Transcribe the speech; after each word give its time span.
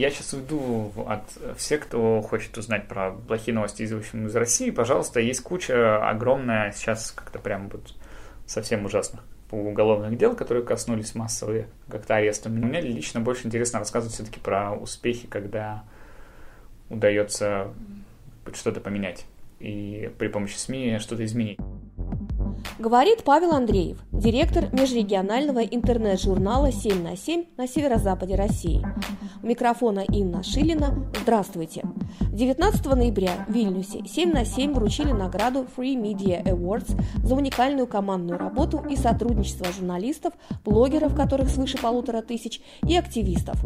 я 0.00 0.10
сейчас 0.10 0.32
уйду 0.32 0.92
от 1.06 1.58
всех, 1.58 1.82
кто 1.82 2.22
хочет 2.22 2.56
узнать 2.56 2.88
про 2.88 3.12
плохие 3.12 3.54
новости 3.54 3.82
из, 3.82 3.92
в 3.92 3.98
общем, 3.98 4.26
из 4.26 4.34
России. 4.34 4.70
Пожалуйста, 4.70 5.20
есть 5.20 5.42
куча 5.42 6.08
огромная, 6.08 6.72
сейчас 6.72 7.12
как-то 7.12 7.38
прям 7.38 7.68
вот 7.68 7.94
совсем 8.46 8.86
ужасных 8.86 9.22
уголовных 9.50 10.16
дел, 10.16 10.34
которые 10.34 10.64
коснулись 10.64 11.14
массовые 11.14 11.68
как-то 11.88 12.16
ареста. 12.16 12.48
Мне 12.48 12.80
лично 12.80 13.20
больше 13.20 13.46
интересно 13.46 13.80
рассказывать 13.80 14.14
все-таки 14.14 14.40
про 14.40 14.72
успехи, 14.72 15.26
когда 15.26 15.84
удается 16.88 17.68
что-то 18.54 18.80
поменять 18.80 19.26
и 19.58 20.10
при 20.18 20.28
помощи 20.28 20.56
СМИ 20.56 20.98
что-то 20.98 21.24
изменить. 21.24 21.58
Говорит 22.80 23.24
Павел 23.24 23.52
Андреев, 23.52 23.98
директор 24.10 24.72
межрегионального 24.72 25.58
интернет-журнала 25.58 26.70
«7 26.70 27.02
на 27.02 27.12
7» 27.12 27.48
на 27.58 27.68
северо-западе 27.68 28.36
России. 28.36 28.82
У 29.42 29.46
микрофона 29.46 30.00
Инна 30.00 30.42
Шилина. 30.42 31.12
Здравствуйте. 31.20 31.82
19 32.32 32.86
ноября 32.86 33.44
в 33.46 33.52
Вильнюсе 33.52 34.02
7 34.06 34.32
на 34.32 34.46
7 34.46 34.72
вручили 34.72 35.12
награду 35.12 35.66
Free 35.76 35.94
Media 35.94 36.42
Awards 36.42 36.98
за 37.22 37.34
уникальную 37.34 37.86
командную 37.86 38.38
работу 38.38 38.82
и 38.88 38.96
сотрудничество 38.96 39.70
журналистов, 39.72 40.32
блогеров, 40.64 41.14
которых 41.14 41.50
свыше 41.50 41.76
полутора 41.76 42.22
тысяч, 42.22 42.62
и 42.86 42.96
активистов. 42.96 43.62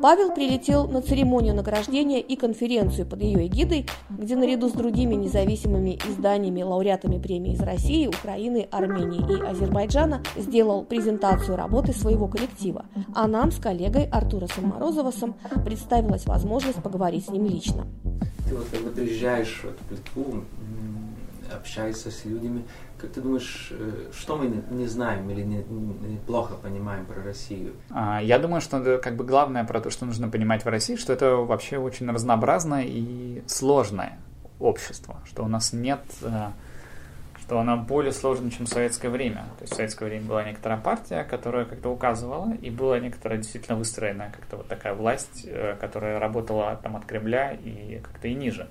Павел 0.00 0.32
прилетел 0.32 0.86
на 0.86 1.02
церемонию 1.02 1.54
награждения 1.54 2.20
и 2.20 2.36
конференцию 2.36 3.06
под 3.06 3.22
ее 3.22 3.46
эгидой, 3.46 3.86
где 4.10 4.36
наряду 4.36 4.68
с 4.68 4.72
другими 4.72 5.14
независимыми 5.14 5.98
изданиями, 6.08 6.62
лауреатами 6.62 7.18
премии 7.18 7.54
из 7.54 7.60
России, 7.60 8.06
Украины, 8.06 8.43
Армении 8.70 9.38
и 9.38 9.42
Азербайджана 9.42 10.22
сделал 10.36 10.84
презентацию 10.84 11.56
работы 11.56 11.92
своего 11.92 12.28
коллектива, 12.28 12.84
а 13.14 13.26
нам 13.26 13.50
с 13.50 13.58
коллегой 13.58 14.06
Артуросом 14.06 14.68
Морозовосом 14.68 15.34
представилась 15.64 16.26
возможность 16.26 16.82
поговорить 16.82 17.26
с 17.26 17.28
ним 17.30 17.46
лично. 17.46 17.86
Ты 18.48 18.56
вот 18.56 18.66
когда 18.70 18.90
приезжаешь 18.90 19.64
в 19.88 19.90
Литву, 19.90 20.44
общаешься 21.52 22.10
с 22.10 22.24
людьми, 22.24 22.64
как 22.98 23.10
ты 23.12 23.20
думаешь, 23.20 23.68
э, 23.70 24.10
что 24.12 24.36
мы 24.36 24.62
не 24.70 24.86
знаем 24.86 25.28
или 25.30 25.42
не, 25.42 25.58
не 25.58 26.16
плохо 26.26 26.54
понимаем 26.54 27.04
про 27.06 27.22
Россию? 27.22 27.74
А, 27.90 28.22
я 28.22 28.38
думаю, 28.38 28.60
что 28.60 28.98
как 28.98 29.16
бы 29.16 29.24
главное 29.24 29.64
про 29.64 29.80
то, 29.80 29.90
что 29.90 30.06
нужно 30.06 30.28
понимать 30.28 30.64
в 30.64 30.68
России, 30.68 30.96
что 30.96 31.12
это 31.12 31.36
вообще 31.36 31.78
очень 31.78 32.10
разнообразное 32.10 32.84
и 32.86 33.42
сложное 33.46 34.18
общество, 34.58 35.20
что 35.26 35.44
у 35.44 35.48
нас 35.48 35.72
нет 35.72 36.00
э, 36.22 36.48
что 37.44 37.60
она 37.60 37.76
более 37.76 38.12
сложна, 38.12 38.50
чем 38.50 38.64
в 38.64 38.70
советское 38.70 39.10
время. 39.10 39.44
То 39.58 39.64
есть 39.64 39.74
в 39.74 39.76
советское 39.76 40.06
время 40.06 40.24
была 40.24 40.44
некоторая 40.44 40.80
партия, 40.80 41.24
которая 41.24 41.66
как-то 41.66 41.90
указывала, 41.90 42.54
и 42.54 42.70
была 42.70 42.98
некоторая 42.98 43.38
действительно 43.38 43.76
выстроенная 43.76 44.30
как-то 44.30 44.56
вот 44.56 44.68
такая 44.68 44.94
власть, 44.94 45.44
э, 45.44 45.76
которая 45.78 46.18
работала 46.18 46.80
там 46.82 46.96
от 46.96 47.04
Кремля 47.04 47.52
и 47.52 48.00
как-то 48.02 48.28
и 48.28 48.34
ниже. 48.34 48.68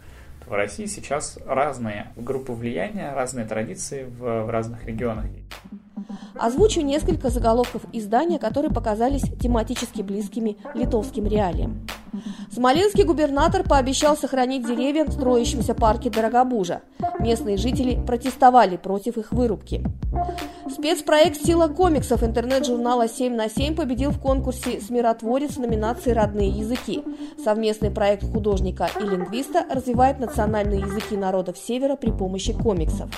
В 0.47 0.53
России 0.53 0.87
сейчас 0.87 1.37
разные 1.45 2.07
группы 2.15 2.51
влияния, 2.51 3.13
разные 3.13 3.45
традиции 3.45 4.05
в, 4.05 4.45
в 4.45 4.49
разных 4.49 4.85
регионах. 4.85 5.25
Озвучу 6.35 6.81
несколько 6.81 7.29
заголовков 7.29 7.83
издания, 7.93 8.39
которые 8.39 8.71
показались 8.71 9.21
тематически 9.39 10.01
близкими 10.01 10.57
литовским 10.73 11.27
реалиям. 11.27 11.87
Смоленский 12.51 13.03
губернатор 13.03 13.63
пообещал 13.63 14.15
сохранить 14.15 14.65
деревья 14.65 15.05
в 15.05 15.11
строящемся 15.11 15.73
парке 15.73 16.09
Дорогобужа. 16.09 16.81
Местные 17.19 17.57
жители 17.57 18.01
протестовали 18.05 18.77
против 18.77 19.17
их 19.17 19.31
вырубки. 19.31 19.83
Спецпроект 20.69 21.43
«Сила 21.43 21.67
комиксов» 21.67 22.23
интернет-журнала 22.23 23.05
«7 23.05 23.35
на 23.35 23.45
7» 23.45 23.75
победил 23.75 24.11
в 24.11 24.19
конкурсе 24.19 24.79
«Смиротворец» 24.81 25.51
в 25.51 25.59
номинации 25.59 26.11
«Родные 26.11 26.49
языки». 26.49 27.03
Совместный 27.43 27.91
проект 27.91 28.23
художника 28.23 28.89
и 28.99 29.03
лингвиста 29.03 29.65
развивает 29.69 30.19
национальные 30.19 30.81
языки 30.81 31.17
народов 31.17 31.57
Севера 31.57 31.95
при 31.95 32.11
помощи 32.11 32.53
комиксов. 32.53 33.09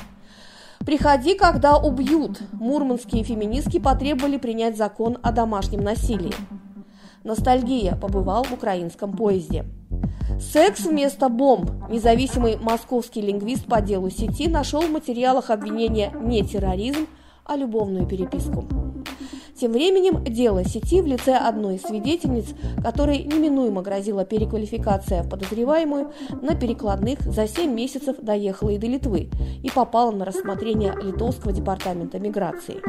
«Приходи, 0.86 1.36
когда 1.36 1.78
убьют». 1.78 2.39
Мурманские 2.54 3.23
феминистки 3.23 3.80
потребовали 3.80 4.38
принять 4.38 4.78
закон 4.78 5.17
о 5.23 5.32
домашнем 5.32 5.82
насилии. 5.82 6.34
Ностальгия 7.25 7.95
побывал 7.95 8.43
в 8.43 8.52
украинском 8.53 9.17
поезде. 9.17 9.65
Секс 10.39 10.86
вместо 10.86 11.27
бомб. 11.27 11.71
Независимый 11.89 12.55
московский 12.58 13.21
лингвист 13.21 13.65
по 13.65 13.81
делу 13.81 14.11
сети 14.11 14.47
нашел 14.47 14.81
в 14.81 14.91
материалах 14.91 15.49
обвинения 15.49 16.13
не 16.21 16.43
терроризм, 16.43 17.08
а 17.43 17.55
любовную 17.55 18.05
переписку. 18.05 18.65
Тем 19.65 19.71
временем 19.71 20.23
дело 20.23 20.64
сети 20.64 21.02
в 21.02 21.08
лице 21.08 21.36
одной 21.36 21.77
из 21.77 21.81
свидетельниц, 21.81 22.49
которой 22.83 23.23
неминуемо 23.23 23.81
грозила 23.81 24.23
переквалификация 24.23 25.23
в 25.23 25.30
подозреваемую, 25.30 26.14
на 26.43 26.53
перекладных 26.53 27.20
за 27.21 27.48
7 27.48 27.73
месяцев 27.73 28.17
доехала 28.21 28.70
и 28.70 28.77
до 28.77 28.86
Литвы 28.86 29.27
и 29.64 29.71
попала 29.71 30.11
на 30.11 30.23
рассмотрение 30.23 30.93
Литовского 31.02 31.52
департамента 31.52 32.20
миграции. 32.20 32.80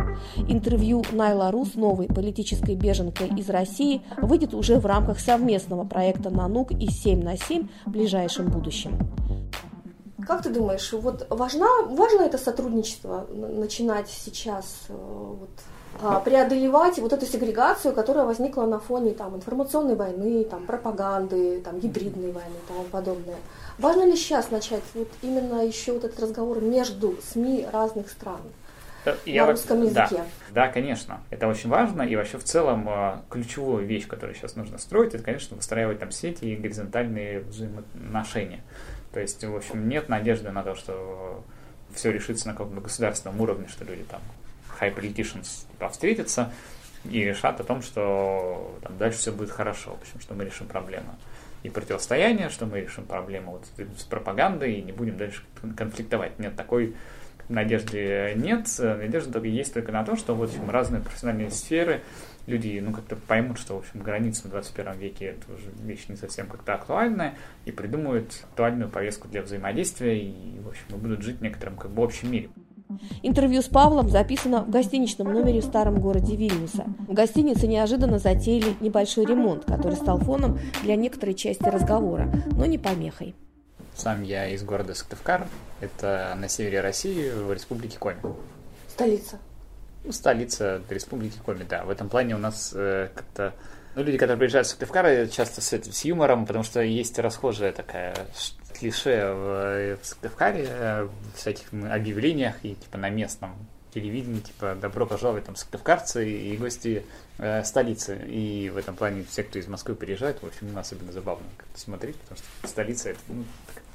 Интервью 0.48 1.02
Найла 1.12 1.50
Рус, 1.50 1.76
новой 1.76 2.08
политической 2.08 2.74
беженкой 2.74 3.28
из 3.28 3.48
России, 3.48 4.02
выйдет 4.20 4.52
уже 4.52 4.78
в 4.78 4.84
рамках 4.84 5.18
совместного 5.18 5.86
проекта 5.86 6.28
«Нанук» 6.28 6.72
и 6.72 6.88
«7 6.88 7.24
на 7.24 7.36
7» 7.36 7.70
в 7.86 7.90
ближайшем 7.90 8.50
будущем. 8.50 8.98
Как 10.26 10.42
ты 10.42 10.50
думаешь, 10.50 10.92
вот 10.92 11.26
важно, 11.30 11.66
важно 11.88 12.22
это 12.22 12.36
сотрудничество 12.36 13.26
начинать 13.30 14.08
сейчас 14.08 14.86
э, 14.88 14.92
вот, 14.92 15.50
преодолевать 16.24 16.98
вот 16.98 17.12
эту 17.12 17.26
сегрегацию, 17.26 17.94
которая 17.94 18.24
возникла 18.24 18.66
на 18.66 18.78
фоне 18.78 19.12
там, 19.12 19.36
информационной 19.36 19.94
войны, 19.94 20.44
там, 20.44 20.66
пропаганды, 20.66 21.60
там, 21.60 21.78
гибридной 21.78 22.32
войны 22.32 22.54
и 22.64 22.68
тому 22.68 22.84
подобное. 22.84 23.36
Важно 23.78 24.04
ли 24.04 24.16
сейчас 24.16 24.50
начать 24.50 24.82
вот 24.94 25.08
именно 25.22 25.64
еще 25.66 25.92
вот 25.92 26.04
этот 26.04 26.20
разговор 26.20 26.60
между 26.60 27.16
СМИ 27.32 27.66
разных 27.72 28.10
стран? 28.10 28.40
Э, 29.04 29.14
я 29.24 29.44
на 29.46 29.52
русском 29.52 29.82
языке. 29.82 30.24
Да, 30.50 30.66
да, 30.66 30.68
конечно. 30.68 31.20
Это 31.30 31.46
очень 31.46 31.70
важно. 31.70 32.02
И 32.02 32.16
вообще 32.16 32.38
в 32.38 32.44
целом 32.44 32.88
э, 32.88 33.18
ключевую 33.30 33.86
вещь, 33.86 34.06
которую 34.06 34.34
сейчас 34.34 34.56
нужно 34.56 34.78
строить, 34.78 35.14
это, 35.14 35.22
конечно, 35.22 35.56
выстраивать 35.56 36.00
там 36.00 36.10
сети 36.10 36.44
и 36.44 36.56
горизонтальные 36.56 37.40
взаимоотношения. 37.40 38.62
То 39.12 39.20
есть, 39.20 39.44
в 39.44 39.54
общем, 39.54 39.88
нет 39.88 40.08
надежды 40.08 40.50
на 40.50 40.62
то, 40.62 40.74
что 40.74 41.42
все 41.94 42.10
решится 42.10 42.48
на 42.48 42.54
каком-то 42.54 42.80
государственном 42.80 43.40
уровне, 43.40 43.68
что 43.68 43.84
люди 43.84 44.04
там 44.10 44.20
high 44.80 44.94
politicians 44.94 45.66
типа, 45.70 45.88
встретятся 45.88 46.52
и 47.04 47.22
решат 47.24 47.60
о 47.60 47.64
том, 47.64 47.82
что 47.82 48.78
там, 48.82 48.98
дальше 48.98 49.18
все 49.18 49.32
будет 49.32 49.50
хорошо, 49.50 49.90
в 49.90 50.00
общем, 50.00 50.20
что 50.20 50.34
мы 50.34 50.44
решим 50.44 50.66
проблему 50.66 51.16
и 51.62 51.70
противостояние, 51.70 52.48
что 52.48 52.66
мы 52.66 52.80
решим 52.80 53.04
проблему 53.04 53.52
вот 53.52 53.66
с 53.98 54.04
пропагандой 54.04 54.74
и 54.74 54.82
не 54.82 54.92
будем 54.92 55.16
дальше 55.16 55.42
конфликтовать. 55.76 56.38
Нет, 56.38 56.54
такой 56.56 56.94
надежды 57.48 58.32
нет. 58.36 58.68
Надежда 58.78 59.32
только 59.32 59.48
есть 59.48 59.74
только 59.74 59.92
на 59.92 60.04
то, 60.04 60.16
что 60.16 60.34
вот, 60.34 60.50
в 60.50 60.54
общем, 60.54 60.70
разные 60.70 61.02
профессиональные 61.02 61.50
сферы 61.50 62.02
люди 62.46 62.80
ну, 62.82 62.92
как-то 62.92 63.16
поймут, 63.16 63.58
что, 63.58 63.74
в 63.74 63.78
общем, 63.78 64.00
границы 64.00 64.46
в 64.46 64.50
21 64.50 64.92
веке 64.98 65.24
это 65.26 65.52
уже 65.52 65.70
вещь 65.82 66.06
не 66.08 66.16
совсем 66.16 66.46
как-то 66.46 66.74
актуальная, 66.74 67.34
и 67.64 67.72
придумают 67.72 68.44
актуальную 68.44 68.88
повестку 68.88 69.28
для 69.28 69.42
взаимодействия, 69.42 70.18
и, 70.18 70.60
в 70.60 70.68
общем, 70.68 70.84
мы 70.90 70.98
будут 70.98 71.22
жить 71.22 71.38
в 71.38 71.42
некотором 71.42 71.76
как 71.76 71.90
бы 71.90 72.04
общем 72.04 72.30
мире. 72.30 72.50
Интервью 73.22 73.62
с 73.62 73.66
Павлом 73.66 74.10
записано 74.10 74.62
в 74.62 74.70
гостиничном 74.70 75.32
номере 75.32 75.60
в 75.60 75.64
старом 75.64 76.00
городе 76.00 76.36
Вильнюса. 76.36 76.84
В 77.08 77.12
гостинице 77.12 77.66
неожиданно 77.66 78.18
затеяли 78.18 78.74
небольшой 78.80 79.26
ремонт, 79.26 79.64
который 79.64 79.96
стал 79.96 80.18
фоном 80.18 80.58
для 80.82 80.96
некоторой 80.96 81.34
части 81.34 81.64
разговора, 81.64 82.30
но 82.52 82.66
не 82.66 82.78
помехой. 82.78 83.34
Сам 83.94 84.22
я 84.22 84.48
из 84.48 84.62
города 84.62 84.94
Сыктывкар, 84.94 85.46
это 85.80 86.36
на 86.38 86.48
севере 86.48 86.80
России, 86.80 87.30
в 87.30 87.52
республике 87.52 87.98
Коми. 87.98 88.18
Столица. 88.88 89.38
Ну, 90.04 90.12
столица 90.12 90.82
республики 90.88 91.38
Коми, 91.44 91.64
да. 91.68 91.84
В 91.84 91.90
этом 91.90 92.08
плане 92.08 92.34
у 92.34 92.38
нас 92.38 92.72
э, 92.74 93.08
как-то... 93.14 93.54
Ну, 93.96 94.02
люди, 94.02 94.18
которые 94.18 94.36
приезжают 94.36 94.66
в 94.66 94.70
Сыктывкар, 94.72 95.26
часто 95.28 95.62
с, 95.62 95.72
с 95.72 96.04
юмором, 96.04 96.44
потому 96.44 96.64
что 96.64 96.82
есть 96.82 97.18
расхожая 97.18 97.72
такая 97.72 98.14
клише 98.74 99.32
в, 99.32 99.96
в 99.96 100.06
Сыктывкаре, 100.06 100.66
э, 100.68 101.04
в 101.04 101.38
всяких 101.38 101.72
объявлениях 101.72 102.56
и 102.62 102.74
типа 102.74 102.98
на 102.98 103.08
местном 103.08 103.56
телевидении, 103.94 104.40
типа 104.40 104.76
«Добро 104.78 105.06
пожаловать, 105.06 105.46
там, 105.46 105.56
сыктывкарцы 105.56 106.28
и 106.30 106.58
гости 106.58 107.06
э, 107.38 107.64
столицы». 107.64 108.22
И 108.28 108.68
в 108.68 108.76
этом 108.76 108.96
плане 108.96 109.24
все, 109.24 109.42
кто 109.42 109.58
из 109.58 109.66
Москвы 109.66 109.94
приезжает, 109.94 110.42
в 110.42 110.46
общем, 110.46 110.76
особенно 110.76 111.10
забавно 111.10 111.46
как-то 111.56 111.80
смотреть, 111.80 112.16
потому 112.16 112.36
что 112.36 112.68
столица 112.68 113.08
это, 113.08 113.20
ну, 113.28 113.44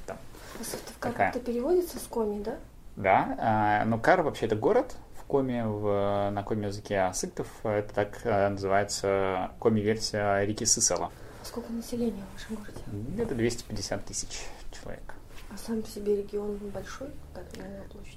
там, 0.04 0.18
а 0.60 0.64
Сыктывкар 0.64 1.12
как-то 1.12 1.38
переводится 1.38 2.00
с 2.00 2.08
Коми, 2.08 2.42
да? 2.42 2.58
Да, 2.96 3.82
э, 3.82 3.88
но 3.88 4.00
Кар 4.00 4.22
вообще 4.22 4.46
это 4.46 4.56
город, 4.56 4.96
в 5.32 5.34
коме, 5.34 5.64
в, 5.64 6.30
на 6.30 6.42
коме 6.42 6.66
языке, 6.66 6.98
а 6.98 7.14
Сыктов 7.14 7.48
это 7.64 7.94
так 7.94 8.20
э, 8.24 8.48
называется 8.50 9.50
коми-версия 9.60 10.44
реки 10.44 10.66
Сысала. 10.66 11.10
Сколько 11.42 11.72
населения 11.72 12.22
в 12.30 12.34
вашем 12.34 12.56
городе? 12.56 12.82
Где-то 13.14 13.34
250 13.34 14.04
тысяч 14.04 14.42
человек. 14.70 15.14
А 15.50 15.56
сам 15.56 15.80
по 15.80 15.88
себе 15.88 16.16
регион 16.16 16.58
большой, 16.74 17.08
так? 17.32 17.46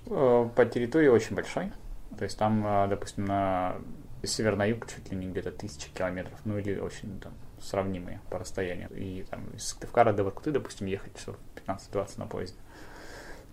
Э, 0.07 0.49
по 0.53 0.65
территории 0.65 1.07
очень 1.07 1.37
большой. 1.37 1.71
То 2.17 2.25
есть 2.25 2.37
там, 2.37 2.67
э, 2.67 2.87
допустим, 2.89 3.23
на 3.23 3.77
север 4.23 4.57
на 4.57 4.65
юг 4.65 4.85
чуть 4.85 5.09
ли 5.09 5.15
не 5.15 5.27
где-то 5.27 5.51
тысячи 5.51 5.89
километров, 5.93 6.37
ну 6.43 6.57
или 6.57 6.77
очень 6.77 7.17
там 7.21 7.31
сравнимые 7.61 8.19
по 8.29 8.39
расстоянию. 8.39 8.89
И 8.93 9.23
там 9.23 9.49
из 9.51 9.69
Сыктывкара 9.69 10.11
до 10.11 10.25
Воркуты, 10.25 10.51
допустим, 10.51 10.87
ехать 10.87 11.15
часов 11.15 11.37
15-20 11.65 12.19
на 12.19 12.27
поезде. 12.27 12.57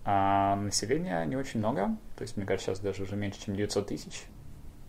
А 0.05 0.55
населения 0.55 1.23
не 1.25 1.35
очень 1.37 1.59
много, 1.59 1.95
то 2.17 2.23
есть, 2.23 2.35
мне 2.35 2.45
кажется, 2.45 2.71
сейчас 2.71 2.79
даже 2.79 3.03
уже 3.03 3.15
меньше, 3.15 3.41
чем 3.45 3.55
900 3.55 3.87
тысяч. 3.87 4.23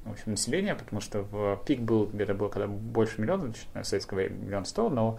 В 0.05 0.11
общем, 0.11 0.33
населения, 0.33 0.75
потому 0.75 1.01
что 1.01 1.23
в 1.23 1.57
пик 1.65 1.81
был 1.81 2.07
где-то 2.07 2.35
было 2.35 2.51
когда 2.51 2.67
больше 2.67 3.23
миллиона, 3.23 3.55
в 3.73 3.85
советское 3.85 4.17
время 4.17 4.37
миллион 4.37 4.67
сто, 4.67 4.91
но 4.91 5.19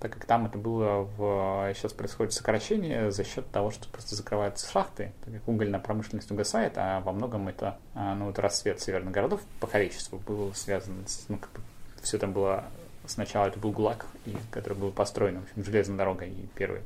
так 0.00 0.12
как 0.12 0.24
там 0.24 0.46
это 0.46 0.56
было 0.56 1.02
в... 1.02 1.70
Сейчас 1.74 1.92
происходит 1.92 2.32
сокращение 2.32 3.10
за 3.10 3.24
счет 3.24 3.46
того, 3.50 3.70
что 3.70 3.88
просто 3.88 4.14
закрываются 4.14 4.70
шахты, 4.70 5.12
так 5.22 5.34
как 5.34 5.46
угольная 5.46 5.80
промышленность 5.80 6.30
угасает, 6.30 6.72
а 6.76 7.00
во 7.00 7.12
многом 7.12 7.48
это, 7.48 7.76
а, 7.94 8.14
ну, 8.14 8.26
вот 8.26 8.38
расцвет 8.38 8.80
северных 8.80 9.12
городов 9.12 9.42
по 9.60 9.66
количеству 9.66 10.18
был 10.18 10.54
связан 10.54 10.94
с, 11.06 11.26
ну, 11.28 11.36
как 11.36 11.50
бы, 11.52 11.60
все 12.00 12.16
там 12.16 12.32
было 12.32 12.64
сначала 13.06 13.48
это 13.48 13.58
был 13.58 13.72
ГУЛАГ, 13.72 14.06
который 14.50 14.78
был 14.78 14.92
построен, 14.92 15.40
в 15.40 15.42
общем, 15.42 15.64
железной 15.64 15.98
дорогой 15.98 16.30
и 16.30 16.48
первый 16.54 16.82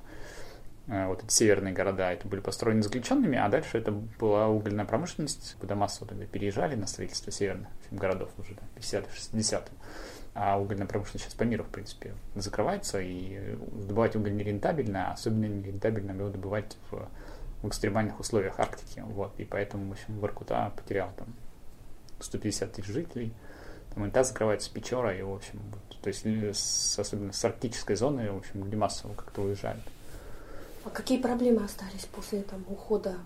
вот 0.86 1.24
эти 1.24 1.32
северные 1.32 1.74
города, 1.74 2.12
это 2.12 2.28
были 2.28 2.40
построены 2.40 2.82
заключенными, 2.82 3.36
а 3.36 3.48
дальше 3.48 3.78
это 3.78 3.90
была 3.90 4.48
угольная 4.48 4.84
промышленность, 4.84 5.56
куда 5.60 5.74
массово 5.74 6.08
тогда 6.08 6.26
переезжали 6.26 6.76
на 6.76 6.86
строительство 6.86 7.32
северных 7.32 7.68
городов 7.90 8.30
уже, 8.38 8.54
да, 8.54 8.62
50-е, 8.76 9.06
60-е. 9.40 9.62
А 10.34 10.60
угольная 10.60 10.86
промышленность 10.86 11.24
сейчас 11.24 11.34
по 11.34 11.42
миру, 11.42 11.64
в 11.64 11.68
принципе, 11.68 12.14
закрывается, 12.34 13.00
и 13.00 13.56
добывать 13.72 14.14
уголь 14.14 14.36
нерентабельно, 14.36 15.12
особенно 15.12 15.46
нерентабельно 15.46 16.12
его 16.12 16.28
добывать 16.28 16.76
в, 16.90 17.08
в 17.62 17.68
экстремальных 17.68 18.20
условиях 18.20 18.60
Арктики. 18.60 19.00
Вот, 19.00 19.32
и 19.40 19.44
поэтому, 19.44 19.88
в 19.88 19.92
общем, 19.92 20.20
Воркута 20.20 20.72
потерял 20.76 21.10
там 21.16 21.34
150 22.20 22.72
тысяч 22.72 22.86
жителей, 22.86 23.32
там 23.94 24.04
инта 24.04 24.22
закрывается, 24.22 24.70
Печора, 24.72 25.16
и, 25.16 25.22
в 25.22 25.32
общем, 25.32 25.58
вот, 25.72 26.00
то 26.00 26.08
есть, 26.08 26.24
с, 26.24 26.98
особенно 26.98 27.32
с 27.32 27.44
арктической 27.44 27.96
зоны, 27.96 28.30
в 28.30 28.36
общем, 28.36 28.62
люди 28.62 28.76
массово 28.76 29.14
как-то 29.14 29.40
уезжают. 29.40 29.82
А 30.86 30.90
какие 30.90 31.20
проблемы 31.20 31.64
остались 31.64 32.06
после 32.06 32.42
там, 32.42 32.64
ухода? 32.68 33.16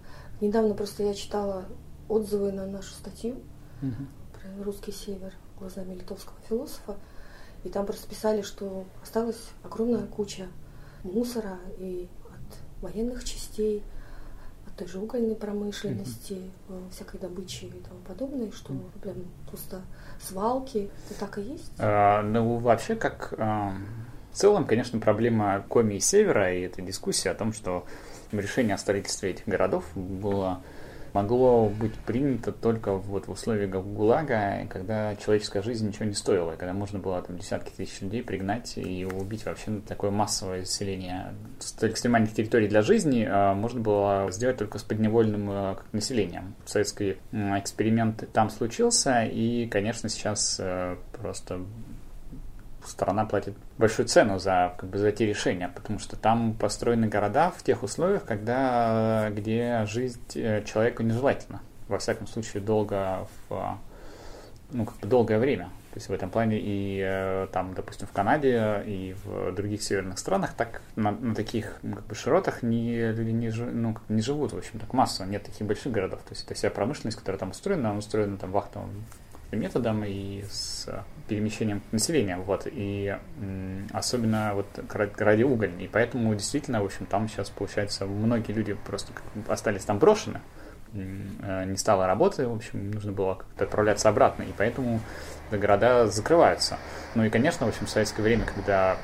Недавно 0.40 0.74
просто 0.74 1.02
я 1.02 1.12
читала 1.12 1.66
отзывы 2.08 2.52
на 2.52 2.66
нашу 2.66 2.90
статью 2.92 3.36
угу. 3.82 4.06
про 4.32 4.64
русский 4.64 4.92
север 4.92 5.34
глазами 5.58 5.94
литовского 5.94 6.36
философа. 6.48 6.96
И 7.62 7.68
там 7.68 7.84
просто 7.84 8.08
писали, 8.08 8.40
что 8.40 8.86
осталась 9.02 9.50
огромная 9.62 10.06
куча 10.06 10.46
мусора 11.02 11.58
и 11.76 12.08
от 12.24 12.82
военных 12.82 13.24
частей, 13.24 13.82
от 14.66 14.74
той 14.76 14.88
же 14.88 14.98
угольной 14.98 15.36
промышленности, 15.36 16.32
mm 16.68 16.90
всякой 16.92 17.20
добычи 17.20 17.66
и 17.66 17.82
тому 17.82 18.00
подобное, 18.08 18.50
что 18.52 18.72
mm 18.72 19.00
прям 19.02 19.16
просто 19.46 19.82
свалки. 20.18 20.90
Это 21.10 21.20
так 21.20 21.36
и 21.36 21.42
есть? 21.42 21.72
А, 21.78 22.22
ну, 22.22 22.56
вообще, 22.56 22.96
как 22.96 23.34
а, 23.36 23.74
в 24.32 24.36
целом, 24.36 24.64
конечно, 24.64 24.98
проблема 24.98 25.64
Коми 25.68 25.94
и 25.94 26.00
Севера, 26.00 26.54
и 26.54 26.62
эта 26.62 26.82
дискуссия 26.82 27.30
о 27.30 27.34
том, 27.34 27.52
что 27.52 27.84
решение 28.32 28.74
о 28.74 28.78
строительстве 28.78 29.30
этих 29.30 29.46
городов 29.46 29.84
было 29.94 30.62
могло 31.12 31.68
быть 31.68 31.94
принято 31.94 32.52
только 32.52 32.92
вот 32.92 33.26
в 33.26 33.30
условиях 33.30 33.70
ГУЛАГа, 33.70 34.66
когда 34.68 35.16
человеческая 35.16 35.62
жизнь 35.62 35.88
ничего 35.88 36.04
не 36.04 36.14
стоила, 36.14 36.52
когда 36.52 36.72
можно 36.72 36.98
было 36.98 37.20
там 37.22 37.36
десятки 37.36 37.70
тысяч 37.70 38.00
людей 38.00 38.22
пригнать 38.22 38.76
и 38.76 39.04
убить 39.04 39.44
вообще 39.44 39.80
такое 39.86 40.10
массовое 40.10 40.64
заселение 40.64 41.34
экстремальных 41.80 42.32
территорий 42.32 42.68
для 42.68 42.82
жизни 42.82 43.26
а, 43.28 43.54
можно 43.54 43.80
было 43.80 44.28
сделать 44.30 44.58
только 44.58 44.78
с 44.78 44.82
подневольным 44.82 45.50
а, 45.50 45.78
населением. 45.92 46.54
Советский 46.64 47.18
эксперимент 47.32 48.28
там 48.32 48.50
случился, 48.50 49.24
и, 49.24 49.66
конечно, 49.66 50.08
сейчас 50.08 50.58
а, 50.60 50.96
просто 51.12 51.60
страна 52.86 53.24
платит 53.24 53.54
большую 53.78 54.06
цену 54.06 54.38
за, 54.38 54.74
как 54.78 54.88
бы, 54.90 54.98
за 54.98 55.08
эти 55.08 55.22
решения, 55.24 55.70
потому 55.74 55.98
что 55.98 56.16
там 56.16 56.54
построены 56.54 57.08
города 57.08 57.50
в 57.50 57.62
тех 57.62 57.82
условиях, 57.82 58.24
когда, 58.24 59.28
где 59.30 59.84
жить 59.86 60.36
э, 60.36 60.64
человеку 60.64 61.02
нежелательно. 61.02 61.60
Во 61.88 61.98
всяком 61.98 62.26
случае, 62.26 62.62
долго 62.62 63.26
в, 63.48 63.78
ну, 64.70 64.86
как 64.86 64.96
бы 64.98 65.06
долгое 65.06 65.38
время. 65.38 65.70
То 65.92 65.96
есть 65.96 66.08
в 66.08 66.12
этом 66.12 66.30
плане 66.30 66.56
и 66.60 67.02
э, 67.04 67.48
там, 67.52 67.74
допустим, 67.74 68.06
в 68.06 68.12
Канаде 68.12 68.84
и 68.86 69.16
в 69.24 69.52
других 69.52 69.82
северных 69.82 70.20
странах 70.20 70.54
так 70.54 70.82
на, 70.94 71.10
на 71.10 71.34
таких 71.34 71.78
ну, 71.82 71.96
как 71.96 72.06
бы, 72.06 72.14
широтах 72.14 72.62
не, 72.62 73.10
люди 73.10 73.30
не, 73.30 73.50
ну, 73.50 73.96
не 74.08 74.22
живут, 74.22 74.52
в 74.52 74.58
общем, 74.58 74.78
так 74.78 74.92
массово. 74.92 75.26
Нет 75.26 75.42
таких 75.42 75.66
больших 75.66 75.90
городов. 75.90 76.20
То 76.20 76.30
есть 76.30 76.44
это 76.44 76.54
вся 76.54 76.70
промышленность, 76.70 77.18
которая 77.18 77.40
там 77.40 77.50
устроена, 77.50 77.90
она 77.90 77.98
устроена 77.98 78.36
там 78.36 78.52
вахтовым 78.52 79.04
методом 79.56 80.04
и 80.04 80.44
с 80.50 80.88
перемещением 81.28 81.82
населения, 81.92 82.36
вот, 82.36 82.66
и 82.66 83.16
особенно 83.92 84.52
вот 84.54 84.66
радиоугольный, 84.90 85.84
и 85.84 85.88
поэтому 85.88 86.34
действительно, 86.34 86.82
в 86.82 86.86
общем, 86.86 87.06
там 87.06 87.28
сейчас, 87.28 87.50
получается, 87.50 88.06
многие 88.06 88.52
люди 88.52 88.74
просто 88.74 89.12
остались 89.48 89.84
там 89.84 89.98
брошены, 89.98 90.40
э, 90.92 91.64
не 91.66 91.76
стало 91.76 92.06
работы, 92.06 92.48
в 92.48 92.54
общем, 92.54 92.90
нужно 92.90 93.12
было 93.12 93.34
как-то 93.34 93.64
отправляться 93.64 94.08
обратно, 94.08 94.42
и 94.42 94.52
поэтому 94.56 95.00
города 95.50 96.06
закрываются. 96.06 96.78
Ну 97.14 97.24
и, 97.24 97.30
конечно, 97.30 97.66
в 97.66 97.68
общем, 97.68 97.86
в 97.86 97.90
советское 97.90 98.22
время, 98.22 98.44
когда 98.44 98.96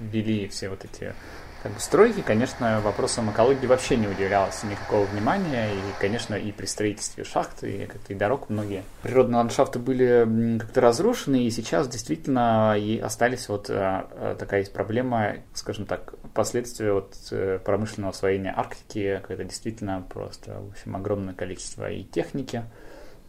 ввели 0.00 0.48
все 0.48 0.68
вот 0.68 0.84
эти 0.84 1.14
как 1.62 1.72
бы 1.72 1.80
стройки, 1.80 2.20
конечно, 2.20 2.80
вопросом 2.80 3.30
экологии 3.30 3.66
вообще 3.66 3.96
не 3.96 4.06
уделялось 4.06 4.62
никакого 4.62 5.04
внимания. 5.04 5.72
И, 5.72 5.80
конечно, 6.00 6.34
и 6.34 6.52
при 6.52 6.66
строительстве 6.66 7.24
шахт, 7.24 7.64
и, 7.64 7.86
как 7.86 8.00
и 8.08 8.14
дорог 8.14 8.48
многие 8.48 8.84
природные 9.02 9.38
ландшафты 9.38 9.78
были 9.78 10.58
как-то 10.58 10.80
разрушены, 10.80 11.44
и 11.44 11.50
сейчас 11.50 11.88
действительно 11.88 12.76
и 12.78 12.98
остались 12.98 13.48
вот 13.48 13.68
а, 13.70 14.36
такая 14.38 14.60
есть 14.60 14.72
проблема, 14.72 15.36
скажем 15.54 15.86
так, 15.86 16.14
последствия 16.34 16.92
вот 16.92 17.14
э, 17.30 17.58
промышленного 17.64 18.12
освоения 18.12 18.54
Арктики, 18.56 19.20
когда 19.26 19.44
действительно 19.44 20.04
просто, 20.08 20.60
в 20.60 20.70
общем, 20.70 20.94
огромное 20.94 21.34
количество 21.34 21.90
и 21.90 22.04
техники, 22.04 22.64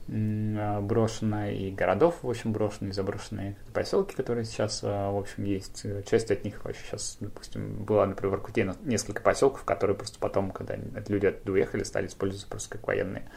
брошено, 0.10 1.50
и 1.50 1.72
городов, 1.72 2.20
в 2.24 2.30
общем, 2.30 2.52
брошенные, 2.52 2.94
заброшенные 2.94 3.56
поселки, 3.74 4.16
которые 4.16 4.46
сейчас, 4.46 4.82
а, 4.84 5.12
в 5.12 5.18
общем, 5.18 5.44
есть. 5.44 5.86
Часть 6.10 6.32
от 6.32 6.44
них 6.44 6.64
вообще 6.66 6.82
сейчас, 6.86 7.18
допустим, 7.20 7.84
была, 7.84 8.06
например, 8.08 8.32
в 8.32 8.40
Аркуте 8.40 8.74
несколько 8.84 9.22
поселков, 9.22 9.64
которые 9.64 9.96
просто 9.96 10.20
потом, 10.20 10.52
когда 10.52 10.76
люди 11.08 11.28
оттуда 11.28 11.52
уехали, 11.52 11.84
стали 11.84 12.08
использоваться 12.08 12.50
просто 12.50 12.70
как 12.72 12.88
военные 12.88 13.30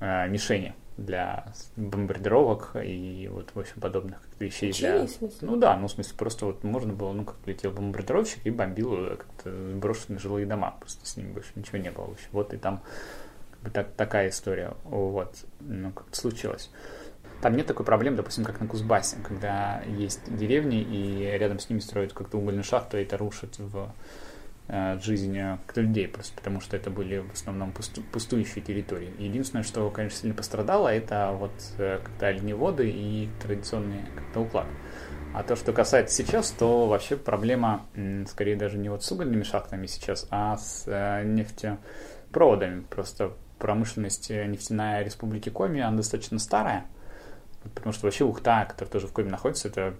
э, 0.00 0.28
мишени 0.28 0.74
для 0.96 1.46
бомбардировок 1.76 2.76
и 2.82 3.28
вот, 3.32 3.50
в 3.52 3.58
общем, 3.58 3.80
подобных 3.80 4.20
вещей. 4.38 4.72
Для... 4.72 5.06
Ну 5.40 5.56
да, 5.56 5.76
ну, 5.76 5.88
в 5.88 5.90
смысле, 5.90 6.14
просто 6.16 6.46
вот 6.46 6.62
можно 6.62 6.92
было, 6.92 7.12
ну, 7.12 7.24
как 7.24 7.36
летел 7.46 7.72
бомбардировщик 7.72 8.46
и 8.46 8.50
бомбил 8.50 9.06
э, 9.06 9.16
как-то 9.16 9.50
брошенные 9.74 10.20
жилые 10.20 10.46
дома, 10.46 10.76
просто 10.78 11.04
с 11.04 11.16
ними 11.16 11.32
больше 11.32 11.50
ничего 11.56 11.78
не 11.78 11.90
было. 11.90 12.04
В 12.06 12.12
общем, 12.12 12.28
вот 12.30 12.54
и 12.54 12.58
там 12.58 12.80
так, 13.70 13.92
такая 13.92 14.28
история, 14.28 14.74
вот, 14.84 15.34
ну, 15.60 15.92
как 15.92 16.14
случилось. 16.14 16.70
Там 17.40 17.56
нет 17.56 17.66
такой 17.66 17.84
проблемы, 17.84 18.16
допустим, 18.16 18.44
как 18.44 18.60
на 18.60 18.66
Кузбассе, 18.66 19.16
когда 19.22 19.82
есть 19.86 20.20
деревни, 20.34 20.80
и 20.80 21.24
рядом 21.38 21.58
с 21.58 21.68
ними 21.68 21.80
строят 21.80 22.12
как-то 22.12 22.38
угольную 22.38 22.64
шахту, 22.64 22.96
и 22.96 23.02
это 23.02 23.18
рушит 23.18 23.58
в 23.58 23.92
э, 24.68 24.98
жизнь 25.02 25.38
людей, 25.74 26.08
просто 26.08 26.34
потому 26.36 26.60
что 26.60 26.76
это 26.76 26.90
были 26.90 27.18
в 27.18 27.32
основном 27.32 27.72
пусту, 27.72 28.02
пустующие 28.12 28.64
территории. 28.64 29.12
Единственное, 29.18 29.62
что, 29.62 29.90
конечно, 29.90 30.20
сильно 30.20 30.34
пострадало, 30.34 30.88
это 30.88 31.32
вот 31.38 31.52
э, 31.76 32.00
как-то 32.02 32.28
оленеводы 32.28 32.88
и 32.88 33.28
традиционный 33.42 34.04
как-то 34.14 34.40
уклад. 34.40 34.66
А 35.34 35.42
то, 35.42 35.56
что 35.56 35.72
касается 35.72 36.14
сейчас, 36.14 36.52
то 36.52 36.86
вообще 36.86 37.16
проблема, 37.16 37.84
скорее 38.28 38.54
даже 38.54 38.78
не 38.78 38.88
вот 38.88 39.02
с 39.02 39.10
угольными 39.10 39.42
шахтами 39.42 39.86
сейчас, 39.86 40.28
а 40.30 40.56
с 40.56 40.84
э, 40.86 41.24
нефтепроводами. 41.24 42.84
Просто 42.88 43.32
промышленность 43.64 44.28
нефтяная 44.28 45.02
Республики 45.02 45.48
Коми, 45.48 45.80
она 45.80 45.96
достаточно 45.96 46.38
старая, 46.38 46.84
потому 47.74 47.94
что 47.94 48.04
вообще 48.04 48.22
Ухта, 48.22 48.66
который 48.68 48.90
тоже 48.90 49.06
в 49.06 49.12
Коми 49.12 49.30
находится, 49.30 49.68
это 49.68 49.94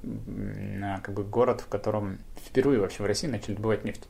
как 1.02 1.14
бы 1.14 1.25
город, 1.25 1.62
в 1.62 1.68
котором 1.68 2.18
впервые 2.44 2.78
вообще 2.78 3.02
в 3.02 3.06
России 3.06 3.26
начали 3.26 3.54
добывать 3.54 3.83
нефть. 3.87 4.06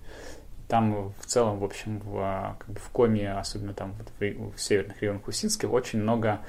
Там 0.67 1.13
в 1.21 1.27
целом, 1.27 1.61
в 1.61 1.65
общем, 1.65 2.01
в, 2.01 2.19
а, 2.19 2.57
как 2.59 2.69
бы 2.71 2.81
в 2.81 2.89
Коми, 2.89 3.25
особенно 3.27 3.75
там 3.75 3.95
в, 4.19 4.57
в 4.57 4.61
северных 4.61 5.01
районах 5.01 5.29
Усинска, 5.29 5.67
очень 5.67 6.03
много 6.03 6.41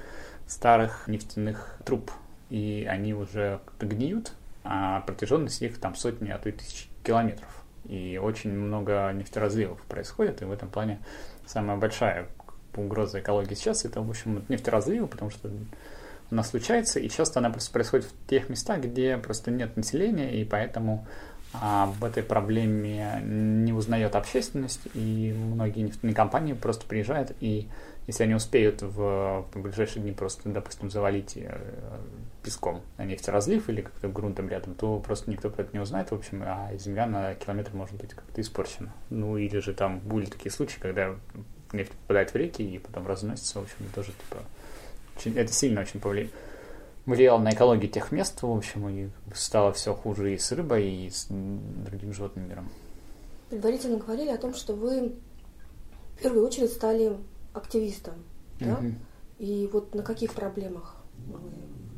старых 0.47 1.07
нефтяных 1.07 1.77
труб, 1.85 2.09
и 2.49 2.87
они 2.89 3.13
уже 3.13 3.59
гниют, 3.79 4.33
а 4.63 5.01
протяженность 5.01 5.61
их 5.61 5.79
там 5.79 5.93
сотни, 5.93 6.31
а 6.31 6.39
то 6.39 6.49
и 6.49 6.53
тысячи 6.53 6.87
километров. 7.03 7.63
И 7.83 8.19
очень 8.19 8.51
много 8.51 9.11
нефтеразливов 9.13 9.79
происходит, 9.83 10.41
и 10.41 10.45
в 10.45 10.51
этом 10.51 10.69
плане 10.69 10.99
самая 11.45 11.77
большая 11.77 12.29
угроза 12.81 13.19
экологии 13.19 13.55
сейчас, 13.55 13.85
это, 13.85 14.01
в 14.01 14.09
общем, 14.09 14.43
нефтеразливы, 14.49 15.07
потому 15.07 15.31
что 15.31 15.49
она 16.31 16.43
случается, 16.43 16.99
и 16.99 17.09
часто 17.09 17.39
она 17.39 17.49
просто 17.49 17.71
происходит 17.71 18.05
в 18.05 18.29
тех 18.29 18.49
местах, 18.49 18.81
где 18.81 19.17
просто 19.17 19.51
нет 19.51 19.77
населения, 19.77 20.39
и 20.39 20.43
поэтому 20.43 21.05
об 21.61 22.03
этой 22.03 22.23
проблеме 22.23 23.21
не 23.23 23.71
узнает 23.71 24.15
общественность, 24.15 24.81
и 24.93 25.33
многие 25.37 25.81
нефтяные 25.81 26.15
компании 26.15 26.53
просто 26.53 26.85
приезжают, 26.85 27.31
и 27.39 27.69
если 28.07 28.23
они 28.23 28.35
успеют 28.35 28.81
в, 28.81 29.45
в 29.51 29.61
ближайшие 29.61 30.03
дни 30.03 30.11
просто, 30.11 30.49
допустим, 30.49 30.91
завалить 30.91 31.37
э, 31.37 31.57
песком 32.43 32.81
на 32.97 33.05
нефтеразлив 33.05 33.67
или 33.67 33.81
как-то 33.81 34.07
грунтом 34.07 34.47
рядом, 34.47 34.75
то 34.75 34.99
просто 34.99 35.31
никто 35.31 35.49
про 35.49 35.63
это 35.63 35.71
не 35.73 35.79
узнает, 35.79 36.11
в 36.11 36.15
общем, 36.15 36.43
а 36.45 36.69
земля 36.77 37.07
на 37.07 37.33
километр 37.33 37.71
может 37.73 37.95
быть 37.95 38.13
как-то 38.13 38.41
испорчена. 38.41 38.93
Ну, 39.09 39.37
или 39.37 39.57
же 39.57 39.73
там 39.73 39.99
были 39.99 40.25
такие 40.25 40.51
случаи, 40.51 40.79
когда 40.79 41.15
нефть 41.73 41.91
попадает 41.91 42.31
в 42.31 42.35
реки 42.35 42.63
и 42.63 42.79
потом 42.79 43.07
разносится, 43.07 43.59
в 43.59 43.63
общем, 43.63 43.77
тоже, 43.93 44.11
типа, 44.11 44.43
очень, 45.17 45.37
это 45.37 45.51
сильно 45.51 45.81
очень 45.81 45.99
повлияет 45.99 46.31
влиял 47.05 47.39
на 47.39 47.51
экологию 47.51 47.89
тех 47.89 48.11
мест, 48.11 48.41
в 48.41 48.51
общем, 48.51 48.89
и 48.89 49.09
стало 49.33 49.73
все 49.73 49.93
хуже 49.93 50.33
и 50.33 50.37
с 50.37 50.51
рыбой, 50.51 50.89
и 50.89 51.09
с 51.09 51.27
другим 51.29 52.13
животным 52.13 52.49
миром. 52.49 52.69
Предварительно 53.49 53.97
говорили 53.97 54.29
о 54.29 54.37
том, 54.37 54.53
что 54.53 54.73
вы 54.73 55.15
в 56.17 56.21
первую 56.21 56.45
очередь 56.45 56.71
стали 56.71 57.17
активистом, 57.53 58.15
да? 58.59 58.75
Угу. 58.75 58.93
И 59.39 59.69
вот 59.71 59.93
на 59.93 60.01
каких 60.01 60.33
проблемах 60.33 60.95
вы 61.27 61.39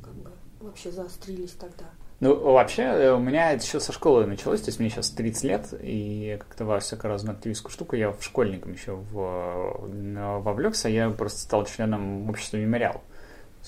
как 0.04 0.14
бы 0.16 0.32
вообще 0.60 0.92
заострились 0.92 1.52
тогда? 1.52 1.86
Ну, 2.20 2.36
вообще, 2.52 2.82
э, 2.82 3.14
у 3.14 3.20
меня 3.20 3.52
это 3.52 3.64
еще 3.64 3.80
со 3.80 3.92
школы 3.92 4.26
началось, 4.26 4.62
то 4.62 4.70
есть 4.70 4.80
мне 4.80 4.90
сейчас 4.90 5.12
30 5.12 5.44
лет, 5.44 5.74
и 5.80 6.38
как-то 6.40 6.66
во 6.66 6.80
всякую 6.80 7.12
разную 7.12 7.36
активистскую 7.36 7.72
штуку 7.72 7.96
я 7.96 8.12
в 8.12 8.24
школьником 8.24 8.74
еще 8.74 8.94
в, 8.96 10.40
вовлекся, 10.42 10.90
я 10.90 11.12
просто 11.12 11.42
стал 11.42 11.66
членом 11.66 12.28
общества 12.28 12.58
«Мемориал». 12.58 13.04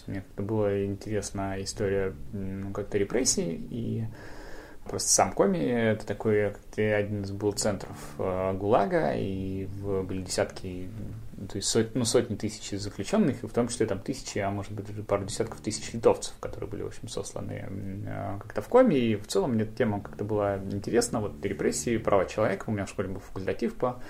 Мне 0.07 0.21
как-то 0.21 0.43
была 0.43 0.85
интересна 0.85 1.61
история 1.61 2.13
ну, 2.31 2.71
как-то 2.71 2.97
репрессий, 2.97 3.67
и 3.69 4.05
просто 4.85 5.09
сам 5.09 5.33
Коми, 5.33 5.59
это 5.59 6.05
такой, 6.07 6.53
один 6.75 7.23
из 7.23 7.31
был 7.31 7.51
центров 7.51 7.97
э, 8.17 8.53
ГУЛАГа, 8.53 9.13
и 9.15 9.65
в, 9.65 10.03
были 10.03 10.23
десятки, 10.23 10.89
то 11.47 11.55
есть 11.55 11.69
сот, 11.69 11.95
ну, 11.95 12.03
сотни 12.03 12.35
тысяч 12.35 12.77
заключенных, 12.77 13.43
и 13.43 13.47
в 13.47 13.53
том 13.53 13.67
числе 13.69 13.85
там 13.85 13.99
тысячи, 13.99 14.39
а 14.39 14.49
может 14.49 14.71
быть 14.73 14.87
даже 14.87 15.03
пару 15.03 15.23
десятков 15.23 15.61
тысяч 15.61 15.93
литовцев, 15.93 16.33
которые 16.39 16.69
были, 16.69 16.83
в 16.83 16.87
общем, 16.87 17.07
сосланы 17.07 17.65
э, 18.05 18.37
как-то 18.41 18.61
в 18.61 18.67
Коми, 18.67 18.95
и 18.95 19.15
в 19.15 19.27
целом 19.27 19.53
мне 19.53 19.63
эта 19.63 19.75
тема 19.75 20.01
как-то 20.01 20.25
была 20.25 20.57
интересна, 20.57 21.21
вот 21.21 21.43
репрессии, 21.45 21.97
права 21.97 22.25
человека, 22.25 22.65
у 22.67 22.71
меня 22.71 22.85
в 22.85 22.89
школе 22.89 23.09
был 23.09 23.21
факультатив 23.21 23.75
по 23.75 24.01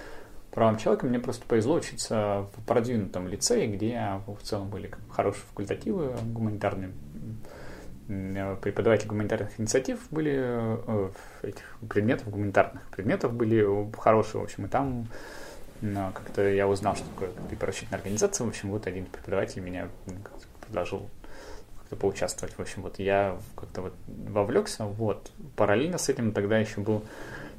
правам 0.52 0.78
человека. 0.78 1.06
Мне 1.06 1.20
просто 1.20 1.46
повезло 1.46 1.76
учиться 1.76 2.48
в 2.56 2.66
продвинутом 2.66 3.28
лицее, 3.28 3.68
где 3.68 4.20
в 4.26 4.42
целом 4.44 4.70
были 4.70 4.92
хорошие 5.12 5.44
факультативы 5.50 6.16
гуманитарные, 6.24 6.92
преподаватели 8.08 9.08
гуманитарных 9.08 9.60
инициатив 9.60 10.00
были, 10.10 10.36
э, 10.36 11.10
этих 11.44 11.78
предметов, 11.88 12.30
гуманитарных 12.30 12.90
предметов 12.90 13.34
были 13.34 13.64
хорошие, 13.98 14.42
в 14.42 14.46
общем, 14.46 14.66
и 14.66 14.68
там 14.68 15.08
но 15.82 16.12
как-то 16.14 16.48
я 16.48 16.68
узнал, 16.68 16.96
что 16.96 17.06
такое 17.10 17.30
правозащитная 17.58 18.00
организация, 18.00 18.46
в 18.46 18.50
общем, 18.50 18.72
вот 18.72 18.88
один 18.88 19.06
преподаватель 19.06 19.62
меня 19.62 19.90
предложил 20.62 21.10
как-то 21.80 21.96
поучаствовать, 21.96 22.56
в 22.56 22.60
общем, 22.60 22.82
вот 22.82 23.00
я 23.00 23.38
как-то 23.56 23.82
вот 23.84 23.94
вовлекся, 24.08 24.86
вот, 24.86 25.32
параллельно 25.56 25.98
с 25.98 26.10
этим 26.10 26.32
тогда 26.32 26.58
еще 26.58 26.82
был 26.82 27.04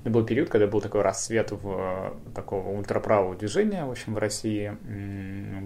это 0.02 0.10
был 0.10 0.24
период, 0.24 0.48
когда 0.48 0.66
был 0.66 0.80
такой 0.80 1.02
рассвет 1.02 1.50
в 1.50 1.76
э, 1.78 2.12
такого 2.34 2.70
ультраправого 2.70 3.36
движения, 3.36 3.84
в 3.84 3.90
общем, 3.90 4.14
в 4.14 4.18
России. 4.18 4.74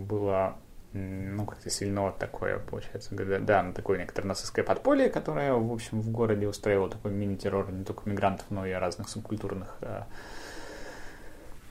Было 0.09 0.57
ну, 0.93 1.45
как-то 1.45 1.71
сильно 1.71 2.13
такое, 2.13 2.59
получается, 2.59 3.15
да, 3.15 3.63
на 3.63 3.73
такое 3.73 3.99
некоторое 3.99 4.29
нацистское 4.29 4.65
подполье, 4.65 5.09
которое, 5.09 5.53
в 5.55 5.73
общем, 5.73 6.01
в 6.01 6.11
городе 6.11 6.49
устраивало 6.49 6.91
такой 6.91 7.13
мини-террор 7.13 7.71
не 7.73 7.85
только 7.85 8.09
мигрантов, 8.09 8.47
но 8.51 8.67
и 8.67 8.73
разных 8.73 9.09
субкультурных 9.09 9.77
Э, 9.81 10.03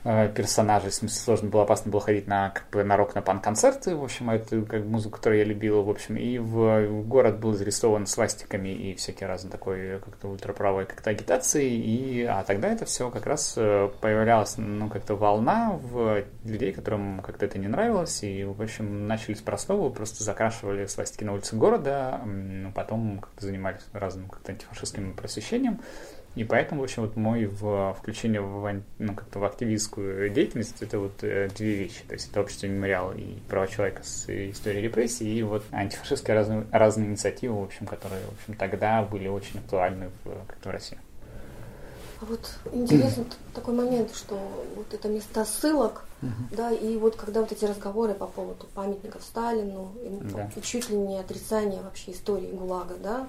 персонажей, 0.04 0.90
в 0.90 0.94
смысле, 0.94 1.18
сложно 1.18 1.48
было, 1.48 1.62
опасно 1.62 1.90
было 1.90 2.00
ходить 2.00 2.26
на, 2.26 2.50
как 2.50 2.68
бы, 2.70 2.84
на 2.84 2.96
рок, 2.96 3.14
на 3.14 3.22
пан-концерты, 3.22 3.96
в 3.96 4.04
общем, 4.04 4.28
это 4.28 4.60
как 4.62 4.84
музыку, 4.84 5.16
которую 5.16 5.38
я 5.38 5.44
любил, 5.44 5.82
в 5.82 5.88
общем, 5.88 6.16
и 6.16 6.36
в, 6.36 6.86
в 6.88 7.08
город 7.08 7.40
был 7.40 7.54
зарисован 7.54 8.06
свастиками 8.06 8.68
и 8.68 8.94
всякие 8.94 9.28
разные 9.28 9.50
такой 9.50 10.00
как-то 10.00 10.28
ультраправой 10.28 10.84
как-то 10.84 11.08
агитации, 11.08 11.70
и, 11.70 12.22
а 12.22 12.44
тогда 12.44 12.68
это 12.68 12.84
все 12.84 13.10
как 13.10 13.26
раз 13.26 13.54
э, 13.56 13.88
появлялась, 14.02 14.58
ну, 14.58 14.90
как-то 14.90 15.14
волна 15.14 15.78
в 15.82 16.22
людей, 16.44 16.72
которым 16.72 17.20
как-то 17.20 17.46
это 17.46 17.58
не 17.58 17.68
нравилось, 17.68 18.22
и, 18.22 18.44
в 18.44 18.60
общем, 18.60 19.08
начали 19.08 19.34
с 19.34 19.40
простого, 19.40 19.88
просто 19.88 20.22
закрашивали 20.22 20.84
свастики 20.84 21.24
на 21.24 21.32
улице 21.32 21.56
города, 21.56 22.20
потом 22.74 23.20
как-то 23.20 23.46
занимались 23.46 23.82
разным 23.94 24.28
как-то 24.28 24.52
антифашистским 24.52 25.14
просвещением, 25.14 25.80
и 26.34 26.42
поэтому, 26.42 26.80
в 26.80 26.84
общем, 26.84 27.02
вот 27.02 27.16
мой 27.16 27.46
в, 27.46 27.94
включение 27.98 28.40
в, 28.40 28.82
ну, 28.98 29.14
как-то 29.14 29.38
в 29.38 29.44
активистскую 29.44 30.30
деятельность 30.30 30.82
это 30.82 30.98
вот 30.98 31.22
э, 31.22 31.48
две 31.56 31.74
вещи. 31.76 32.02
То 32.08 32.14
есть 32.14 32.30
это 32.30 32.40
общество 32.40 32.66
мемориал 32.66 33.12
и 33.12 33.38
права 33.48 33.68
человека 33.68 34.02
с 34.02 34.28
историей 34.28 34.82
репрессий, 34.82 35.32
и 35.32 35.42
вот 35.42 35.64
антифашистские 35.70 36.34
разные, 36.34 36.66
разные 36.72 37.08
инициативы, 37.08 37.60
в 37.60 37.62
общем, 37.62 37.86
которые, 37.86 38.22
в 38.22 38.32
общем, 38.32 38.54
тогда 38.54 39.02
были 39.02 39.28
очень 39.28 39.60
актуальны 39.60 40.10
в, 40.24 40.46
как-то 40.46 40.70
в 40.70 40.72
России. 40.72 40.98
А 42.20 42.24
вот 42.24 42.58
интересный 42.72 43.26
такой 43.54 43.74
момент, 43.74 44.14
что 44.14 44.36
вот 44.74 44.92
это 44.92 45.08
места 45.08 45.44
ссылок, 45.44 46.04
да, 46.56 46.72
и 46.72 46.96
вот 46.96 47.16
когда 47.16 47.42
вот 47.42 47.52
эти 47.52 47.66
разговоры 47.66 48.14
по 48.14 48.26
поводу 48.26 48.66
памятников 48.74 49.22
Сталину, 49.22 49.92
и, 50.02 50.08
да. 50.32 50.50
и 50.56 50.62
чуть 50.62 50.88
ли 50.88 50.96
не 50.96 51.18
отрицание 51.18 51.82
вообще 51.82 52.12
истории 52.12 52.50
ГУЛАГа, 52.50 52.94
да, 53.02 53.28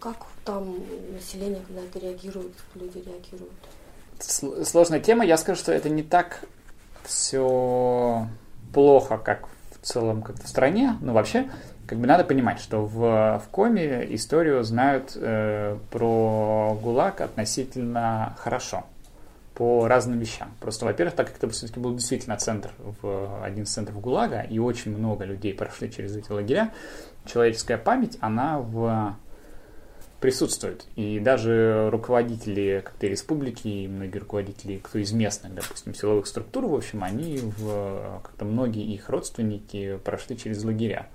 как 0.00 0.16
там 0.44 0.76
население, 1.12 1.60
когда 1.66 1.82
это 1.82 1.98
реагирует, 1.98 2.52
люди 2.74 2.98
реагируют? 2.98 3.52
Сложная 4.18 5.00
тема. 5.00 5.24
Я 5.24 5.36
скажу, 5.36 5.58
что 5.58 5.72
это 5.72 5.88
не 5.88 6.02
так 6.02 6.44
все 7.04 8.26
плохо, 8.72 9.18
как 9.18 9.48
в 9.72 9.86
целом 9.86 10.22
как 10.22 10.42
в 10.42 10.48
стране. 10.48 10.96
Но 11.00 11.12
вообще, 11.12 11.50
как 11.86 11.98
бы 11.98 12.06
надо 12.06 12.24
понимать, 12.24 12.60
что 12.60 12.84
в, 12.84 13.42
в 13.44 13.48
Коме 13.50 14.06
историю 14.14 14.62
знают 14.62 15.12
э, 15.16 15.76
про 15.90 16.78
ГУЛАГ 16.82 17.20
относительно 17.20 18.36
хорошо 18.38 18.84
по 19.54 19.86
разным 19.86 20.18
вещам. 20.18 20.52
Просто, 20.60 20.86
во-первых, 20.86 21.14
так 21.14 21.26
как 21.28 21.36
это 21.36 21.48
все-таки 21.50 21.78
был 21.78 21.94
действительно 21.94 22.36
центр, 22.36 22.70
в, 22.78 23.44
один 23.44 23.64
из 23.64 23.70
центров 23.70 24.00
ГУЛАГа, 24.00 24.42
и 24.42 24.58
очень 24.58 24.96
много 24.96 25.24
людей 25.24 25.52
прошли 25.52 25.90
через 25.90 26.16
эти 26.16 26.30
лагеря, 26.32 26.72
человеческая 27.26 27.76
память, 27.76 28.16
она 28.20 28.58
в 28.58 29.14
присутствует. 30.22 30.86
И 30.96 31.18
даже 31.18 31.90
руководители 31.90 32.80
как-то 32.82 33.06
республики, 33.08 33.68
и 33.68 33.88
многие 33.88 34.18
руководители, 34.18 34.78
кто 34.78 34.98
из 34.98 35.12
местных, 35.12 35.54
допустим, 35.54 35.94
силовых 35.94 36.26
структур, 36.26 36.66
в 36.66 36.74
общем, 36.74 37.04
они, 37.04 37.40
в, 37.58 38.20
как-то 38.22 38.46
многие 38.46 38.94
их 38.94 39.10
родственники 39.10 39.98
прошли 40.02 40.38
через 40.38 40.64
лагеря. 40.64 41.08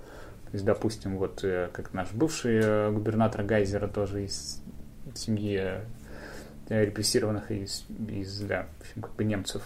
То 0.44 0.52
есть, 0.52 0.64
допустим, 0.64 1.16
вот 1.16 1.42
э, 1.42 1.68
как 1.72 1.92
наш 1.92 2.12
бывший 2.12 2.92
губернатор 2.92 3.42
Гайзера 3.42 3.88
тоже 3.88 4.26
из 4.26 4.62
семьи 5.14 5.56
Э, 5.56 5.82
репрессированных 6.68 7.50
из, 7.50 7.84
из 8.08 8.40
да, 8.40 8.66
в 8.78 8.82
общем, 8.82 9.02
как 9.02 9.14
бы 9.14 9.24
немцев. 9.24 9.62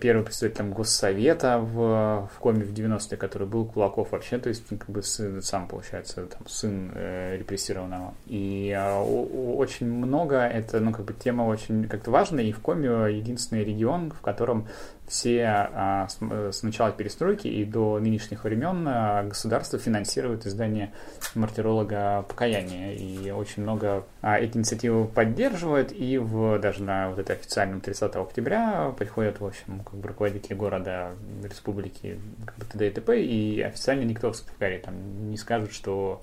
Первый 0.00 0.24
представитель 0.24 0.56
там, 0.56 0.72
Госсовета 0.72 1.58
в, 1.58 2.28
в 2.34 2.38
коме 2.38 2.64
в 2.64 2.72
90-е, 2.72 3.16
который 3.16 3.46
был 3.46 3.66
Кулаков 3.66 4.12
вообще, 4.12 4.38
то 4.38 4.48
есть 4.48 4.66
как 4.68 4.88
бы 4.88 5.02
сын, 5.02 5.42
сам, 5.42 5.68
получается, 5.68 6.26
там, 6.26 6.46
сын 6.46 6.92
э, 6.94 7.36
репрессированного. 7.36 8.14
И 8.26 8.74
э, 8.76 9.00
очень 9.00 9.90
много, 9.90 10.36
это, 10.40 10.80
ну, 10.80 10.92
как 10.92 11.04
бы 11.04 11.12
тема 11.12 11.42
очень 11.42 11.86
как-то 11.88 12.10
важная, 12.10 12.44
и 12.44 12.52
в 12.52 12.60
коме 12.60 12.88
единственный 13.16 13.64
регион, 13.64 14.10
в 14.10 14.20
котором 14.20 14.66
все 15.06 15.44
а, 15.44 16.08
с, 16.08 16.18
с 16.56 16.62
начала 16.62 16.90
перестройки 16.90 17.46
и 17.46 17.64
до 17.64 17.98
нынешних 17.98 18.44
времен 18.44 18.86
а, 18.88 19.22
государство 19.24 19.78
финансирует 19.78 20.46
издание 20.46 20.92
мартиролога 21.34 22.24
покаяния. 22.28 22.92
И 22.94 23.30
очень 23.30 23.62
много 23.62 24.04
а, 24.22 24.38
эти 24.38 24.56
инициативы 24.56 25.06
поддерживают. 25.06 25.92
И 25.92 26.16
в, 26.18 26.58
даже 26.58 26.82
на 26.82 27.10
вот 27.10 27.18
это 27.18 27.34
официальном 27.34 27.80
30 27.80 28.16
октября 28.16 28.94
приходят, 28.96 29.40
в 29.40 29.46
общем, 29.46 29.80
как 29.84 29.94
бы 29.94 30.08
руководители 30.08 30.54
города, 30.54 31.10
республики, 31.42 32.18
как 32.46 32.56
бы 32.56 32.64
т.д. 32.64 32.88
и 32.88 32.90
т.п. 32.90 33.22
И 33.22 33.60
официально 33.60 34.04
никто 34.04 34.32
в 34.32 34.36
Сыктывкаре 34.36 34.78
там 34.78 35.30
не 35.30 35.36
скажет, 35.36 35.72
что 35.72 36.22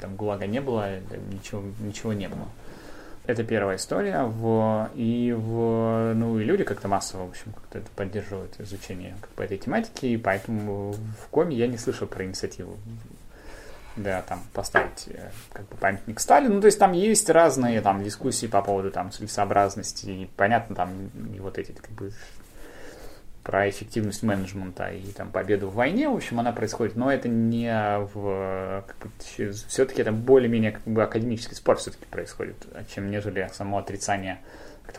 там 0.00 0.16
ГУЛАГа 0.16 0.46
не 0.46 0.60
было, 0.60 0.88
ничего, 1.30 1.62
ничего 1.80 2.12
не 2.12 2.28
было. 2.28 2.46
Это 3.30 3.44
первая 3.44 3.76
история. 3.76 4.24
В, 4.24 4.90
и, 4.96 5.32
в, 5.32 6.14
ну, 6.14 6.40
и 6.40 6.42
люди 6.42 6.64
как-то 6.64 6.88
массово, 6.88 7.26
в 7.26 7.30
общем, 7.30 7.52
как-то 7.52 7.78
это 7.78 7.88
поддерживают 7.94 8.58
изучение 8.58 9.14
как 9.20 9.30
бы, 9.34 9.44
этой 9.44 9.56
тематики, 9.56 10.06
и 10.06 10.16
поэтому 10.16 10.92
в 10.92 11.28
коме 11.30 11.56
я 11.56 11.68
не 11.68 11.78
слышал 11.78 12.08
про 12.08 12.24
инициативу 12.24 12.76
да, 13.96 14.22
там 14.22 14.42
поставить 14.52 15.06
э, 15.08 15.30
как 15.52 15.68
бы 15.68 15.76
памятник 15.76 16.18
Сталину. 16.18 16.54
Ну, 16.54 16.60
то 16.60 16.66
есть 16.66 16.78
там 16.78 16.92
есть 16.92 17.28
разные 17.30 17.80
там 17.80 18.02
дискуссии 18.02 18.46
по 18.46 18.62
поводу 18.62 18.90
там 18.90 19.12
целесообразности, 19.12 20.06
и 20.06 20.30
понятно, 20.36 20.74
там 20.74 20.90
и 21.34 21.38
вот 21.38 21.58
эти 21.58 21.72
как 21.72 21.90
бы 21.90 22.12
про 23.50 23.68
эффективность 23.68 24.22
менеджмента 24.22 24.90
и 24.90 25.10
там 25.10 25.32
победу 25.32 25.70
в 25.70 25.74
войне, 25.74 26.08
в 26.08 26.14
общем, 26.14 26.38
она 26.38 26.52
происходит, 26.52 26.94
но 26.94 27.12
это 27.12 27.28
не 27.28 27.98
в... 28.14 28.84
Как 28.86 28.96
бы, 28.98 29.10
все-таки 29.66 30.02
это 30.02 30.12
более-менее 30.12 30.70
как 30.70 30.84
бы 30.84 31.02
академический 31.02 31.56
спор 31.56 31.76
все-таки 31.78 32.04
происходит, 32.04 32.54
чем 32.94 33.10
нежели 33.10 33.50
само 33.52 33.78
отрицание 33.78 34.38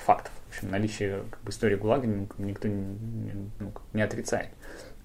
фактов. 0.06 0.34
В 0.48 0.50
общем, 0.50 0.70
наличие 0.70 1.24
как 1.30 1.42
бы, 1.44 1.52
истории 1.52 1.76
ГУЛАГа 1.76 2.08
никто 2.40 2.68
не, 2.68 3.32
ну, 3.60 3.72
не 3.94 4.02
отрицает. 4.02 4.50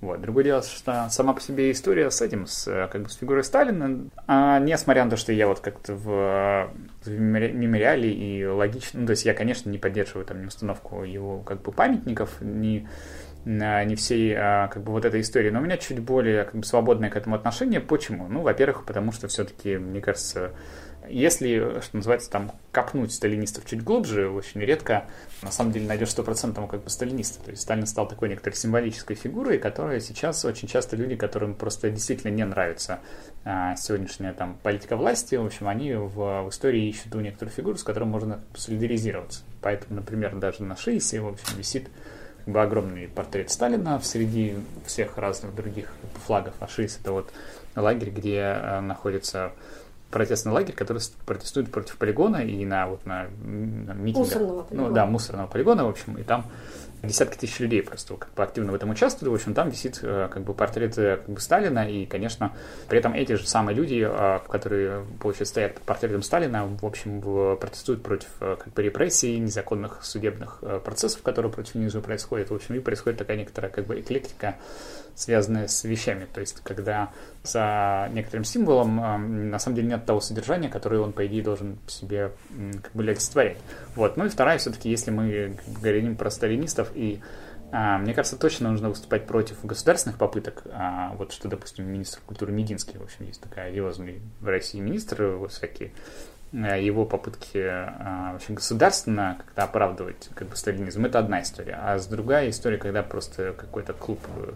Вот. 0.00 0.20
Другое 0.20 0.42
дело, 0.42 0.62
что 0.62 1.06
сама 1.10 1.32
по 1.32 1.40
себе 1.40 1.70
история 1.70 2.10
с 2.10 2.20
этим, 2.20 2.48
с, 2.48 2.88
как 2.90 3.02
бы, 3.02 3.08
с 3.08 3.14
фигурой 3.14 3.44
Сталина, 3.44 4.08
а, 4.26 4.58
несмотря 4.58 5.04
на 5.04 5.10
то, 5.10 5.16
что 5.16 5.32
я 5.32 5.46
вот 5.46 5.60
как-то 5.60 5.94
в, 5.94 6.70
в 7.04 7.10
мемориале 7.10 8.12
и 8.12 8.44
логично, 8.44 9.00
ну, 9.00 9.06
то 9.06 9.12
есть 9.12 9.24
я, 9.24 9.34
конечно, 9.34 9.70
не 9.70 9.78
поддерживаю 9.78 10.26
там 10.26 10.42
ни 10.42 10.46
установку 10.46 11.04
его 11.04 11.38
как 11.40 11.62
бы 11.62 11.70
памятников, 11.70 12.40
ни, 12.40 12.88
не 13.46 13.94
всей 13.94 14.34
а, 14.36 14.66
как 14.68 14.82
бы 14.82 14.90
вот 14.90 15.04
этой 15.04 15.20
истории, 15.20 15.50
но 15.50 15.60
у 15.60 15.62
меня 15.62 15.76
чуть 15.76 16.00
более 16.00 16.44
как 16.44 16.56
бы 16.56 16.64
свободное 16.64 17.10
к 17.10 17.16
этому 17.16 17.36
отношение. 17.36 17.80
Почему? 17.80 18.26
Ну, 18.28 18.42
во-первых, 18.42 18.84
потому 18.84 19.12
что 19.12 19.28
все-таки, 19.28 19.76
мне 19.76 20.00
кажется, 20.00 20.50
если, 21.08 21.80
что 21.80 21.96
называется, 21.96 22.28
там 22.28 22.50
копнуть 22.72 23.12
сталинистов 23.12 23.64
чуть 23.64 23.84
глубже, 23.84 24.28
очень 24.28 24.60
редко 24.60 25.06
на 25.42 25.52
самом 25.52 25.70
деле 25.70 25.86
найдешь 25.86 26.10
стопроцентного 26.10 26.66
как 26.66 26.82
бы 26.82 26.90
сталиниста. 26.90 27.40
То 27.44 27.52
есть 27.52 27.62
Сталин 27.62 27.86
стал 27.86 28.08
такой 28.08 28.28
некоторой 28.30 28.56
символической 28.56 29.14
фигурой, 29.14 29.58
которая 29.58 30.00
сейчас 30.00 30.44
очень 30.44 30.66
часто 30.66 30.96
люди, 30.96 31.14
которым 31.14 31.54
просто 31.54 31.90
действительно 31.90 32.32
не 32.32 32.44
нравится 32.44 32.98
а, 33.44 33.76
сегодняшняя 33.76 34.32
там 34.32 34.58
политика 34.60 34.96
власти, 34.96 35.36
в 35.36 35.46
общем, 35.46 35.68
они 35.68 35.94
в, 35.94 36.42
в 36.42 36.48
истории 36.50 36.88
ищут 36.88 37.14
у 37.14 37.20
некоторых 37.20 37.54
фигур, 37.54 37.78
с 37.78 37.84
которыми 37.84 38.08
можно 38.08 38.40
солидаризироваться. 38.56 39.44
Поэтому, 39.62 40.00
например, 40.00 40.34
даже 40.34 40.64
на 40.64 40.76
Шиисе, 40.76 41.20
в 41.20 41.28
общем, 41.28 41.56
висит 41.56 41.88
как 42.46 42.54
бы 42.54 42.62
огромный 42.62 43.08
портрет 43.08 43.50
Сталина 43.50 44.00
среди 44.00 44.54
всех 44.86 45.18
разных 45.18 45.54
других 45.54 45.92
флагов. 46.24 46.54
А 46.60 46.68
это 46.80 47.12
вот 47.12 47.32
лагерь, 47.74 48.10
где 48.10 48.40
а, 48.40 48.80
находится 48.80 49.50
протестный 50.12 50.52
лагерь, 50.52 50.74
который 50.74 51.02
протестует 51.26 51.72
против 51.72 51.96
полигона 51.96 52.36
и 52.36 52.64
на 52.64 52.86
вот 52.86 53.04
на, 53.04 53.24
на 53.24 53.92
митингах. 53.92 54.28
Мусорного 54.28 54.62
полигона. 54.62 54.88
Ну 54.88 54.94
да, 54.94 55.06
мусорного 55.06 55.46
полигона, 55.48 55.84
в 55.84 55.88
общем, 55.88 56.18
и 56.18 56.22
там 56.22 56.46
десятки 57.06 57.36
тысяч 57.38 57.58
людей 57.60 57.82
просто 57.82 58.16
как 58.16 58.32
бы 58.34 58.42
активно 58.42 58.72
в 58.72 58.74
этом 58.74 58.90
участвуют. 58.90 59.32
В 59.32 59.34
общем, 59.34 59.54
там 59.54 59.70
висит 59.70 60.00
э, 60.02 60.28
как 60.30 60.42
бы 60.44 60.54
портрет 60.54 60.98
э, 60.98 61.16
как 61.16 61.34
бы 61.34 61.40
Сталина, 61.40 61.88
и, 61.88 62.06
конечно, 62.06 62.52
при 62.88 62.98
этом 62.98 63.14
эти 63.14 63.32
же 63.32 63.46
самые 63.46 63.74
люди, 63.74 64.06
э, 64.08 64.40
которые, 64.48 65.04
получается, 65.20 65.52
стоят 65.52 65.74
под 65.74 65.82
портретом 65.84 66.22
Сталина, 66.22 66.66
в 66.66 66.84
общем, 66.84 67.56
протестуют 67.56 68.02
против 68.02 68.28
как 68.38 68.72
бы 68.72 68.82
репрессий, 68.82 69.38
незаконных 69.38 70.04
судебных 70.04 70.60
процессов, 70.84 71.22
которые 71.22 71.52
против 71.52 71.74
же 71.74 72.00
происходят. 72.00 72.50
В 72.50 72.54
общем, 72.54 72.74
и 72.74 72.80
происходит 72.80 73.18
такая 73.18 73.36
некоторая 73.36 73.70
как 73.70 73.86
бы 73.86 74.00
эклектика 74.00 74.56
связанные 75.16 75.66
с 75.66 75.82
вещами. 75.82 76.26
То 76.32 76.40
есть, 76.40 76.60
когда 76.62 77.10
за 77.42 78.08
некоторым 78.12 78.44
символом 78.44 79.00
э, 79.00 79.16
на 79.16 79.58
самом 79.58 79.76
деле 79.76 79.88
нет 79.88 80.04
того 80.04 80.20
содержания, 80.20 80.68
которое 80.68 81.00
он, 81.00 81.12
по 81.12 81.26
идее, 81.26 81.42
должен 81.42 81.78
себе 81.88 82.32
как 82.82 82.92
бы 82.92 83.02
олицетворять. 83.02 83.58
Вот. 83.96 84.16
Ну 84.16 84.26
и 84.26 84.28
вторая, 84.28 84.58
все-таки, 84.58 84.90
если 84.90 85.10
мы 85.10 85.56
говорим 85.80 86.16
про 86.16 86.30
сталинистов 86.30 86.90
и 86.94 87.20
а, 87.72 87.98
мне 87.98 88.14
кажется, 88.14 88.38
точно 88.38 88.70
нужно 88.70 88.88
выступать 88.88 89.26
против 89.26 89.64
государственных 89.64 90.18
попыток. 90.18 90.62
А, 90.72 91.12
вот 91.14 91.32
что, 91.32 91.48
допустим, 91.48 91.86
министр 91.86 92.20
культуры 92.24 92.52
Мединский, 92.52 92.98
в 92.98 93.02
общем, 93.02 93.26
есть 93.26 93.40
такая 93.40 93.70
одиозный 93.70 94.22
в 94.40 94.46
России 94.46 94.78
министр, 94.78 95.36
вот 95.36 95.52
всякие 95.52 95.90
э, 96.52 96.82
его 96.82 97.04
попытки 97.04 97.58
а, 97.58 98.32
в 98.34 98.36
общем, 98.36 98.54
государственно 98.54 99.36
как-то 99.38 99.64
оправдывать 99.64 100.30
как 100.34 100.48
бы 100.48 100.56
сталинизм, 100.56 101.04
это 101.04 101.18
одна 101.18 101.42
история. 101.42 101.78
А 101.82 101.98
с 101.98 102.06
другая 102.06 102.50
история, 102.50 102.78
когда 102.78 103.02
просто 103.02 103.52
какой-то 103.52 103.92
клуб 103.94 104.20
э, 104.36 104.52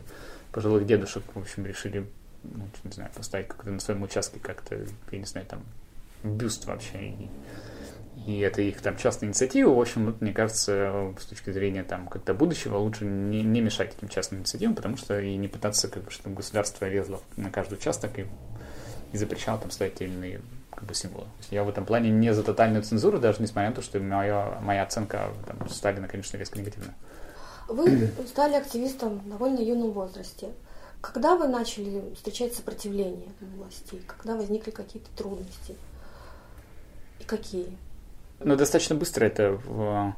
пожилых 0.52 0.86
дедушек, 0.86 1.22
в 1.34 1.38
общем, 1.38 1.66
решили, 1.66 2.06
ну, 2.42 2.64
не 2.84 2.92
знаю, 2.92 3.10
поставить 3.14 3.48
как-то 3.48 3.70
на 3.70 3.80
своем 3.80 4.02
участке 4.02 4.40
как-то, 4.40 4.76
я 5.10 5.18
не 5.18 5.24
знаю, 5.24 5.46
там, 5.46 5.62
бюст 6.22 6.64
вообще. 6.66 6.98
И, 7.08 7.28
и 8.26 8.38
это 8.40 8.60
их 8.62 8.80
там 8.80 8.96
частная 8.96 9.28
инициатива. 9.28 9.72
В 9.72 9.80
общем, 9.80 10.06
вот, 10.06 10.20
мне 10.20 10.32
кажется, 10.32 11.14
с 11.18 11.24
точки 11.24 11.50
зрения 11.50 11.84
там 11.84 12.06
как-то 12.08 12.34
будущего 12.34 12.76
лучше 12.76 13.04
не, 13.04 13.42
не 13.42 13.60
мешать 13.60 13.94
этим 13.96 14.08
частным 14.08 14.40
инициативам, 14.40 14.74
потому 14.74 14.96
что 14.96 15.18
и 15.18 15.36
не 15.36 15.48
пытаться, 15.48 15.88
как 15.88 16.04
бы, 16.04 16.10
чтобы 16.10 16.36
государство 16.36 16.86
лезло 16.86 17.20
на 17.36 17.50
каждый 17.50 17.74
участок 17.74 18.18
и, 18.18 18.26
и 19.12 19.16
запрещало 19.16 19.58
там 19.58 19.70
ставить 19.70 19.94
те 19.94 20.04
или 20.04 20.12
иные 20.12 20.40
как 20.70 20.84
бы 20.84 20.94
символы. 20.94 21.26
Я 21.50 21.64
в 21.64 21.68
этом 21.68 21.84
плане 21.84 22.10
не 22.10 22.32
за 22.32 22.42
тотальную 22.42 22.82
цензуру, 22.82 23.18
даже 23.18 23.42
несмотря 23.42 23.70
на 23.70 23.76
то, 23.76 23.82
что 23.82 23.98
моя, 24.00 24.58
моя 24.62 24.82
оценка 24.82 25.30
там, 25.46 25.68
Сталина, 25.68 26.06
конечно, 26.06 26.36
резко 26.36 26.58
негативная. 26.58 26.94
Вы 27.70 28.10
стали 28.26 28.54
активистом 28.54 29.18
в 29.18 29.28
довольно 29.28 29.60
юном 29.60 29.92
возрасте. 29.92 30.48
Когда 31.00 31.36
вы 31.36 31.48
начали 31.48 32.02
встречать 32.14 32.54
сопротивление 32.54 33.28
властей? 33.40 34.02
Когда 34.06 34.36
возникли 34.36 34.70
какие-то 34.70 35.08
трудности? 35.16 35.76
И 37.20 37.24
какие? 37.24 37.78
Ну, 38.40 38.56
достаточно 38.56 38.96
быстро 38.96 39.24
это, 39.24 39.52
в, 39.64 40.14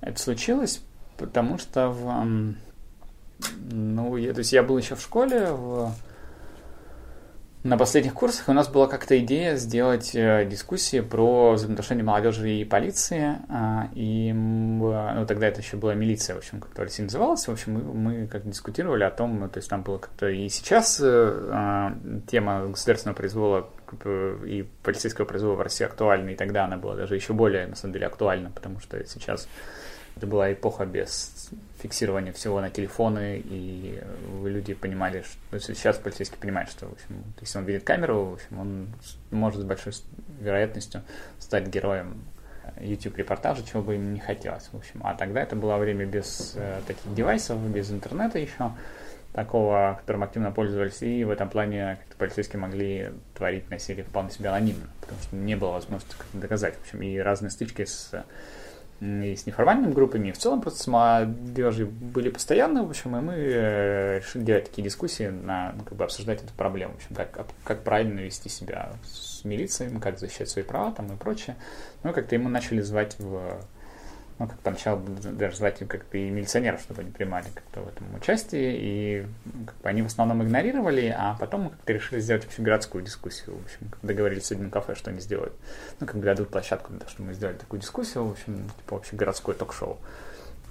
это 0.00 0.20
случилось, 0.20 0.80
потому 1.16 1.58
что 1.58 1.88
в, 1.88 2.54
ну, 3.70 4.16
я, 4.16 4.32
то 4.32 4.38
есть 4.38 4.52
я 4.52 4.62
был 4.62 4.76
еще 4.78 4.94
в 4.94 5.00
школе, 5.00 5.50
в, 5.50 5.92
на 7.64 7.78
последних 7.78 8.14
курсах 8.14 8.48
у 8.48 8.52
нас 8.52 8.68
была 8.68 8.88
как-то 8.88 9.16
идея 9.20 9.54
сделать 9.54 10.16
э, 10.16 10.44
дискуссии 10.46 11.00
про 11.00 11.52
взаимоотношения 11.52 12.02
молодежи 12.02 12.50
и 12.50 12.64
полиции. 12.64 13.36
Э, 13.48 13.88
и 13.94 14.32
ну, 14.32 15.24
тогда 15.26 15.46
это 15.46 15.60
еще 15.60 15.76
была 15.76 15.94
милиция, 15.94 16.34
в 16.34 16.38
общем, 16.38 16.60
как 16.60 16.74
то 16.74 16.82
Россия 16.82 17.04
называлась. 17.04 17.46
В 17.46 17.52
общем, 17.52 17.74
мы, 17.74 17.82
мы 17.82 18.26
как 18.26 18.48
дискутировали 18.48 19.04
о 19.04 19.10
том, 19.10 19.38
ну, 19.38 19.48
то 19.48 19.58
есть 19.58 19.70
там 19.70 19.82
было 19.82 19.98
как-то 19.98 20.28
и 20.28 20.48
сейчас 20.48 21.00
э, 21.00 21.92
тема 22.28 22.66
государственного 22.66 23.16
произвола 23.16 23.70
и 24.44 24.66
полицейского 24.82 25.24
произвола 25.24 25.54
в 25.54 25.60
России 25.60 25.84
актуальна, 25.84 26.30
и 26.30 26.34
тогда 26.34 26.64
она 26.64 26.78
была 26.78 26.96
даже 26.96 27.14
еще 27.14 27.32
более, 27.32 27.66
на 27.66 27.76
самом 27.76 27.92
деле, 27.92 28.06
актуальна, 28.06 28.50
потому 28.50 28.80
что 28.80 29.04
сейчас 29.06 29.46
это 30.16 30.26
была 30.26 30.52
эпоха 30.52 30.84
без 30.84 31.50
фиксирования 31.82 32.32
всего 32.32 32.60
на 32.60 32.70
телефоны, 32.70 33.42
и 33.44 34.00
люди 34.44 34.74
понимали, 34.74 35.24
что 35.48 35.58
сейчас 35.58 35.98
полицейский 35.98 36.38
понимает, 36.38 36.70
что, 36.70 36.86
в 36.86 36.92
общем, 36.92 37.24
если 37.40 37.58
он 37.58 37.64
видит 37.64 37.84
камеру, 37.84 38.24
в 38.24 38.32
общем, 38.34 38.60
он 38.60 38.88
может 39.30 39.60
с 39.60 39.64
большой 39.64 39.92
вероятностью 40.40 41.02
стать 41.38 41.66
героем 41.66 42.22
YouTube-репортажа, 42.80 43.64
чего 43.66 43.82
бы 43.82 43.96
им 43.96 44.14
не 44.14 44.20
хотелось, 44.20 44.68
в 44.72 44.76
общем. 44.76 45.00
А 45.04 45.14
тогда 45.14 45.42
это 45.42 45.56
было 45.56 45.76
время 45.76 46.06
без 46.06 46.54
э, 46.56 46.80
таких 46.86 47.14
девайсов, 47.14 47.58
без 47.60 47.90
интернета 47.90 48.38
еще, 48.38 48.72
такого, 49.32 49.96
которым 50.00 50.22
активно 50.22 50.52
пользовались, 50.52 51.02
и 51.02 51.24
в 51.24 51.30
этом 51.30 51.48
плане 51.48 51.98
полицейские 52.18 52.60
могли 52.60 53.12
творить 53.34 53.68
насилие 53.70 54.04
вполне 54.04 54.30
себе 54.30 54.50
анонимно, 54.50 54.86
потому 55.00 55.20
что 55.22 55.36
не 55.36 55.56
было 55.56 55.72
возможности 55.72 56.14
доказать, 56.32 56.76
в 56.76 56.80
общем, 56.82 57.02
и 57.02 57.18
разные 57.18 57.50
стычки 57.50 57.84
с 57.84 58.24
и 59.02 59.34
с 59.34 59.46
неформальными 59.46 59.92
группами, 59.92 60.28
и 60.28 60.32
в 60.32 60.38
целом 60.38 60.60
просто 60.60 60.82
с 60.84 60.86
молодежью 60.86 61.88
были 61.88 62.28
постоянно, 62.28 62.84
в 62.84 62.90
общем, 62.90 63.16
и 63.16 63.20
мы 63.20 63.34
э, 63.34 64.18
решили 64.18 64.44
делать 64.44 64.64
такие 64.66 64.84
дискуссии, 64.84 65.24
на, 65.24 65.72
ну, 65.72 65.82
как 65.82 65.98
бы 65.98 66.04
обсуждать 66.04 66.42
эту 66.42 66.54
проблему, 66.54 66.94
в 66.94 66.96
общем, 66.96 67.16
как, 67.16 67.46
как 67.64 67.82
правильно 67.82 68.20
вести 68.20 68.48
себя 68.48 68.92
с 69.04 69.44
милицией, 69.44 69.98
как 69.98 70.20
защищать 70.20 70.48
свои 70.48 70.64
права 70.64 70.92
там 70.92 71.12
и 71.12 71.16
прочее. 71.16 71.56
Ну, 72.04 72.12
как-то 72.12 72.36
ему 72.36 72.48
начали 72.48 72.80
звать 72.80 73.16
в 73.18 73.60
ну, 74.38 74.48
как 74.48 74.58
поначалу 74.60 75.02
даже 75.22 75.56
звать 75.56 75.80
им 75.80 75.88
как-то 75.88 76.18
и 76.18 76.30
милиционеров, 76.30 76.80
чтобы 76.80 77.02
они 77.02 77.10
принимали 77.10 77.46
как-то 77.54 77.80
в 77.80 77.88
этом 77.88 78.14
участие, 78.14 78.76
и 78.78 79.26
как 79.66 79.76
бы, 79.76 79.88
они 79.88 80.02
в 80.02 80.06
основном 80.06 80.42
игнорировали, 80.42 81.14
а 81.16 81.36
потом 81.38 81.70
как-то 81.70 81.92
решили 81.92 82.20
сделать 82.20 82.44
вообще 82.44 82.62
городскую 82.62 83.04
дискуссию, 83.04 83.56
в 83.56 83.64
общем, 83.64 83.90
договорились 84.02 84.46
с 84.46 84.52
одним 84.52 84.70
кафе, 84.70 84.94
что 84.94 85.10
они 85.10 85.20
сделают, 85.20 85.54
ну, 86.00 86.06
как 86.06 86.16
бы 86.16 86.22
дадут 86.22 86.48
площадку, 86.48 86.92
да, 86.92 87.06
что 87.08 87.22
мы 87.22 87.34
сделали 87.34 87.56
такую 87.56 87.80
дискуссию, 87.80 88.24
в 88.24 88.32
общем, 88.32 88.68
типа 88.78 88.96
вообще 88.96 89.16
городское 89.16 89.54
ток-шоу. 89.54 89.98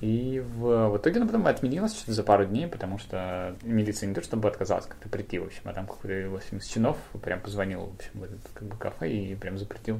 И 0.02 0.44
в, 0.56 0.90
в 0.90 0.98
итоге 0.98 1.18
она 1.18 1.28
потом 1.28 1.46
отменилась 1.46 1.96
что-то 1.96 2.14
за 2.14 2.24
пару 2.24 2.46
дней, 2.46 2.68
потому 2.68 2.98
что 2.98 3.56
милиция 3.62 4.08
не 4.08 4.16
то 4.16 4.24
чтобы 4.24 4.50
отказалась 4.50 4.88
как-то 4.88 5.08
прийти, 5.08 5.38
в 5.38 5.46
общем, 5.46 5.62
а 5.66 5.74
там 5.74 5.86
какой-то, 5.86 6.28
в 6.30 6.36
общем, 6.36 6.58
из 6.58 6.66
чинов 6.66 6.98
прям 7.22 7.40
позвонил, 7.40 7.82
в 7.82 7.96
общем, 7.96 8.12
в 8.16 8.24
этот 8.24 8.40
как 8.56 8.68
бы 8.68 8.76
кафе 8.78 9.12
и 9.12 9.36
прям 9.36 9.60
запретил 9.60 10.00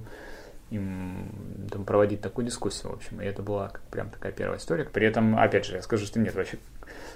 им 0.72 1.68
там, 1.70 1.86
проводить 1.86 2.22
такую 2.22 2.46
дискуссию, 2.46 2.92
в 2.92 2.96
общем. 2.96 3.22
И 3.22 3.26
это 3.26 3.44
была 3.44 3.70
как, 3.70 3.82
прям 3.84 4.10
такая 4.10 4.32
первая 4.32 4.58
история. 4.58 4.86
При 4.86 5.06
этом, 5.06 5.38
опять 5.38 5.66
же, 5.66 5.76
я 5.76 5.82
скажу, 5.82 6.06
что 6.06 6.20
нет, 6.20 6.34
вообще 6.34 6.58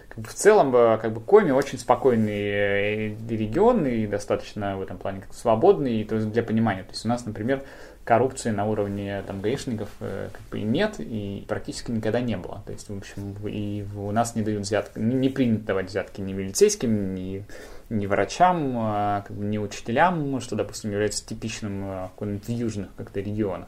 как 0.10 0.20
бы 0.20 0.30
в 0.30 0.34
целом, 0.34 0.76
э, 0.76 0.98
как 0.98 1.14
бы 1.14 1.22
Коми 1.22 1.52
очень 1.52 1.78
спокойный 1.80 2.44
э, 2.44 3.16
регион 3.30 3.86
и 3.86 4.06
достаточно 4.08 4.78
в 4.78 4.82
этом 4.82 4.98
плане 4.98 5.22
как 5.22 5.34
свободный, 5.34 6.04
то 6.04 6.16
есть 6.16 6.32
для 6.32 6.44
понимания. 6.44 6.84
То 6.84 6.92
есть 6.92 7.06
у 7.06 7.10
нас, 7.10 7.26
например, 7.26 7.64
коррупции 8.04 8.52
на 8.52 8.66
уровне 8.66 9.24
там 9.26 9.42
гаишников 9.42 9.90
э, 10.00 10.30
как 10.32 10.42
бы 10.50 10.62
нет 10.62 10.96
и 11.00 11.44
практически 11.48 11.92
никогда 11.92 12.22
не 12.22 12.38
было. 12.38 12.62
То 12.66 12.72
есть, 12.72 12.90
в 12.90 12.98
общем, 12.98 13.36
и 13.48 13.86
у 13.96 14.12
нас 14.12 14.36
не 14.36 14.42
дают 14.42 14.62
взятки, 14.62 15.00
не 15.00 15.30
принято 15.30 15.66
давать 15.66 15.90
взятки 15.90 16.22
ни 16.22 16.34
милицейским, 16.34 17.16
ни 17.16 17.46
ни 17.90 18.06
врачам, 18.08 18.74
а, 18.78 19.22
как 19.22 19.36
бы, 19.36 19.46
ни 19.46 19.58
учителям, 19.58 20.40
что, 20.42 20.56
допустим, 20.56 20.92
является 20.92 21.26
типичным 21.26 21.84
а, 21.86 22.12
в 22.18 22.50
южных 22.50 22.90
как-то 22.96 23.20
регионах. 23.20 23.68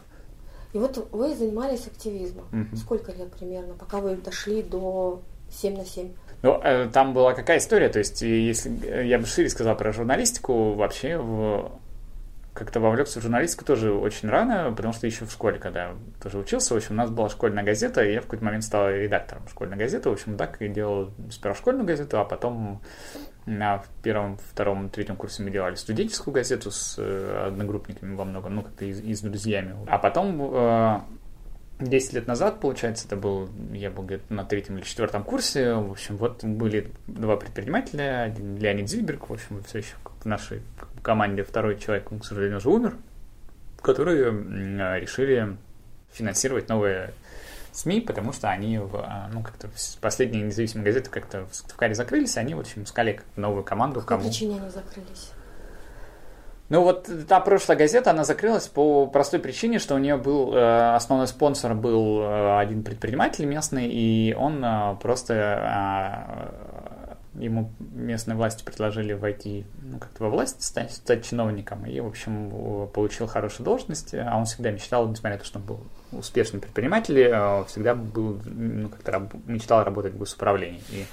И 0.74 0.78
вот 0.78 1.10
вы 1.12 1.36
занимались 1.36 1.88
активизмом. 1.88 2.46
Угу. 2.52 2.78
Сколько 2.78 3.12
лет 3.12 3.32
примерно, 3.32 3.74
пока 3.74 4.00
вы 4.00 4.16
дошли 4.16 4.62
до 4.64 5.22
7 5.50 5.78
на 5.78 5.86
7. 5.86 6.10
Ну, 6.44 6.60
э, 6.64 6.90
там 6.92 7.14
была 7.14 7.34
какая 7.34 7.58
история, 7.58 7.90
то 7.90 8.00
есть, 8.00 8.22
если 8.22 8.70
я 9.06 9.18
бы 9.18 9.26
шире 9.26 9.50
сказал 9.50 9.76
про 9.76 9.92
журналистику, 9.92 10.74
вообще 10.74 11.18
в 11.18 11.72
как-то 12.58 12.80
вовлекся 12.80 13.20
в 13.20 13.22
журналистику 13.22 13.66
тоже 13.66 13.94
очень 13.94 14.30
рано, 14.30 14.74
потому 14.76 14.92
что 14.92 15.06
еще 15.06 15.26
в 15.26 15.32
школе, 15.32 15.60
когда 15.60 15.92
тоже 16.22 16.40
учился, 16.40 16.74
в 16.74 16.78
общем, 16.78 16.96
у 16.96 16.98
нас 16.98 17.12
была 17.12 17.30
школьная 17.30 17.64
газета, 17.64 18.04
и 18.04 18.14
я 18.14 18.22
в 18.22 18.24
какой-то 18.24 18.46
момент 18.46 18.64
стал 18.64 18.90
редактором 18.90 19.48
школьной 19.48 19.78
газеты, 19.78 20.10
в 20.10 20.14
общем, 20.14 20.38
так 20.38 20.60
и 20.62 20.68
делал 20.68 21.12
сперва 21.30 21.56
школьную 21.56 21.86
газету, 21.86 22.20
а 22.20 22.26
потом 22.26 22.82
на 23.48 23.82
первом, 24.04 24.38
втором, 24.52 24.90
третьем 24.90 25.16
курсе 25.16 25.42
мы 25.42 25.50
делали 25.50 25.76
студенческую 25.76 26.34
газету 26.34 26.70
с 26.70 26.96
э, 26.98 27.48
одногруппниками 27.48 28.14
во 28.14 28.26
многом, 28.26 28.56
ну, 28.56 28.62
как-то 28.62 28.86
и, 28.86 28.92
и 28.92 29.16
с 29.16 29.22
друзьями. 29.22 29.74
А 29.88 29.98
потом 29.98 30.52
э, 30.54 31.00
10 31.80 32.14
лет 32.14 32.28
назад, 32.28 32.60
получается, 32.60 33.08
это 33.08 33.16
был, 33.16 33.50
я 33.72 33.90
был 33.90 34.04
где-то 34.04 34.34
на 34.34 34.44
третьем 34.44 34.78
или 34.78 34.84
четвертом 34.84 35.24
курсе, 35.24 35.74
в 35.76 35.92
общем, 35.92 36.18
вот 36.18 36.44
были 36.44 36.92
два 37.08 37.38
предпринимателя, 37.38 38.24
один 38.24 38.58
Леонид 38.58 38.90
Зильберг, 38.90 39.30
в 39.30 39.34
общем, 39.34 39.64
все 39.64 39.80
еще 39.80 39.96
в 40.22 40.26
нашей 40.26 40.62
команде 41.02 41.44
второй 41.44 41.80
человек, 41.80 42.12
он, 42.12 42.20
к 42.20 42.26
сожалению, 42.26 42.58
уже 42.58 42.70
умер, 42.70 42.96
которые 43.82 44.32
решили 45.00 45.56
финансировать 46.12 46.68
новые 46.68 47.12
СМИ, 47.78 48.02
потому 48.02 48.34
что 48.34 48.50
они, 48.50 48.80
в, 48.80 48.96
а, 48.96 49.30
ну, 49.32 49.44
как-то 49.44 49.70
последние 50.02 50.44
независимые 50.44 50.86
газеты 50.86 51.12
как-то 51.12 51.46
в 51.46 51.56
Сыктывкаре 51.56 51.94
закрылись, 51.94 52.36
они, 52.36 52.56
в 52.56 52.60
общем, 52.60 52.84
искали 52.84 53.22
новую 53.36 53.64
команду. 53.64 54.02
По 54.02 54.06
какой 54.08 54.18
кому... 54.18 54.30
причине 54.30 54.60
они 54.60 54.70
закрылись? 54.72 55.32
Ну 56.70 56.82
вот 56.82 57.08
та 57.30 57.40
прошлая 57.40 57.78
газета, 57.78 58.12
она 58.12 58.24
закрылась 58.26 58.68
по 58.68 59.06
простой 59.06 59.40
причине, 59.40 59.80
что 59.80 59.96
у 59.96 60.00
нее 60.00 60.18
был 60.18 60.54
э, 60.54 60.96
основной 60.96 61.28
спонсор 61.28 61.76
был 61.76 62.22
э, 62.22 62.60
один 62.60 62.84
предприниматель 62.84 63.46
местный, 63.46 63.88
и 63.88 64.34
он 64.38 64.66
э, 64.66 64.98
просто 65.02 65.34
э, 65.34 66.77
ему 67.40 67.72
местные 67.80 68.36
власти 68.36 68.64
предложили 68.64 69.14
войти 69.14 69.66
ну, 69.82 70.00
как-то 70.00 70.24
во 70.24 70.30
власть, 70.30 70.64
стать, 70.64 70.92
стать 70.94 71.26
чиновником, 71.26 71.86
и, 71.86 72.00
в 72.00 72.08
общем, 72.08 72.90
получил 72.94 73.28
хорошую 73.28 73.66
должность, 73.66 74.14
а 74.14 74.38
он 74.38 74.46
всегда 74.46 74.72
мечтал, 74.72 75.08
несмотря 75.08 75.38
на 75.38 75.40
то, 75.40 75.46
что 75.46 75.60
он 75.60 75.66
был 75.66 75.80
успешным 76.12 76.62
предпринимателем, 76.62 77.32
э, 77.34 77.66
всегда 77.68 77.96
был, 77.96 78.40
ну, 78.46 78.90
как-то 78.90 79.30
мечтал 79.46 79.84
работать 79.84 80.14
в 80.14 80.18
госуправлении. 80.18 80.82
И 80.92 81.06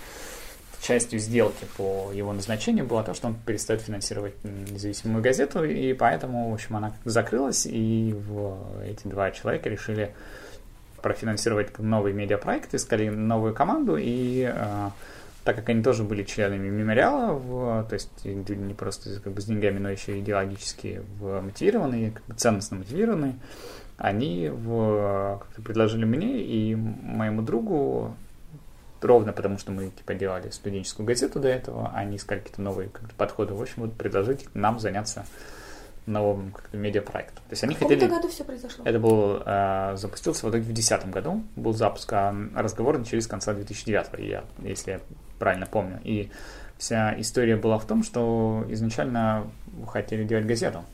частью 0.85 1.19
сделки 1.19 1.67
по 1.77 2.11
его 2.13 2.33
назначению 2.33 2.85
было 2.85 3.03
то, 3.03 3.15
что 3.15 3.29
он 3.29 3.37
перестает 3.47 3.81
финансировать 3.81 4.35
независимую 4.45 5.23
газету, 5.23 5.65
и 5.65 5.95
поэтому, 5.95 6.51
в 6.51 6.55
общем, 6.55 6.77
она 6.77 6.95
закрылась, 7.05 7.67
и 7.67 8.15
эти 8.85 9.09
два 9.09 9.31
человека 9.31 9.69
решили 9.69 10.15
профинансировать 11.01 11.79
новый 11.79 12.13
медиапроект, 12.13 12.75
искали 12.75 13.09
новую 13.09 13.55
команду, 13.55 13.97
и 13.99 14.51
э, 14.51 14.91
так 15.45 15.57
как 15.57 15.69
они 15.69 15.83
тоже 15.83 16.05
были 16.05 16.23
членами 16.23 16.69
мемориала, 16.69 17.35
в, 17.35 17.85
то 17.89 17.95
есть 17.95 18.25
не 18.25 18.75
просто 18.75 19.21
как 19.21 19.35
бы 19.35 19.41
с 19.41 19.45
деньгами, 19.45 19.79
но 19.79 19.91
еще 19.91 20.19
идеологически 20.19 21.03
мотивированные, 21.21 22.13
как 22.13 22.25
бы 22.25 22.35
ценностно 22.35 22.79
мотивированные, 22.79 23.35
они 23.99 24.49
в, 24.49 25.43
предложили 25.63 26.05
мне 26.05 26.43
и 26.43 26.75
моему 26.75 27.43
другу 27.43 28.17
ровно 29.03 29.33
потому, 29.33 29.59
что 29.59 29.71
мы 29.71 29.91
типа 29.91 30.15
делали 30.15 30.49
студенческую 30.49 31.07
газету 31.07 31.39
до 31.39 31.49
этого, 31.49 31.91
а 31.95 32.05
не 32.05 32.17
искали 32.17 32.39
какие-то 32.39 32.63
новые 32.63 32.89
как 32.89 33.13
подходы. 33.13 33.55
В 33.55 33.61
общем, 33.61 33.83
вот 33.83 33.93
предложить 33.95 34.47
нам 34.55 34.81
заняться 34.81 35.27
новым 36.07 36.55
медиапроектом. 36.73 37.37
То 37.49 37.53
есть 37.53 37.65
они 37.65 37.75
в 37.75 37.79
хотели... 37.79 38.07
году 38.07 38.29
все 38.29 38.45
произошло? 38.45 38.85
Это 38.85 38.99
был, 38.99 39.43
э, 39.45 39.95
запустился 39.97 40.47
в 40.47 40.51
итоге 40.51 40.63
в 40.63 40.73
2010 40.73 41.11
году, 41.11 41.43
был 41.57 41.73
запуск, 41.73 42.13
а 42.13 42.35
разговоры 42.55 42.99
начались 42.99 43.25
с 43.25 43.27
конца 43.27 43.55
2009, 43.55 44.19
я, 44.19 44.45
если 44.63 44.93
я 44.93 45.01
правильно 45.39 45.67
помню. 45.67 46.01
И 46.05 46.31
вся 46.79 47.19
история 47.21 47.57
была 47.57 47.79
в 47.79 47.87
том, 47.87 48.03
что 48.03 48.65
изначально 48.69 49.47
хотели 49.87 50.25
делать 50.25 50.47
газету, 50.47 50.85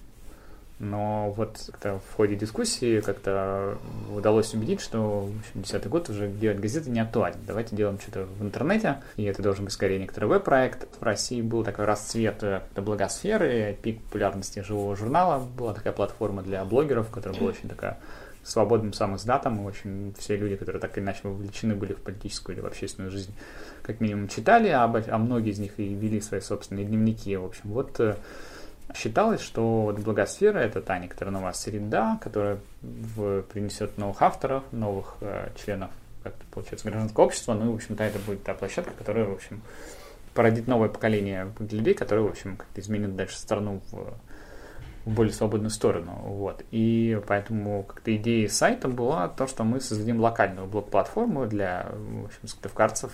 но 0.81 1.31
вот 1.37 1.63
как-то 1.67 2.01
в 2.11 2.15
ходе 2.17 2.37
дискуссии 2.37 3.01
как-то 3.01 3.77
удалось 4.11 4.55
убедить, 4.55 4.81
что 4.81 5.27
в 5.27 5.39
общем, 5.39 5.63
10 5.63 5.89
год 5.89 6.09
уже 6.09 6.29
делать 6.29 6.59
газеты 6.59 6.89
не 6.89 7.01
актуален. 7.01 7.37
Давайте 7.47 7.77
делаем 7.77 8.01
что-то 8.01 8.25
в 8.25 8.43
интернете, 8.43 9.03
и 9.17 9.25
это 9.25 9.43
должен 9.43 9.67
быть 9.67 9.75
скорее 9.75 9.99
некоторый 9.99 10.25
веб-проект. 10.25 10.89
В 10.99 11.03
России 11.03 11.43
был 11.43 11.65
такой 11.65 11.85
расцвет 11.85 12.43
э, 12.43 12.63
благосферы, 12.77 13.77
пик 13.83 14.01
популярности 14.05 14.61
живого 14.61 14.97
журнала, 14.97 15.39
была 15.39 15.75
такая 15.75 15.93
платформа 15.93 16.43
для 16.43 16.65
блогеров, 16.65 17.11
которая 17.11 17.39
была 17.39 17.51
очень 17.51 17.69
такая 17.69 17.99
свободным 18.43 18.93
сам 18.93 19.17
издатом, 19.17 19.61
и 19.61 19.65
очень 19.65 20.15
все 20.19 20.37
люди, 20.37 20.57
которые 20.57 20.81
так 20.81 20.97
или 20.97 21.05
иначе 21.05 21.21
вовлечены 21.25 21.75
были 21.75 21.93
в 21.93 22.01
политическую 22.01 22.57
или 22.57 22.63
в 22.63 22.67
общественную 22.67 23.11
жизнь, 23.11 23.35
как 23.83 24.01
минимум 24.01 24.29
читали, 24.29 24.69
а, 24.69 24.85
а 24.85 25.19
многие 25.19 25.51
из 25.51 25.59
них 25.59 25.79
и 25.79 25.95
вели 25.95 26.21
свои 26.21 26.41
собственные 26.41 26.87
дневники. 26.87 27.37
В 27.37 27.45
общем, 27.45 27.71
вот 27.71 28.01
э, 28.01 28.17
Считалось, 28.95 29.41
что 29.41 29.83
вот 29.83 29.99
благосфера— 30.01 30.59
это 30.59 30.83
та 30.83 30.99
некоторая 30.99 31.33
новая 31.33 31.53
среда, 31.53 32.19
которая 32.21 32.59
в, 32.83 33.43
принесет 33.43 33.97
новых 33.99 34.21
авторов, 34.21 34.65
новых 34.73 35.17
э, 35.21 35.51
членов, 35.55 35.91
как 36.23 36.35
получается, 36.51 36.89
гражданского 36.89 37.25
общества. 37.25 37.55
Ну 37.55 37.67
и, 37.67 37.73
в 37.73 37.75
общем-то, 37.77 38.03
это 38.03 38.19
будет 38.21 38.43
та 38.43 38.55
площадка, 38.55 38.93
которая, 38.97 39.27
в 39.27 39.33
общем, 39.33 39.63
породит 40.35 40.67
новое 40.67 40.89
поколение 40.89 41.53
людей, 41.59 41.95
которые, 41.95 42.27
в 42.27 42.31
общем, 42.31 42.57
как-то 42.57 42.81
изменят 42.81 43.15
дальше 43.15 43.37
страну 43.37 43.81
в, 43.93 44.13
в 45.05 45.11
более 45.11 45.33
свободную 45.33 45.71
сторону. 45.71 46.13
Вот. 46.25 46.63
И 46.71 47.21
поэтому 47.27 47.85
как-то 47.85 48.15
идея 48.17 48.49
сайта 48.49 48.89
была 48.89 49.29
то, 49.29 49.47
что 49.47 49.65
мы 49.65 49.81
создадим 49.81 50.21
локальную 50.21 50.67
блок-платформу 50.67 51.47
для, 51.47 51.87
в 51.93 52.27
общем, 52.27 52.49
сыктывкарцев, 52.49 53.13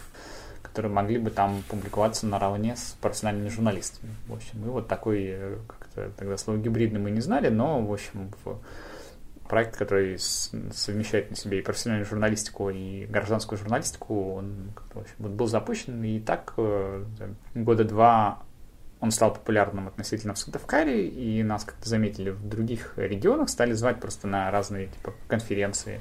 которые 0.62 0.92
могли 0.92 1.18
бы 1.18 1.30
там 1.30 1.62
публиковаться 1.68 2.26
наравне 2.26 2.76
с 2.76 2.96
профессиональными 3.00 3.48
журналистами. 3.48 4.12
В 4.26 4.34
общем, 4.34 4.64
и 4.64 4.68
вот 4.68 4.88
такой, 4.88 5.24
э, 5.26 5.58
как-то 5.66 6.10
тогда 6.16 6.36
слово 6.36 6.58
гибридный 6.58 7.00
мы 7.00 7.10
не 7.10 7.20
знали, 7.20 7.48
но, 7.48 7.80
в 7.80 7.92
общем, 7.92 8.30
в 8.44 8.58
проект, 9.48 9.76
который 9.76 10.18
совмещает 10.18 11.30
на 11.30 11.36
себе 11.36 11.60
и 11.60 11.62
профессиональную 11.62 12.06
журналистику, 12.06 12.68
и 12.70 13.06
гражданскую 13.06 13.58
журналистику, 13.58 14.34
он 14.34 14.72
в 14.92 14.98
общем, 14.98 15.14
был 15.18 15.46
запущен, 15.46 16.02
и 16.02 16.20
так 16.20 16.54
э, 16.56 17.04
года 17.54 17.84
два 17.84 18.42
он 19.00 19.10
стал 19.10 19.34
популярным 19.34 19.88
относительно 19.88 20.34
в 20.34 20.38
Сыктывкаре, 20.38 21.06
и 21.06 21.42
нас 21.42 21.64
как-то 21.64 21.88
заметили 21.88 22.30
в 22.30 22.48
других 22.48 22.94
регионах, 22.96 23.50
стали 23.50 23.72
звать 23.72 24.00
просто 24.00 24.26
на 24.26 24.50
разные 24.50 24.86
типа, 24.86 25.14
конференции, 25.28 26.00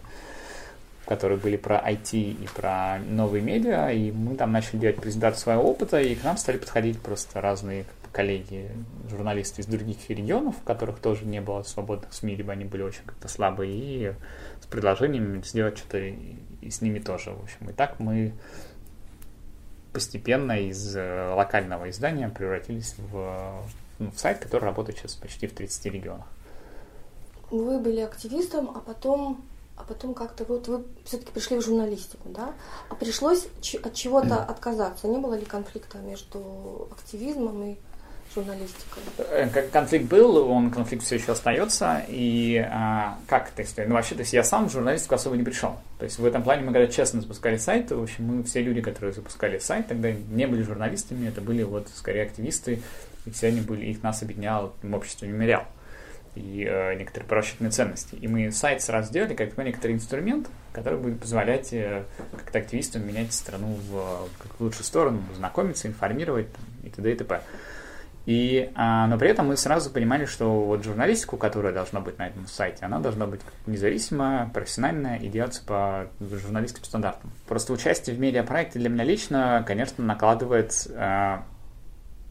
которые 1.06 1.38
были 1.38 1.58
про 1.58 1.78
IT 1.78 2.14
и 2.14 2.48
про 2.56 3.00
новые 3.00 3.44
медиа, 3.44 3.92
и 3.92 4.12
мы 4.12 4.36
там 4.36 4.52
начали 4.52 4.78
делать 4.78 4.98
презентацию 4.98 5.42
своего 5.42 5.64
опыта, 5.64 6.00
и 6.00 6.16
к 6.16 6.24
нам 6.24 6.38
стали 6.38 6.58
подходить 6.58 7.00
просто 7.00 7.42
разные 7.42 7.86
коллеги, 8.12 8.72
журналисты 9.10 9.62
из 9.62 9.66
других 9.66 10.10
регионов, 10.10 10.56
в 10.56 10.64
которых 10.64 11.00
тоже 11.00 11.26
не 11.26 11.42
было 11.42 11.64
свободных 11.64 12.14
СМИ, 12.14 12.38
либо 12.38 12.54
они 12.54 12.64
были 12.64 12.82
очень 12.82 13.04
как-то 13.06 13.28
слабые, 13.28 13.74
и 13.74 14.14
с 14.62 14.66
предложением 14.68 15.44
сделать 15.44 15.78
что-то 15.78 15.98
и 15.98 16.70
с 16.70 16.80
ними 16.82 17.00
тоже, 17.00 17.32
в 17.32 17.44
общем. 17.44 17.70
И 17.70 17.74
так 17.74 18.00
мы 18.00 18.34
постепенно 19.96 20.60
из 20.60 20.94
э, 20.94 21.34
локального 21.34 21.90
издания 21.90 22.28
превратились 22.28 22.96
в, 22.98 23.64
ну, 23.98 24.12
в 24.12 24.20
сайт, 24.20 24.40
который 24.40 24.66
работает 24.66 24.98
сейчас 25.00 25.16
почти 25.16 25.48
в 25.48 25.54
30 25.54 25.86
регионах. 25.86 26.26
Вы 27.50 27.80
были 27.80 28.02
активистом, 28.02 28.70
а 28.76 28.82
потом 28.82 29.46
а 29.78 29.84
потом 29.84 30.14
как-то 30.14 30.44
вот 30.46 30.68
вы 30.68 30.84
все-таки 31.06 31.32
пришли 31.32 31.58
в 31.58 31.62
журналистику, 31.62 32.28
да? 32.30 32.54
А 32.90 32.96
пришлось 32.96 33.48
от 33.84 33.94
чего-то 33.94 34.44
отказаться. 34.44 35.08
Не 35.08 35.18
было 35.18 35.34
ли 35.34 35.46
конфликта 35.46 35.98
между 36.00 36.90
активизмом 36.92 37.64
и 37.64 37.76
журналистикой? 38.36 39.04
Э, 39.18 39.48
конфликт 39.72 40.06
был, 40.06 40.38
он 40.50 40.70
конфликт 40.72 41.04
все 41.04 41.16
еще 41.16 41.32
остается. 41.32 42.04
И 42.08 42.58
а, 42.70 43.18
как 43.28 43.50
это 43.50 43.64
история? 43.64 43.88
Ну, 43.88 43.96
вообще, 43.96 44.16
то 44.16 44.22
есть 44.22 44.34
я 44.34 44.44
сам 44.44 44.70
в 44.70 44.72
журналистику 44.72 45.16
особо 45.16 45.38
не 45.38 45.44
пришел. 45.44 45.78
То 45.98 46.06
есть 46.06 46.20
в 46.20 46.26
этом 46.26 46.44
плане 46.44 46.62
мы 46.64 46.74
когда 46.74 46.88
честно 46.88 47.22
запускали 47.22 47.58
сайт, 47.58 47.92
в 47.92 48.02
общем, 48.02 48.26
мы 48.26 48.44
все 48.44 48.62
люди, 48.62 48.82
которые 48.82 49.14
запускали 49.14 49.58
сайт, 49.60 49.88
тогда 49.88 50.12
не 50.12 50.46
были 50.46 50.62
журналистами, 50.62 51.28
это 51.28 51.42
были 51.42 51.64
вот 51.64 51.90
скорее 51.94 52.24
активисты, 52.24 52.82
и 53.26 53.32
все 53.32 53.48
они 53.48 53.62
были, 53.62 53.86
их 53.86 54.04
нас 54.04 54.22
объединял 54.22 54.76
общество 54.92 55.26
мемориал 55.26 55.66
и 56.36 56.68
э, 56.70 56.96
некоторые 56.96 57.28
просчетные 57.28 57.72
ценности. 57.72 58.16
И 58.16 58.28
мы 58.28 58.52
сайт 58.52 58.82
сразу 58.82 59.10
сделали 59.10 59.34
как 59.34 59.58
некоторый 59.58 59.94
инструмент, 59.94 60.50
который 60.74 61.00
будет 61.00 61.20
позволять 61.20 61.72
э, 61.72 62.04
как-то 62.32 62.60
активистам 62.60 63.08
менять 63.08 63.34
страну 63.34 63.80
в, 63.90 64.30
как 64.38 64.60
в 64.60 64.62
лучшую 64.62 64.84
сторону, 64.84 65.22
знакомиться, 65.36 65.88
информировать 65.88 66.52
там, 66.52 66.64
и 66.84 66.90
т.д. 66.90 67.12
и 67.12 67.16
т.п. 67.16 67.42
И, 68.26 68.72
а, 68.74 69.06
но 69.08 69.18
при 69.18 69.30
этом 69.30 69.48
мы 69.48 69.58
сразу 69.58 69.92
понимали, 69.92 70.26
что 70.26 70.62
вот 70.64 70.84
журналистику, 70.84 71.38
которая 71.38 71.74
должна 71.74 72.00
быть 72.00 72.18
на 72.18 72.28
этом 72.28 72.48
сайте, 72.48 72.86
она 72.86 73.00
должна 73.00 73.28
быть 73.28 73.42
независимая, 73.68 74.50
профессиональная 74.50 75.18
и 75.18 75.28
делаться 75.28 75.64
по 75.64 76.08
журналистским 76.20 76.84
стандартам. 76.84 77.32
Просто 77.48 77.74
участие 77.74 78.16
в 78.16 78.20
медиапроекте 78.20 78.80
для 78.80 78.90
меня 78.90 79.04
лично, 79.04 79.64
конечно, 79.68 80.04
накладывает 80.04 80.88
а, 80.96 81.44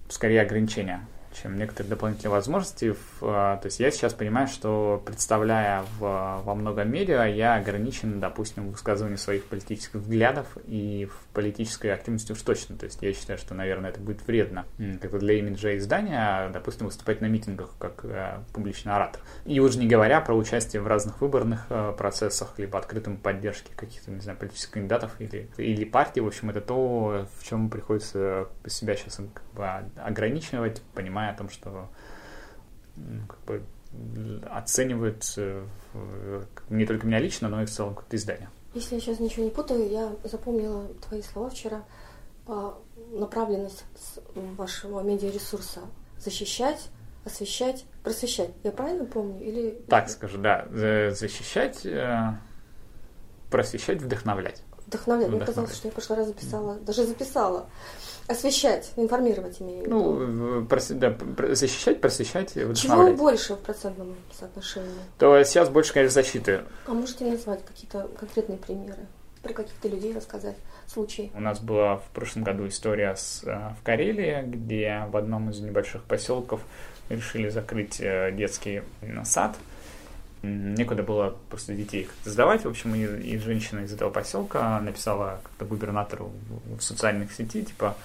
скорее 0.09 0.42
ограничения 0.42 1.07
чем 1.35 1.57
некоторые 1.57 1.90
дополнительные 1.90 2.33
возможности. 2.33 2.94
А, 3.20 3.57
то 3.59 3.66
есть 3.66 3.81
я 3.81 3.90
сейчас 3.90 4.14
понимаю, 4.14 4.49
что 4.49 5.03
представляя 5.05 5.85
в, 5.99 6.42
во 6.44 6.55
многом 6.55 6.90
медиа, 6.90 7.25
я 7.25 7.57
ограничен, 7.57 8.20
допустим, 8.20 8.68
в 8.68 8.73
высказывании 8.73 9.16
своих 9.16 9.44
политических 9.44 10.01
взглядов 10.01 10.47
и 10.66 11.09
в 11.11 11.35
политической 11.35 11.88
активности 11.88 12.33
уж 12.33 12.42
точно. 12.42 12.77
То 12.77 12.87
есть 12.87 13.03
я 13.03 13.12
считаю, 13.12 13.38
что, 13.38 13.55
наверное, 13.55 13.90
это 13.90 14.01
будет 14.01 14.27
вредно 14.27 14.66
как 15.01 15.18
для 15.18 15.38
имиджа 15.38 15.77
издания, 15.77 16.51
допустим, 16.51 16.87
выступать 16.87 17.20
на 17.20 17.27
митингах 17.27 17.70
как 17.79 18.05
э, 18.05 18.38
публичный 18.53 18.92
оратор. 18.92 19.20
И 19.44 19.61
уже 19.61 19.79
не 19.79 19.87
говоря 19.87 20.20
про 20.20 20.35
участие 20.35 20.83
в 20.83 20.87
разных 20.87 21.20
выборных 21.20 21.66
э, 21.68 21.94
процессах, 21.97 22.55
либо 22.59 22.79
открытом 22.79 23.16
поддержке 23.16 23.70
каких-то, 23.75 24.11
не 24.11 24.20
знаю, 24.20 24.38
политических 24.38 24.73
кандидатов 24.73 25.12
или, 25.18 25.49
или 25.57 25.85
партий. 25.85 26.20
В 26.20 26.27
общем, 26.27 26.51
это 26.51 26.61
то, 26.61 27.27
в 27.38 27.44
чем 27.44 27.70
приходится 27.70 28.49
себя 28.66 28.97
сейчас 28.97 29.20
как 29.33 29.44
бы 29.55 29.66
ограничивать, 30.01 30.83
понимая 30.94 31.23
о 31.30 31.34
том, 31.34 31.48
что 31.48 31.88
ну, 32.96 33.26
как 33.26 33.40
бы 33.44 33.62
оценивают 34.50 35.24
э, 35.37 35.64
не 36.68 36.87
только 36.87 37.06
меня 37.06 37.20
лично, 37.20 37.48
но 37.48 37.62
и 37.62 37.66
в 37.66 37.70
целом 37.70 37.94
как 37.94 38.12
издание. 38.12 38.48
Если 38.74 38.96
я 38.96 39.00
сейчас 39.00 39.20
ничего 39.20 39.44
не 39.44 39.50
путаю, 39.50 39.88
я 39.88 40.12
запомнила 40.24 40.88
твои 41.08 41.22
слова 41.22 41.50
вчера 41.50 41.84
по 42.44 42.78
направленность 43.12 43.84
вашего 44.34 45.00
медиаресурса 45.00 45.80
защищать, 46.18 46.88
освещать, 47.24 47.84
просвещать. 48.02 48.50
Я 48.62 48.72
правильно 48.72 49.04
помню? 49.04 49.40
Или... 49.44 49.82
Так 49.88 50.08
скажу, 50.08 50.38
да. 50.38 50.66
Защищать, 51.10 51.87
э, 51.87 52.34
просвещать, 53.50 54.02
вдохновлять. 54.02 54.62
Вдохновлять. 54.87 55.30
Мне 55.30 55.40
казалось, 55.40 55.74
что 55.74 55.88
я 55.88 55.92
в 55.92 55.94
прошлый 55.94 56.18
раз 56.18 56.28
записала, 56.28 56.74
даже 56.80 57.04
записала. 57.04 57.68
Освещать, 58.26 58.90
информировать 58.96 59.60
имею 59.60 59.82
в 59.82 59.87
виду. 59.87 60.14
Ну, 60.14 60.66
прос, 60.66 60.88
да, 60.88 61.14
защищать, 61.50 62.00
просвещать, 62.00 62.54
Чего 62.54 63.12
больше 63.12 63.54
в 63.54 63.58
процентном 63.58 64.14
соотношении? 64.32 64.88
То 65.18 65.42
сейчас 65.44 65.68
больше, 65.68 65.92
конечно, 65.92 66.14
защиты. 66.14 66.62
А 66.87 66.92
можете 66.92 67.26
назвать 67.26 67.64
какие-то 67.66 68.08
конкретные 68.18 68.58
примеры? 68.58 69.06
Про 69.42 69.52
каких-то 69.52 69.88
людей 69.88 70.14
рассказать 70.14 70.56
случаи? 70.87 71.30
У 71.34 71.40
нас 71.40 71.60
была 71.60 71.96
в 71.96 72.08
прошлом 72.14 72.44
году 72.44 72.66
история 72.66 73.14
с, 73.14 73.44
э, 73.44 73.74
в 73.78 73.84
Карелии, 73.84 74.42
где 74.46 75.04
в 75.10 75.16
одном 75.18 75.50
из 75.50 75.60
небольших 75.60 76.02
поселков 76.04 76.62
решили 77.10 77.50
закрыть 77.50 78.00
э, 78.00 78.32
детский 78.32 78.82
сад. 79.24 79.56
Некуда 80.44 81.02
было 81.02 81.37
просто 81.48 81.74
детей 81.74 82.04
как-то 82.04 82.30
сдавать. 82.30 82.64
В 82.64 82.68
общем, 82.68 82.94
и, 82.94 83.04
и 83.04 83.38
женщина 83.38 83.80
из 83.80 83.92
этого 83.92 84.11
поселка 84.11 84.80
написала 84.80 85.40
как-то 85.42 85.64
губернатору 85.64 86.33
в, 86.76 86.80
социальных 86.80 87.33
сети, 87.33 87.64
типа, 87.64 87.96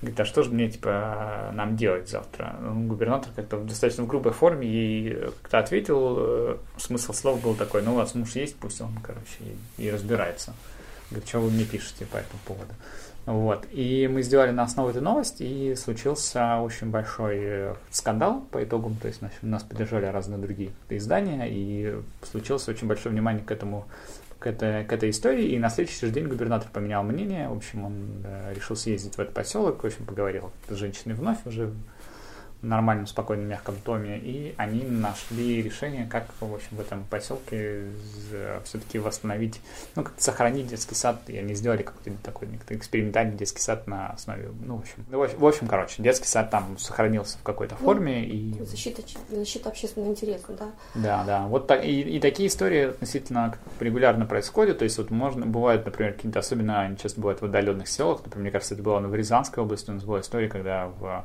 говорит, 0.00 0.20
а 0.20 0.24
что 0.24 0.42
же 0.42 0.50
мне, 0.50 0.70
типа, 0.70 1.50
нам 1.54 1.76
делать 1.76 2.08
завтра? 2.08 2.56
Ну, 2.60 2.86
губернатор 2.86 3.30
как-то 3.34 3.56
в 3.56 3.66
достаточно 3.66 4.04
грубой 4.04 4.32
форме 4.32 4.68
ей 4.68 5.14
как-то 5.42 5.58
ответил. 5.58 6.16
Э, 6.18 6.56
смысл 6.76 7.12
слов 7.12 7.42
был 7.42 7.54
такой, 7.54 7.82
ну, 7.82 7.92
у 7.92 7.96
вас 7.96 8.14
муж 8.14 8.32
есть, 8.32 8.56
пусть 8.56 8.80
он, 8.80 8.96
короче, 9.02 9.56
и, 9.78 9.86
и 9.86 9.90
разбирается. 9.90 10.54
Говорит, 11.10 11.28
что 11.28 11.40
вы 11.40 11.50
мне 11.50 11.64
пишете 11.64 12.06
по 12.06 12.16
этому 12.16 12.40
поводу? 12.44 12.74
Вот. 13.26 13.66
И 13.72 14.08
мы 14.12 14.22
сделали 14.22 14.50
на 14.50 14.64
основе 14.64 14.90
этой 14.90 15.02
новости, 15.02 15.42
и 15.42 15.74
случился 15.76 16.58
очень 16.58 16.90
большой 16.90 17.36
э, 17.40 17.74
скандал 17.90 18.42
по 18.50 18.62
итогам. 18.62 18.96
То 18.96 19.08
есть 19.08 19.20
нас 19.42 19.62
поддержали 19.62 20.06
разные 20.06 20.38
другие 20.38 20.72
издания, 20.90 21.46
и 21.48 21.96
случилось 22.22 22.68
очень 22.68 22.86
большое 22.86 23.12
внимание 23.12 23.42
к 23.42 23.50
этому 23.50 23.86
к 24.38 24.46
этой, 24.46 24.84
к 24.84 24.92
этой 24.92 25.08
истории, 25.08 25.46
и 25.46 25.58
на 25.58 25.70
следующий 25.70 26.04
же 26.04 26.12
день 26.12 26.26
губернатор 26.26 26.68
поменял 26.70 27.02
мнение, 27.02 27.48
в 27.48 27.56
общем, 27.56 27.86
он 27.86 27.94
э, 28.24 28.52
решил 28.54 28.76
съездить 28.76 29.14
в 29.14 29.18
этот 29.18 29.32
поселок, 29.32 29.82
в 29.82 29.86
общем, 29.86 30.04
поговорил 30.04 30.50
с 30.68 30.74
женщиной 30.74 31.14
вновь 31.14 31.38
уже 31.46 31.72
нормальном, 32.64 33.06
спокойном, 33.06 33.46
мягком 33.46 33.76
доме, 33.84 34.18
и 34.18 34.54
они 34.56 34.82
нашли 34.82 35.62
решение, 35.62 36.06
как, 36.10 36.26
в 36.40 36.54
общем, 36.54 36.68
в 36.72 36.80
этом 36.80 37.04
поселке 37.04 37.84
все-таки 38.64 38.98
восстановить, 38.98 39.60
ну, 39.94 40.02
как-то 40.02 40.22
сохранить 40.22 40.68
детский 40.68 40.94
сад, 40.94 41.20
и 41.28 41.36
они 41.36 41.54
сделали 41.54 41.82
какой-то 41.82 42.10
такой 42.22 42.48
экспериментальный 42.70 43.36
детский 43.36 43.60
сад 43.60 43.86
на 43.86 44.10
основе, 44.10 44.50
ну, 44.64 44.76
в 44.76 44.80
общем, 44.80 45.04
ну, 45.08 45.26
в 45.26 45.46
общем, 45.46 45.66
короче, 45.66 46.02
детский 46.02 46.26
сад 46.26 46.50
там 46.50 46.78
сохранился 46.78 47.38
в 47.38 47.42
какой-то 47.42 47.76
ну, 47.78 47.84
форме, 47.84 48.20
ну, 48.20 48.62
и... 48.62 48.64
Защита, 48.64 49.02
защита 49.30 49.68
общественного 49.68 50.10
интереса, 50.10 50.52
да? 50.52 50.70
Да, 50.94 51.24
да, 51.24 51.46
вот 51.46 51.66
так, 51.66 51.84
и, 51.84 52.00
и 52.00 52.20
такие 52.20 52.48
истории 52.48 52.90
относительно 52.90 53.56
регулярно 53.80 54.26
происходят, 54.26 54.78
то 54.78 54.84
есть 54.84 54.98
вот 54.98 55.10
можно, 55.10 55.46
бывает, 55.46 55.84
например, 55.84 56.14
какие-то, 56.14 56.38
особенно 56.38 56.80
они 56.80 56.96
часто 56.96 57.20
бывают 57.20 57.40
в 57.40 57.44
отдаленных 57.44 57.88
селах, 57.88 58.20
например, 58.24 58.42
мне 58.42 58.50
кажется, 58.50 58.74
это 58.74 58.82
было 58.82 59.00
в 59.00 59.14
Рязанской 59.14 59.62
области, 59.62 59.90
у 59.90 59.94
нас 59.94 60.04
была 60.04 60.20
история, 60.20 60.48
когда 60.48 60.86
в 60.86 61.24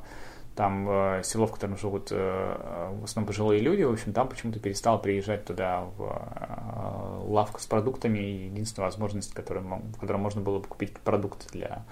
там 0.59 0.89
э, 0.89 1.21
село, 1.23 1.47
в 1.47 1.53
котором 1.53 1.77
живут 1.77 2.09
э, 2.11 2.89
в 2.99 3.05
основном 3.05 3.27
пожилые 3.27 3.61
люди, 3.61 3.83
в 3.83 3.93
общем, 3.93 4.11
там 4.11 4.27
почему-то 4.27 4.59
перестал 4.59 5.01
приезжать 5.01 5.45
туда 5.45 5.85
в 5.97 6.01
э, 6.03 7.31
лавку 7.31 7.61
с 7.61 7.65
продуктами, 7.65 8.19
и 8.19 8.45
единственная 8.47 8.87
возможность, 8.87 9.33
которая, 9.33 9.63
в 9.63 9.97
которой 9.97 10.17
можно 10.17 10.41
было 10.41 10.59
бы 10.59 10.67
купить 10.67 10.91
продукты 10.99 11.47
для 11.53 11.85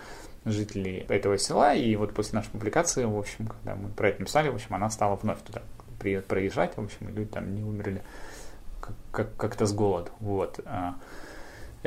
жителей 0.44 1.06
этого 1.08 1.38
села, 1.38 1.76
и 1.76 1.96
вот 1.96 2.14
после 2.14 2.40
нашей 2.40 2.50
публикации, 2.50 3.06
в 3.06 3.18
общем, 3.18 3.48
когда 3.48 3.76
мы 3.76 3.88
про 3.88 4.10
это 4.10 4.20
написали, 4.20 4.50
в 4.50 4.56
общем, 4.56 4.76
она 4.76 4.90
стала 4.90 5.16
вновь 5.16 5.42
туда 5.44 5.62
проезжать, 6.28 6.76
в 6.76 6.84
общем, 6.84 7.08
и 7.08 7.14
люди 7.14 7.30
там 7.30 7.56
не 7.56 7.64
умерли 7.64 8.02
как-то 9.14 9.66
с 9.66 9.72
голоду, 9.72 10.12
вот. 10.20 10.60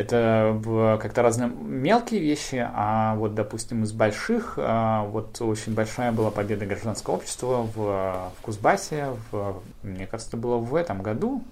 Это 0.01 0.59
как-то 0.99 1.21
разные 1.21 1.51
мелкие 1.51 2.21
вещи, 2.21 2.67
а 2.73 3.15
вот, 3.17 3.35
допустим, 3.35 3.85
из 3.85 3.93
больших, 3.93 4.55
а, 4.57 5.05
вот 5.05 5.39
очень 5.43 5.75
большая 5.75 6.11
была 6.11 6.31
победа 6.31 6.65
гражданского 6.65 7.17
общества 7.17 7.69
в, 7.75 7.77
в 7.77 8.41
Кузбассе, 8.41 9.09
в, 9.31 9.61
мне 9.83 10.07
кажется, 10.07 10.39
было 10.39 10.57
в 10.57 10.75
этом 10.75 11.03
году. 11.03 11.45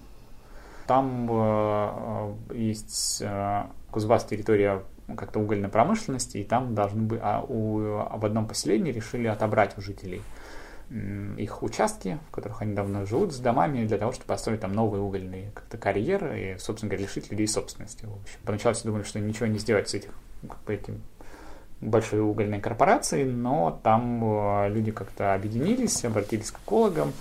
Там 0.87 1.27
э, 1.29 2.33
есть 2.55 3.21
э, 3.21 3.65
Кузбасс 3.91 4.25
территория 4.25 4.81
как-то 5.15 5.39
угольной 5.39 5.69
промышленности, 5.69 6.37
и 6.37 6.43
там 6.43 6.73
должны 6.73 7.03
быть, 7.03 7.19
а 7.21 7.45
у, 7.47 7.77
в 8.17 8.25
одном 8.25 8.47
поселении 8.47 8.91
решили 8.91 9.27
отобрать 9.27 9.77
у 9.77 9.81
жителей– 9.81 10.23
их 10.89 11.61
участки, 11.61 12.17
в 12.27 12.31
которых 12.31 12.61
они 12.63 12.73
давно 12.73 13.05
живут, 13.05 13.31
с 13.33 13.37
домами 13.37 13.85
для 13.85 13.97
того, 13.97 14.11
чтобы 14.11 14.27
построить 14.27 14.61
там 14.61 14.73
новые 14.73 15.01
угольные 15.01 15.51
как-то 15.53 15.77
карьеры 15.77 16.55
и, 16.55 16.57
собственно 16.57 16.89
говоря, 16.89 17.05
лишить 17.05 17.29
людей 17.29 17.47
собственности. 17.47 18.05
В 18.05 18.21
общем, 18.21 18.39
поначалу 18.43 18.73
все 18.73 18.85
думали, 18.85 19.03
что 19.03 19.19
ничего 19.19 19.45
не 19.45 19.59
сделать 19.59 19.89
с 19.89 19.93
этих 19.93 20.09
как 20.47 20.63
бы, 20.63 20.73
этим 20.73 21.01
большой 21.79 22.21
угольной 22.21 22.59
корпорации, 22.59 23.23
но 23.23 23.79
там 23.83 24.23
э, 24.23 24.69
люди 24.69 24.91
как-то 24.91 25.33
объединились, 25.35 26.03
обратились 26.03 26.51
к 26.51 26.59
экологам, 26.65 27.13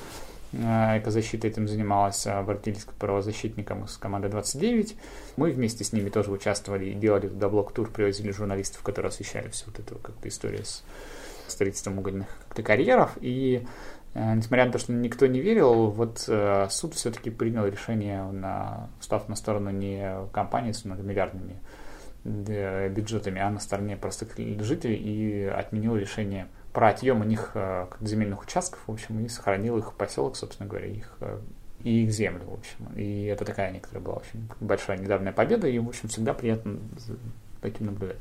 э, 0.52 0.98
экозащита 0.98 1.46
этим 1.46 1.68
занималась, 1.68 2.26
обратились 2.26 2.84
к 2.84 2.92
правозащитникам 2.94 3.84
из 3.84 3.98
команды 3.98 4.28
29. 4.30 4.96
Мы 5.36 5.50
вместе 5.50 5.84
с 5.84 5.92
ними 5.92 6.08
тоже 6.08 6.32
участвовали 6.32 6.86
и 6.86 6.94
делали 6.94 7.28
туда 7.28 7.48
блок-тур, 7.50 7.90
привозили 7.90 8.30
журналистов, 8.30 8.82
которые 8.82 9.10
освещали 9.10 9.48
всю 9.50 9.66
вот 9.66 9.78
эту 9.78 9.96
как-то 9.96 10.26
историю 10.26 10.64
с 10.64 10.82
строительством 11.50 11.98
угольных 11.98 12.28
карьеров. 12.50 13.12
И 13.20 13.66
э, 14.14 14.34
несмотря 14.34 14.66
на 14.66 14.72
то, 14.72 14.78
что 14.78 14.92
никто 14.92 15.26
не 15.26 15.40
верил, 15.40 15.90
вот 15.90 16.24
э, 16.28 16.68
суд 16.70 16.94
все-таки 16.94 17.30
принял 17.30 17.66
решение, 17.66 18.22
на, 18.24 18.88
став 19.00 19.28
на 19.28 19.36
сторону 19.36 19.70
не 19.70 20.16
компании 20.32 20.72
с 20.72 20.84
многомиллиардными 20.84 21.56
э, 22.24 22.88
бюджетами, 22.88 23.40
а 23.40 23.50
на 23.50 23.60
стороне 23.60 23.96
простых 23.96 24.36
жителей 24.36 24.96
и 24.96 25.44
отменил 25.44 25.96
решение 25.96 26.46
про 26.72 26.90
отъем 26.90 27.22
у 27.22 27.24
них 27.24 27.56
земельных 28.00 28.42
участков, 28.42 28.80
в 28.86 28.92
общем, 28.92 29.24
и 29.24 29.28
сохранил 29.28 29.78
их 29.78 29.94
поселок, 29.94 30.36
собственно 30.36 30.68
говоря, 30.68 30.86
их 30.86 31.18
и 31.82 32.04
их 32.04 32.10
землю, 32.10 32.44
в 32.46 32.54
общем. 32.54 32.92
И 32.96 33.24
это 33.24 33.44
такая 33.44 33.72
некоторая 33.72 34.04
была 34.04 34.16
очень 34.16 34.48
большая 34.60 34.98
недавняя 34.98 35.32
победа, 35.32 35.66
и, 35.66 35.78
в 35.78 35.88
общем, 35.88 36.08
всегда 36.08 36.34
приятно 36.34 36.78
таким 37.60 37.86
наблюдать. 37.86 38.18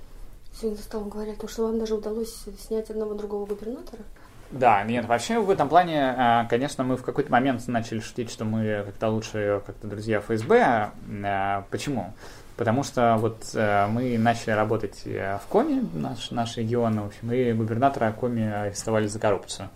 Сегодня 0.60 0.78
за 0.78 0.84
столом 0.84 1.10
говорят, 1.10 1.38
что 1.48 1.68
вам 1.68 1.78
даже 1.78 1.94
удалось 1.94 2.46
снять 2.60 2.90
одного 2.90 3.14
другого 3.14 3.46
губернатора. 3.46 4.02
Да, 4.50 4.84
нет, 4.84 5.06
вообще 5.06 5.40
в 5.40 5.52
этом 5.52 5.70
плане, 5.70 6.16
а, 6.18 6.46
конечно, 6.46 6.84
мы 6.84 6.98
в 6.98 7.04
какой-то 7.04 7.32
момент 7.32 7.68
начали 7.68 8.00
шутить, 8.00 8.32
что 8.32 8.44
мы 8.44 8.84
как-то 8.86 9.10
лучше, 9.10 9.62
как-то 9.66 9.88
друзья 9.88 10.20
ФСБ. 10.20 10.92
А, 11.26 11.66
почему? 11.70 12.14
Потому 12.56 12.82
что 12.82 13.18
вот 13.20 13.52
э, 13.54 13.86
мы 13.88 14.18
начали 14.18 14.50
работать 14.52 15.04
э, 15.06 15.38
в 15.46 15.48
Коме, 15.48 15.84
наш, 15.94 16.32
наш 16.32 16.58
регион, 16.58 17.02
в 17.02 17.06
общем, 17.06 17.32
и 17.32 17.54
губернатора 17.54 18.12
Коми 18.12 18.52
арестовали 18.52 19.06
за 19.06 19.20
коррупцию. 19.20 19.70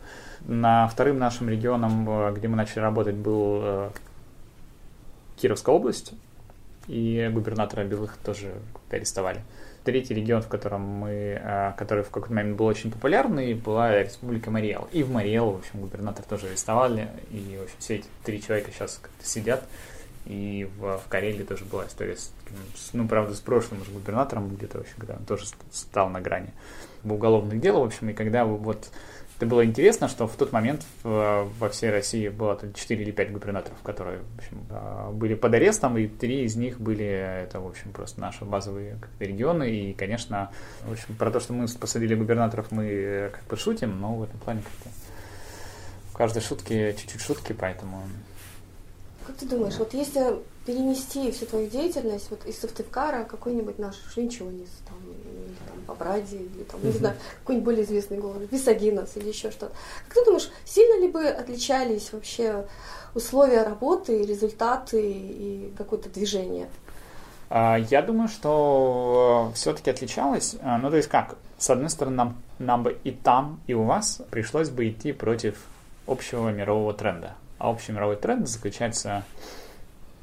На 0.48 0.88
вторым 0.88 1.20
нашим 1.20 1.48
регионом, 1.48 2.10
э, 2.10 2.34
где 2.34 2.48
мы 2.48 2.56
начали 2.56 2.80
работать, 2.80 3.14
был 3.14 3.92
Кировская 5.40 5.76
область, 5.76 6.14
и 6.88 7.30
губернатора 7.32 7.84
Белых 7.84 8.18
тоже 8.18 8.52
арестовали 8.90 9.44
третий 9.84 10.14
регион, 10.14 10.42
в 10.42 10.48
котором 10.48 10.82
мы, 10.82 11.40
а, 11.44 11.74
который 11.74 12.04
в 12.04 12.10
какой-то 12.10 12.34
момент 12.34 12.58
был 12.58 12.66
очень 12.66 12.92
популярный, 12.92 13.54
была 13.54 14.04
Республика 14.04 14.52
Мариэл. 14.52 14.88
И 14.92 15.04
в 15.04 15.12
Мариэл, 15.12 15.52
в 15.52 15.58
общем, 15.58 15.82
губернатор 15.82 16.24
тоже 16.26 16.48
арестовали, 16.48 17.10
и, 17.32 17.58
в 17.60 17.64
общем, 17.64 17.76
все 17.80 17.96
эти 17.96 18.08
три 18.24 18.42
человека 18.42 18.72
сейчас 18.72 19.02
сидят. 19.24 19.64
И 20.26 20.70
в, 20.78 21.00
в 21.00 21.08
Карелии 21.10 21.44
тоже 21.44 21.66
была 21.66 21.88
история 21.88 22.16
с, 22.16 22.32
ну, 22.94 23.08
правда, 23.08 23.34
с 23.34 23.40
прошлым 23.40 23.82
уже 23.82 23.92
губернатором 23.92 24.54
где-то, 24.56 24.78
в 24.78 24.82
общем, 24.82 24.94
когда 24.98 25.16
он 25.16 25.26
тоже 25.26 25.46
стал 25.72 26.10
на 26.10 26.22
грани 26.22 26.54
уголовных 27.04 27.60
дел, 27.60 27.80
в 27.80 27.84
общем, 27.84 28.10
и 28.10 28.14
когда 28.14 28.46
вот 28.46 28.90
Это 29.42 29.50
было 29.50 29.66
интересно, 29.66 30.08
что 30.08 30.28
в 30.28 30.36
тот 30.36 30.52
момент 30.52 30.86
во 31.02 31.70
всей 31.72 31.90
России 31.90 32.30
было 32.30 32.60
4 32.76 33.02
или 33.02 33.10
5 33.10 33.32
губернаторов, 33.32 33.80
которые 33.82 34.20
в 34.20 34.38
общем, 34.38 34.64
а, 34.70 35.10
были 35.12 35.34
под 35.34 35.56
арестом, 35.56 35.98
и 35.98 36.06
три 36.06 36.44
из 36.44 36.56
них 36.56 36.80
были, 36.80 37.06
это, 37.06 37.60
в 37.60 37.66
общем, 37.66 37.92
просто 37.92 38.22
наши 38.22 38.46
базовые 38.46 39.00
регионы. 39.18 39.68
И, 39.68 39.94
конечно, 39.94 40.52
в 40.86 40.92
общем, 40.92 41.16
про 41.16 41.32
то, 41.32 41.40
что 41.40 41.54
мы 41.54 41.68
посадили 41.68 42.14
губернаторов, 42.14 42.70
мы 42.70 43.32
как 43.34 43.44
бы 43.46 43.58
шутим, 43.58 44.00
но 44.00 44.14
в 44.14 44.24
этом 44.26 44.40
плане 44.42 44.62
как-то 44.62 44.90
в 46.12 46.18
каждой 46.18 46.44
шутке 46.44 46.94
чуть-чуть 46.94 47.22
шутки, 47.22 47.54
поэтому... 47.54 48.04
Как 49.26 49.38
ты 49.38 49.48
думаешь, 49.48 49.78
вот 49.80 49.96
если 49.96 50.36
перенести 50.66 51.32
всю 51.32 51.46
твою 51.46 51.70
деятельность 51.70 52.30
вот 52.30 52.46
из 52.46 52.60
Сыктывкара 52.60 53.24
какой-нибудь 53.24 53.80
наш 53.80 53.96
Жемчугинец, 54.16 54.70
там, 54.88 54.98
или 55.10 55.56
там 55.68 55.82
Побради, 55.88 56.36
или 56.36 56.64
там, 56.64 56.80
не 56.84 56.92
знаю, 56.92 57.16
какой-нибудь 57.42 57.66
более 57.66 57.84
известный 57.84 58.18
город, 58.20 58.44
Висагинос 58.52 59.18
или 59.18 59.30
еще 59.30 59.52
что-то. 59.52 59.74
Как 60.08 60.16
ты 60.16 60.26
думаешь, 60.26 60.52
сильно 60.66 61.02
ли 61.02 61.12
бы 61.12 61.28
отличались 61.28 62.14
вообще 62.14 62.68
условия 63.16 63.64
работы, 63.64 64.24
результаты 64.24 65.02
и 65.02 65.74
какое-то 65.78 66.10
движение? 66.10 66.70
А, 67.50 67.78
я 67.78 68.02
думаю, 68.02 68.30
что 68.30 69.52
все-таки 69.56 69.90
отличалось. 69.90 70.56
А, 70.62 70.78
ну, 70.78 70.90
то 70.90 70.98
есть 70.98 71.10
как? 71.10 71.36
С 71.58 71.70
одной 71.70 71.90
стороны, 71.90 72.16
нам, 72.16 72.38
нам 72.60 72.84
бы 72.84 72.98
и 73.04 73.12
там, 73.12 73.60
и 73.68 73.74
у 73.74 73.84
вас 73.84 74.22
пришлось 74.30 74.70
бы 74.70 74.88
идти 74.88 75.12
против 75.12 75.56
общего 76.08 76.50
мирового 76.50 76.94
тренда. 76.94 77.34
А 77.58 77.70
общий 77.70 77.92
мировой 77.92 78.16
тренд 78.16 78.48
заключается 78.48 79.24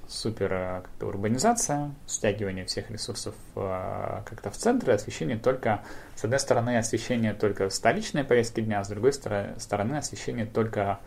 супер 0.09 0.53
э, 0.53 0.81
как-то 0.83 1.07
урбанизация, 1.07 1.93
стягивание 2.07 2.65
всех 2.65 2.91
ресурсов 2.91 3.35
э, 3.55 4.23
как-то 4.25 4.51
в 4.51 4.57
центр, 4.57 4.91
освещение 4.91 5.37
только, 5.37 5.83
с 6.17 6.25
одной 6.25 6.41
стороны, 6.41 6.79
освещение 6.79 7.35
только 7.35 7.69
столичной 7.71 8.25
повестки 8.25 8.61
дня, 8.61 8.83
с 8.83 8.89
другой 8.89 9.13
стороны, 9.13 9.97
освещение 9.97 10.47
только 10.47 10.99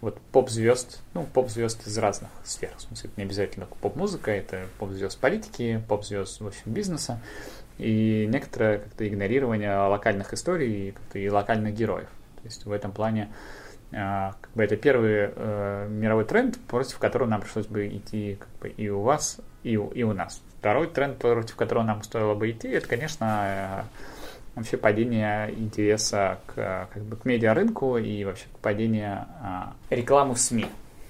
вот 0.00 0.20
поп-звезд, 0.32 1.00
ну, 1.14 1.24
поп-звезд 1.24 1.86
из 1.86 1.96
разных 1.98 2.30
сфер. 2.44 2.70
В 2.76 2.82
смысле, 2.82 3.10
это 3.10 3.20
не 3.20 3.26
обязательно 3.26 3.66
поп-музыка, 3.80 4.30
это 4.30 4.66
поп-звезд 4.78 5.18
политики, 5.18 5.82
поп-звезд, 5.88 6.40
в 6.40 6.46
общем, 6.46 6.72
бизнеса 6.72 7.20
и 7.78 8.26
некоторое 8.30 8.78
как-то 8.78 9.06
игнорирование 9.06 9.76
локальных 9.76 10.32
историй 10.32 10.94
и, 11.12 11.18
и 11.18 11.28
локальных 11.28 11.74
героев. 11.74 12.08
То 12.36 12.44
есть 12.44 12.64
в 12.64 12.72
этом 12.72 12.92
плане 12.92 13.28
а, 13.28 13.65
как 13.90 14.50
бы 14.54 14.64
это 14.64 14.76
первый 14.76 15.30
э, 15.34 15.88
мировой 15.88 16.24
тренд, 16.24 16.58
против 16.66 16.98
которого 16.98 17.28
нам 17.28 17.40
пришлось 17.40 17.66
бы 17.66 17.86
идти 17.86 18.36
как 18.38 18.48
бы, 18.60 18.68
и 18.68 18.88
у 18.88 19.00
вас, 19.00 19.40
и 19.62 19.76
у, 19.76 19.88
и 19.88 20.02
у 20.02 20.12
нас. 20.12 20.42
Второй 20.58 20.88
тренд, 20.88 21.18
против 21.18 21.54
которого 21.54 21.84
нам 21.84 22.02
стоило 22.02 22.34
бы 22.34 22.50
идти, 22.50 22.68
это, 22.68 22.88
конечно, 22.88 23.44
э, 23.46 23.82
вообще 24.56 24.76
падение 24.76 25.52
интереса 25.56 26.38
к, 26.46 26.88
как 26.92 27.02
бы, 27.04 27.16
к 27.16 27.24
медиарынку 27.24 27.98
и 27.98 28.24
вообще 28.24 28.46
падение 28.62 29.26
э, 29.90 29.94
рекламы 29.94 30.34
в 30.34 30.38
СМИ. 30.38 30.66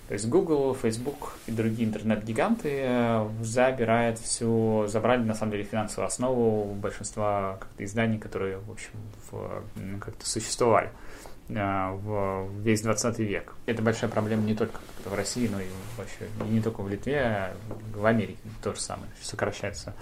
То 0.08 0.12
есть 0.12 0.28
Google, 0.28 0.74
Facebook 0.80 1.32
и 1.46 1.52
другие 1.52 1.88
интернет-гиганты 1.88 2.70
э, 2.82 3.28
забирают 3.40 4.18
всю, 4.18 4.86
забрали 4.86 5.22
на 5.22 5.34
самом 5.34 5.52
деле 5.52 5.64
финансовую 5.64 6.06
основу 6.06 6.74
большинства 6.74 7.58
изданий, 7.78 8.18
которые, 8.18 8.58
в 8.58 8.70
общем, 8.70 8.90
в, 9.30 9.64
как-то 10.00 10.28
существовали. 10.28 10.90
А, 11.54 11.92
в 11.92 12.50
весь 12.60 12.82
20 12.82 13.18
век. 13.20 13.54
Это 13.66 13.80
большая 13.80 14.10
проблема 14.10 14.42
не 14.42 14.54
только 14.54 14.80
в 15.04 15.14
России, 15.14 15.48
но 15.48 15.60
и 15.60 15.66
вообще 15.96 16.26
и 16.44 16.48
не 16.48 16.60
только 16.60 16.82
в 16.82 16.88
Литве, 16.88 17.20
а 17.20 17.56
в 17.94 18.04
Америке 18.04 18.38
то 18.62 18.74
же 18.74 18.80
самое. 18.80 19.08
Сокращаются 19.22 19.94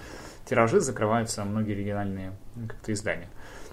тиражи, 0.45 0.79
закрываются 0.79 1.43
многие 1.43 1.73
региональные 1.73 2.31
как-то 2.67 2.93
издания. 2.93 3.27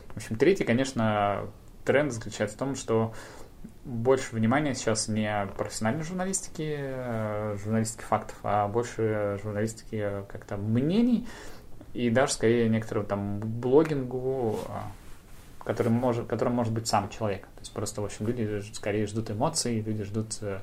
В 0.08 0.18
общем, 0.18 0.36
третий, 0.36 0.64
конечно, 0.64 1.46
тренд 1.84 2.12
заключается 2.12 2.56
в 2.56 2.58
том, 2.58 2.76
что 2.76 3.14
больше 3.84 4.34
внимания 4.34 4.74
сейчас 4.74 5.08
не 5.08 5.46
профессиональной 5.56 6.04
журналистики, 6.04 6.76
э, 6.78 7.56
журналистики 7.62 8.02
фактов, 8.02 8.36
а 8.42 8.68
больше 8.68 9.38
журналистики 9.42 10.24
как-то 10.28 10.56
мнений 10.56 11.26
и 11.94 12.10
даже 12.10 12.34
скорее 12.34 12.68
некоторого 12.68 13.06
там 13.06 13.40
блогингу, 13.40 14.58
а, 14.68 14.92
которым 15.64 15.94
может, 15.94 16.26
которым 16.26 16.54
может 16.54 16.72
быть 16.72 16.86
сам 16.86 17.08
человек. 17.08 17.42
То 17.42 17.60
есть 17.60 17.72
просто, 17.72 18.02
в 18.02 18.04
общем, 18.04 18.26
люди 18.26 18.62
скорее 18.72 19.06
ждут 19.06 19.30
эмоций, 19.30 19.80
люди 19.80 20.04
ждут 20.04 20.38
э, 20.40 20.60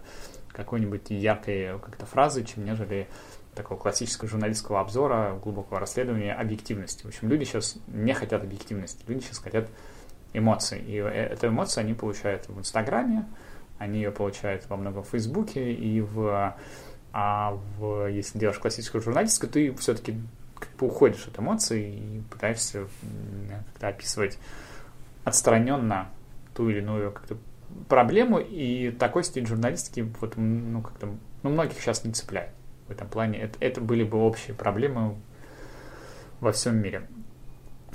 какой-нибудь 0.50 1.10
яркой 1.10 1.80
как-то 1.80 2.06
фразы, 2.06 2.44
чем 2.44 2.66
нежели 2.66 3.08
такого 3.56 3.78
классического 3.78 4.30
журналистского 4.30 4.80
обзора, 4.80 5.38
глубокого 5.42 5.80
расследования, 5.80 6.34
объективности. 6.34 7.04
В 7.04 7.08
общем, 7.08 7.30
люди 7.30 7.44
сейчас 7.44 7.78
не 7.88 8.14
хотят 8.14 8.44
объективности, 8.44 9.04
люди 9.08 9.24
сейчас 9.24 9.40
хотят 9.40 9.70
эмоций. 10.34 10.80
И 10.80 10.96
э, 10.98 11.08
эту 11.08 11.48
эмоцию 11.48 11.84
они 11.84 11.94
получают 11.94 12.48
в 12.48 12.60
Инстаграме, 12.60 13.26
они 13.78 14.00
ее 14.00 14.12
получают 14.12 14.68
во 14.70 14.78
многом 14.78 15.04
в 15.04 15.10
Фейсбуке 15.10 15.74
и 15.74 16.02
в... 16.02 16.56
А 17.12 17.58
в, 17.80 18.06
если 18.06 18.38
делаешь 18.38 18.60
классическую 18.60 19.02
журналистику, 19.02 19.48
ты 19.48 19.74
все-таки 19.74 20.16
как 20.60 20.70
бы 20.76 20.86
уходишь 20.86 21.26
от 21.26 21.40
эмоций 21.40 21.90
и 21.90 22.22
пытаешься 22.30 22.88
как-то 23.50 23.88
описывать 23.88 24.38
отстраненно 25.24 26.10
ту 26.54 26.70
или 26.70 26.80
иную 26.80 27.12
как-то 27.12 27.38
проблему, 27.88 28.40
и 28.40 28.92
такой 28.92 29.24
стиль 29.24 29.46
журналистики 29.46 30.02
вот, 30.20 30.34
ну, 30.38 30.82
как-то, 30.82 31.10
ну, 31.44 31.50
многих 31.50 31.80
сейчас 31.80 32.04
не 32.04 32.14
цепляет 32.14 32.52
в 32.88 32.92
этом 32.92 33.08
плане. 33.08 33.40
Это, 33.40 33.58
это 33.60 33.82
были 33.82 34.04
бы 34.04 34.18
общие 34.18 34.56
проблемы 34.56 35.16
во 36.40 36.52
всем 36.52 36.78
мире. 36.78 37.08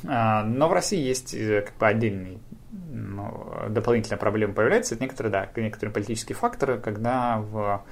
А, 0.07 0.45
но 0.45 0.69
в 0.69 0.73
России 0.73 1.01
есть 1.01 1.35
э, 1.35 1.63
как 1.63 1.77
бы 1.77 1.87
отдельный 1.87 2.39
ну, 2.71 3.69
дополнительная 3.69 4.19
проблема 4.19 4.55
появляется. 4.55 4.95
Это 4.95 5.05
некоторые, 5.05 5.33
да, 5.33 5.49
некоторые 5.57 5.93
политические 5.93 6.37
факторы, 6.37 6.79
когда 6.79 7.39
в 7.39 7.85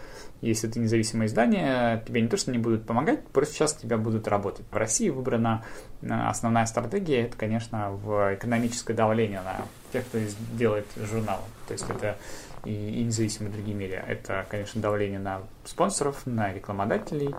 если 0.43 0.67
ты 0.67 0.81
независимое 0.81 1.29
издание, 1.29 2.03
тебе 2.07 2.21
не 2.21 2.29
то, 2.29 2.37
что 2.37 2.51
не 2.51 2.59
будут 2.59 2.85
помогать, 2.85 3.27
просто 3.29 3.55
сейчас 3.55 3.75
тебя 3.75 3.97
будут 3.97 4.27
работать. 4.27 4.67
В 4.71 4.77
России 4.77 5.09
выбрана 5.09 5.65
э, 6.03 6.09
основная 6.13 6.67
стратегия, 6.67 7.23
это, 7.23 7.37
конечно, 7.37 7.93
в 7.93 8.35
экономическое 8.35 8.93
давление 8.93 9.41
на 9.41 9.63
тех, 9.93 10.05
кто 10.07 10.19
делает 10.53 10.87
журнал. 10.97 11.41
То 11.69 11.73
есть 11.73 11.89
это 11.89 12.19
и, 12.65 12.73
и 12.73 13.05
независимые 13.05 13.53
другие 13.53 13.77
медиа. 13.77 14.03
Это, 14.07 14.45
конечно, 14.49 14.83
давление 14.83 15.21
на 15.21 15.43
спонсоров, 15.65 16.27
на 16.27 16.53
рекламодателей, 16.53 17.35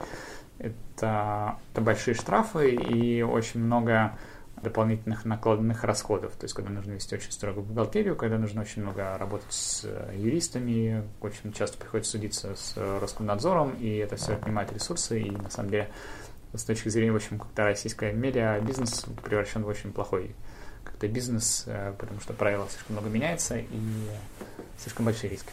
это, 0.60 1.58
это 1.74 1.82
большие 1.82 2.14
штрафы 2.14 2.72
и 2.72 3.22
очень 3.22 3.60
много 3.60 4.18
дополнительных 4.64 5.26
накладных 5.26 5.84
расходов. 5.84 6.34
То 6.34 6.46
есть, 6.46 6.56
когда 6.56 6.72
нужно 6.72 6.94
вести 6.94 7.16
очень 7.16 7.32
строгую 7.32 7.66
бухгалтерию, 7.66 8.16
когда 8.16 8.38
нужно 8.38 8.62
очень 8.62 8.82
много 8.82 9.18
работать 9.18 9.52
с 9.52 9.82
э, 9.84 10.14
юристами, 10.16 11.08
очень 11.22 11.54
часто 11.54 11.78
приходится 11.78 12.14
судиться 12.14 12.56
с 12.56 12.74
э, 12.76 13.00
Роскомнадзором, 13.00 13.76
и 13.76 13.98
это 13.98 14.16
все 14.16 14.34
отнимает 14.34 14.72
ресурсы, 14.74 15.22
и 15.22 15.32
на 15.32 15.50
самом 15.50 15.70
деле 15.70 15.90
с 16.54 16.64
точки 16.64 16.90
зрения, 16.90 17.12
в 17.12 17.16
общем, 17.16 17.40
как-то 17.40 17.64
российская 17.66 18.14
медиа, 18.14 18.60
бизнес 18.62 19.06
превращен 19.24 19.64
в 19.64 19.68
очень 19.68 19.92
плохой 19.92 20.36
как-то 20.84 21.08
бизнес, 21.08 21.64
э, 21.68 21.94
потому 22.00 22.20
что 22.22 22.34
правила 22.34 22.68
слишком 22.70 22.96
много 22.96 23.10
меняется 23.10 23.58
и 23.58 23.68
слишком 24.80 25.06
большие 25.06 25.30
риски. 25.30 25.52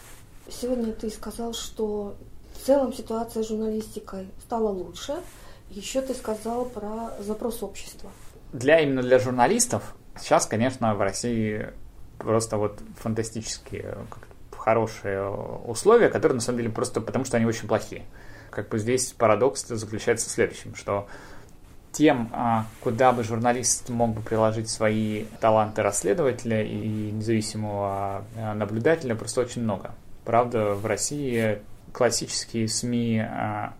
Сегодня 0.49 0.93
ты 0.93 1.09
сказал, 1.09 1.53
что 1.53 2.15
в 2.53 2.65
целом 2.65 2.93
ситуация 2.93 3.43
с 3.43 3.47
журналистикой 3.47 4.27
стала 4.41 4.69
лучше. 4.69 5.15
Еще 5.69 6.01
ты 6.01 6.13
сказал 6.13 6.65
про 6.65 7.11
запрос 7.19 7.63
общества 7.63 8.11
для 8.53 8.79
именно 8.79 9.01
для 9.01 9.19
журналистов 9.19 9.95
сейчас, 10.17 10.45
конечно, 10.45 10.93
в 10.95 11.01
России 11.01 11.69
просто 12.17 12.57
вот 12.57 12.79
фантастические 12.97 13.97
хорошие 14.55 15.27
условия, 15.27 16.09
которые 16.09 16.35
на 16.35 16.41
самом 16.41 16.59
деле 16.59 16.69
просто 16.69 17.01
потому, 17.01 17.25
что 17.25 17.37
они 17.37 17.45
очень 17.45 17.67
плохие. 17.67 18.03
Как 18.51 18.69
бы 18.69 18.77
здесь 18.77 19.11
парадокс 19.13 19.65
заключается 19.67 20.29
в 20.29 20.31
следующем, 20.31 20.75
что 20.75 21.07
тем, 21.91 22.29
а, 22.31 22.67
куда 22.81 23.11
бы 23.11 23.23
журналист 23.23 23.89
мог 23.89 24.13
бы 24.13 24.21
приложить 24.21 24.69
свои 24.69 25.25
таланты 25.39 25.81
расследователя 25.81 26.63
и 26.63 27.11
независимого 27.11 28.23
а, 28.37 28.53
наблюдателя, 28.53 29.15
просто 29.15 29.41
очень 29.41 29.63
много. 29.63 29.91
Правда, 30.23 30.75
в 30.75 30.85
России 30.85 31.59
классические 31.91 32.67
СМИ 32.67 33.19
а, 33.19 33.73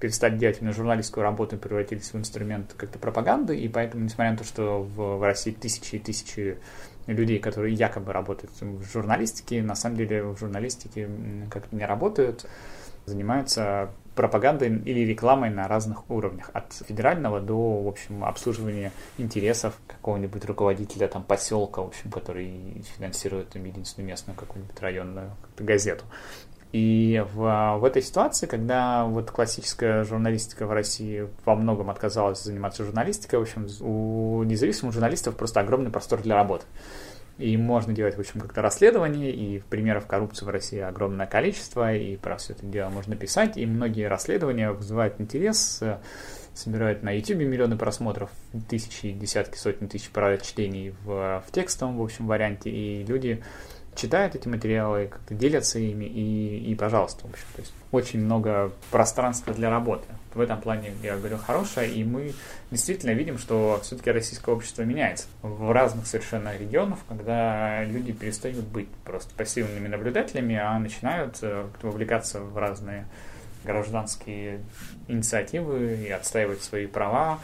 перестали 0.00 0.36
делать 0.36 0.58
именно 0.60 0.74
журналистскую 0.74 1.24
работу 1.24 1.56
и 1.56 1.58
превратились 1.58 2.12
в 2.12 2.16
инструмент 2.16 2.74
как-то 2.76 2.98
пропаганды, 2.98 3.58
и 3.58 3.68
поэтому, 3.68 4.04
несмотря 4.04 4.32
на 4.32 4.38
то, 4.38 4.44
что 4.44 4.82
в, 4.82 5.18
в 5.18 5.22
России 5.22 5.52
тысячи 5.52 5.96
и 5.96 5.98
тысячи 5.98 6.58
людей, 7.06 7.38
которые 7.38 7.74
якобы 7.74 8.12
работают 8.12 8.52
в 8.60 8.84
журналистике, 8.92 9.62
на 9.62 9.74
самом 9.74 9.96
деле 9.96 10.22
в 10.22 10.38
журналистике 10.38 11.08
как-то 11.50 11.74
не 11.74 11.86
работают, 11.86 12.46
занимаются 13.06 13.90
пропагандой 14.16 14.68
или 14.78 15.00
рекламой 15.00 15.50
на 15.50 15.68
разных 15.68 16.10
уровнях, 16.10 16.50
от 16.52 16.72
федерального 16.72 17.38
до, 17.38 17.82
в 17.82 17.88
общем, 17.88 18.24
обслуживания 18.24 18.90
интересов 19.18 19.78
какого-нибудь 19.86 20.44
руководителя 20.46 21.06
там 21.06 21.22
поселка, 21.22 21.82
в 21.82 21.88
общем, 21.88 22.10
который 22.10 22.82
финансирует 22.96 23.50
там, 23.50 23.64
единственную 23.64 24.08
местную 24.08 24.36
какую-нибудь 24.36 24.80
районную 24.80 25.32
газету. 25.58 26.04
И 26.72 27.24
в, 27.32 27.78
в 27.78 27.84
этой 27.84 28.02
ситуации, 28.02 28.46
когда 28.46 29.04
вот 29.04 29.30
классическая 29.30 30.02
журналистика 30.04 30.66
в 30.66 30.72
России 30.72 31.28
во 31.44 31.54
многом 31.54 31.88
отказалась 31.90 32.42
заниматься 32.42 32.84
журналистикой, 32.84 33.38
в 33.38 33.42
общем, 33.42 33.66
у 33.80 34.42
независимых 34.42 34.92
журналистов 34.92 35.36
просто 35.36 35.60
огромный 35.60 35.90
простор 35.90 36.20
для 36.22 36.34
работы. 36.34 36.66
и 37.38 37.56
можно 37.56 37.92
делать, 37.92 38.16
в 38.16 38.20
общем, 38.20 38.40
как-то 38.40 38.62
расследование, 38.62 39.30
и 39.30 39.58
примеров 39.60 40.06
коррупции 40.06 40.44
в 40.44 40.48
России 40.48 40.80
огромное 40.80 41.26
количество, 41.26 41.92
и 41.94 42.16
про 42.16 42.36
все 42.36 42.54
это 42.54 42.64
дело 42.64 42.88
можно 42.88 43.14
писать, 43.14 43.56
и 43.56 43.66
многие 43.66 44.08
расследования 44.08 44.72
вызывают 44.72 45.20
интерес, 45.20 45.82
собирают 46.54 47.02
на 47.02 47.10
YouTube 47.10 47.40
миллионы 47.40 47.76
просмотров, 47.76 48.30
тысячи, 48.68 49.12
десятки, 49.12 49.58
сотни 49.58 49.86
тысяч 49.86 50.08
прочтений 50.08 50.94
в, 51.04 51.42
в 51.46 51.52
текстовом, 51.52 51.98
в 51.98 52.02
общем, 52.02 52.26
варианте, 52.26 52.70
и 52.70 53.04
люди 53.04 53.42
читают 53.96 54.34
эти 54.34 54.46
материалы, 54.46 55.08
как-то 55.08 55.34
делятся 55.34 55.78
ими, 55.78 56.04
и, 56.04 56.70
и 56.70 56.74
пожалуйста, 56.74 57.26
в 57.26 57.30
общем, 57.30 57.46
то 57.54 57.62
есть 57.62 57.72
очень 57.90 58.20
много 58.20 58.70
пространства 58.90 59.54
для 59.54 59.70
работы. 59.70 60.06
В 60.34 60.40
этом 60.40 60.60
плане, 60.60 60.92
я 61.02 61.16
говорю, 61.16 61.38
хорошее, 61.38 61.90
и 61.90 62.04
мы 62.04 62.34
действительно 62.70 63.12
видим, 63.12 63.38
что 63.38 63.80
все-таки 63.82 64.10
российское 64.10 64.54
общество 64.54 64.82
меняется 64.82 65.26
в 65.42 65.72
разных 65.72 66.06
совершенно 66.06 66.56
регионах, 66.56 66.98
когда 67.08 67.82
люди 67.84 68.12
перестают 68.12 68.64
быть 68.66 68.88
просто 69.04 69.34
пассивными 69.34 69.88
наблюдателями, 69.88 70.56
а 70.56 70.78
начинают 70.78 71.38
э, 71.40 71.66
вовлекаться 71.82 72.40
в 72.40 72.56
разные 72.58 73.06
гражданские 73.64 74.60
инициативы 75.08 76.04
и 76.06 76.10
отстаивать 76.10 76.62
свои 76.62 76.86
права. 76.86 77.40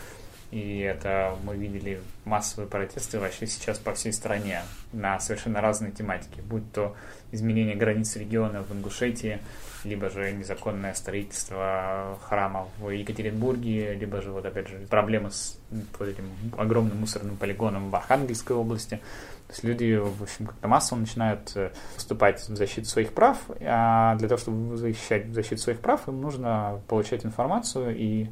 И 0.53 0.81
это 0.81 1.35
мы 1.45 1.57
видели 1.57 2.03
массовые 2.27 2.69
протесты 2.69 3.19
вообще 3.19 3.47
сейчас 3.47 3.79
по 3.79 3.95
всей 3.95 4.13
стране 4.13 4.61
на 4.93 5.19
совершенно 5.19 5.63
разные 5.63 5.93
тематики, 5.93 6.43
будь 6.43 6.71
то 6.73 6.95
изменение 7.33 7.75
границ 7.75 8.15
региона 8.17 8.63
в 8.63 8.71
Ингушетии, 8.71 9.41
либо 9.83 10.11
же 10.11 10.31
незаконное 10.31 10.93
строительство 10.93 12.19
храма 12.29 12.69
в 12.79 12.91
Екатеринбурге, 12.91 13.95
либо 13.95 14.21
же 14.21 14.31
вот 14.31 14.45
опять 14.45 14.69
же 14.69 14.77
проблемы 14.91 15.31
с 15.31 15.59
вот 15.99 16.09
этим 16.09 16.31
огромным 16.59 17.01
мусорным 17.01 17.39
полигоном 17.39 17.89
в 17.89 17.97
Архангельской 17.97 18.55
области. 18.55 19.01
То 19.47 19.55
есть 19.55 19.65
люди, 19.65 19.97
в 19.97 20.23
общем, 20.23 20.47
как-то 20.47 20.69
массово 20.69 20.99
начинают 20.99 21.53
э, 21.57 21.71
выступать 21.95 22.41
в 22.41 22.57
защиту 22.57 22.87
своих 22.87 23.13
прав, 23.13 23.39
а 23.61 24.17
для 24.17 24.29
того, 24.29 24.39
чтобы 24.39 24.77
защищать 24.77 25.33
защиту 25.33 25.63
своих 25.63 25.81
прав, 25.81 26.07
им 26.09 26.21
нужно 26.21 26.81
получать 26.89 27.25
информацию, 27.25 27.97
и, 27.97 28.29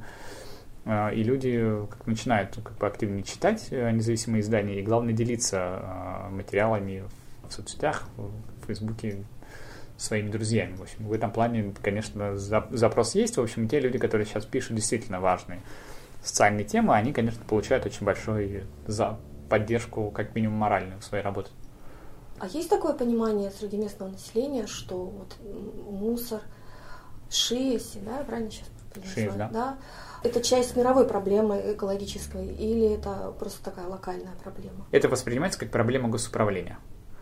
и 0.86 1.22
люди 1.22 1.86
как 1.90 2.06
начинают 2.06 2.58
как 2.62 2.76
бы 2.78 2.86
активнее 2.86 3.22
читать 3.22 3.68
э, 3.70 3.90
независимые 3.90 4.40
издания, 4.40 4.80
и 4.80 4.82
главное 4.82 5.12
делиться 5.12 6.28
материалами 6.30 7.04
в 7.48 7.52
соцсетях, 7.52 8.08
в 8.16 8.66
Фейсбуке, 8.66 9.24
своими 10.00 10.30
друзьями. 10.30 10.76
В 10.76 10.82
общем, 10.82 11.06
в 11.06 11.12
этом 11.12 11.30
плане, 11.30 11.74
конечно, 11.82 12.34
запрос 12.36 13.14
есть. 13.14 13.36
В 13.36 13.42
общем, 13.42 13.68
те 13.68 13.80
люди, 13.80 13.98
которые 13.98 14.26
сейчас 14.26 14.46
пишут 14.46 14.76
действительно 14.76 15.20
важные 15.20 15.60
социальные 16.22 16.64
темы, 16.64 16.94
они, 16.94 17.12
конечно, 17.12 17.42
получают 17.44 17.84
очень 17.84 18.06
большой 18.06 18.64
за 18.86 19.18
поддержку, 19.50 20.10
как 20.10 20.34
минимум, 20.34 20.56
моральную 20.56 21.02
своей 21.02 21.22
работы. 21.22 21.50
А 22.38 22.46
есть 22.46 22.70
такое 22.70 22.94
понимание 22.94 23.50
среди 23.50 23.76
местного 23.76 24.10
населения, 24.10 24.66
что 24.66 25.04
вот 25.04 25.36
мусор, 25.86 26.40
шиеси, 27.28 27.98
да, 27.98 28.24
правильно 28.24 28.50
сейчас 28.50 28.68
Шиес, 29.14 29.34
да. 29.34 29.48
да, 29.52 29.78
это 30.22 30.40
часть 30.42 30.76
мировой 30.76 31.06
проблемы 31.06 31.74
экологической 31.74 32.46
или 32.46 32.94
это 32.94 33.32
просто 33.38 33.64
такая 33.64 33.86
локальная 33.86 34.34
проблема? 34.42 34.86
Это 34.90 35.08
воспринимается 35.08 35.58
как 35.58 35.70
проблема 35.70 36.08
госуправления, 36.08 36.78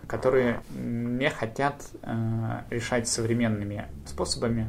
которые 0.07 0.61
не 0.70 1.30
хотят 1.30 1.82
э, 2.03 2.62
решать 2.70 3.09
современными 3.09 3.86
способами 4.07 4.68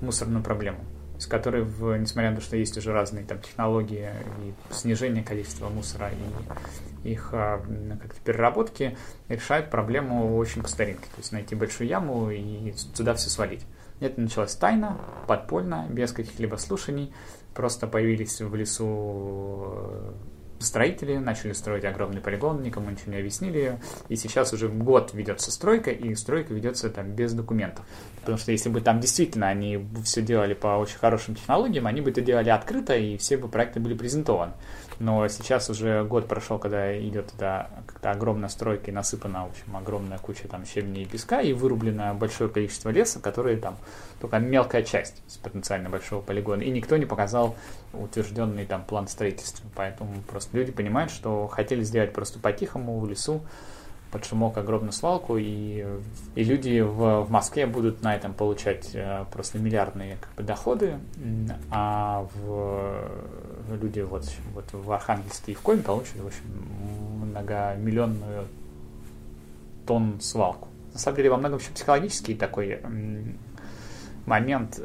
мусорную 0.00 0.42
проблему 0.42 0.80
с 1.22 1.26
которой, 1.26 1.62
в, 1.62 1.96
несмотря 1.96 2.30
на 2.30 2.36
то, 2.36 2.42
что 2.42 2.56
есть 2.56 2.76
уже 2.76 2.92
разные 2.92 3.24
там, 3.24 3.38
технологии 3.40 4.10
и 4.42 4.74
снижение 4.74 5.22
количества 5.22 5.68
мусора 5.68 6.10
и 7.04 7.08
их 7.12 7.28
а, 7.32 7.62
как-то 8.02 8.20
переработки, 8.24 8.96
решают 9.28 9.70
проблему 9.70 10.36
очень 10.36 10.62
по 10.62 10.68
старинке. 10.68 11.04
То 11.04 11.18
есть 11.18 11.30
найти 11.30 11.54
большую 11.54 11.88
яму 11.88 12.30
и 12.30 12.74
туда 12.96 13.14
все 13.14 13.30
свалить. 13.30 13.64
Это 14.00 14.20
началось 14.20 14.56
тайно, 14.56 14.98
подпольно, 15.28 15.86
без 15.88 16.10
каких-либо 16.10 16.56
слушаний. 16.56 17.14
Просто 17.54 17.86
появились 17.86 18.40
в 18.40 18.54
лесу 18.54 20.14
строители 20.62 21.16
начали 21.16 21.52
строить 21.52 21.84
огромный 21.84 22.20
полигон, 22.20 22.62
никому 22.62 22.90
ничего 22.90 23.12
не 23.12 23.18
объяснили, 23.18 23.80
и 24.08 24.16
сейчас 24.16 24.52
уже 24.52 24.68
год 24.68 25.12
ведется 25.14 25.50
стройка, 25.50 25.90
и 25.90 26.14
стройка 26.14 26.54
ведется 26.54 26.90
там 26.90 27.10
без 27.10 27.32
документов. 27.32 27.84
Потому 28.20 28.38
что 28.38 28.52
если 28.52 28.68
бы 28.68 28.80
там 28.80 29.00
действительно 29.00 29.48
они 29.48 29.84
все 30.04 30.22
делали 30.22 30.54
по 30.54 30.78
очень 30.78 30.98
хорошим 30.98 31.34
технологиям, 31.34 31.86
они 31.86 32.00
бы 32.00 32.10
это 32.10 32.20
делали 32.20 32.50
открыто, 32.50 32.96
и 32.96 33.16
все 33.16 33.36
бы 33.36 33.48
проекты 33.48 33.80
были 33.80 33.94
презентованы. 33.94 34.52
Но 34.98 35.26
сейчас 35.26 35.68
уже 35.68 36.04
год 36.04 36.28
прошел, 36.28 36.60
когда 36.60 36.96
идет 36.96 37.32
эта 37.34 37.70
как-то 37.86 38.12
огромная 38.12 38.48
стройка 38.48 38.90
и 38.90 38.94
насыпана, 38.94 39.46
в 39.46 39.50
общем, 39.50 39.76
огромная 39.76 40.18
куча 40.18 40.46
там 40.46 40.64
щебня 40.64 41.02
и 41.02 41.04
песка, 41.04 41.40
и 41.40 41.52
вырублено 41.52 42.14
большое 42.14 42.48
количество 42.48 42.90
леса, 42.90 43.18
которые 43.18 43.56
там 43.56 43.76
только 44.20 44.38
мелкая 44.38 44.84
часть 44.84 45.22
с 45.26 45.38
потенциально 45.38 45.90
большого 45.90 46.20
полигона. 46.20 46.62
И 46.62 46.70
никто 46.70 46.96
не 46.96 47.06
показал 47.06 47.56
утвержденный 47.92 48.64
там 48.64 48.84
план 48.84 49.08
строительства. 49.08 49.68
Поэтому 49.74 50.14
просто 50.22 50.51
люди 50.52 50.72
понимают, 50.72 51.10
что 51.10 51.46
хотели 51.48 51.82
сделать 51.82 52.12
просто 52.12 52.38
по-тихому 52.38 52.98
в 52.98 53.08
лесу, 53.08 53.42
под 54.10 54.26
шумок 54.26 54.58
огромную 54.58 54.92
свалку, 54.92 55.38
и, 55.38 55.86
и 56.34 56.44
люди 56.44 56.80
в, 56.80 57.22
в 57.22 57.30
Москве 57.30 57.66
будут 57.66 58.02
на 58.02 58.14
этом 58.14 58.34
получать 58.34 58.90
э, 58.92 59.24
просто 59.32 59.58
миллиардные 59.58 60.18
как 60.20 60.34
бы, 60.34 60.42
доходы, 60.42 60.98
а 61.70 62.26
в, 62.34 63.76
люди 63.80 64.00
вот, 64.00 64.30
вот 64.52 64.66
в 64.72 64.92
Архангельске 64.92 65.52
и 65.52 65.54
в 65.54 65.62
Коме 65.62 65.82
получат 65.82 66.16
в 66.16 66.26
общем, 66.26 66.44
многомиллионную 67.26 68.46
тонн 69.86 70.20
свалку. 70.20 70.68
На 70.92 70.98
самом 70.98 71.16
деле, 71.16 71.30
во 71.30 71.38
многом 71.38 71.58
еще 71.58 71.70
психологический 71.70 72.34
такой 72.34 72.80
момент. 74.26 74.78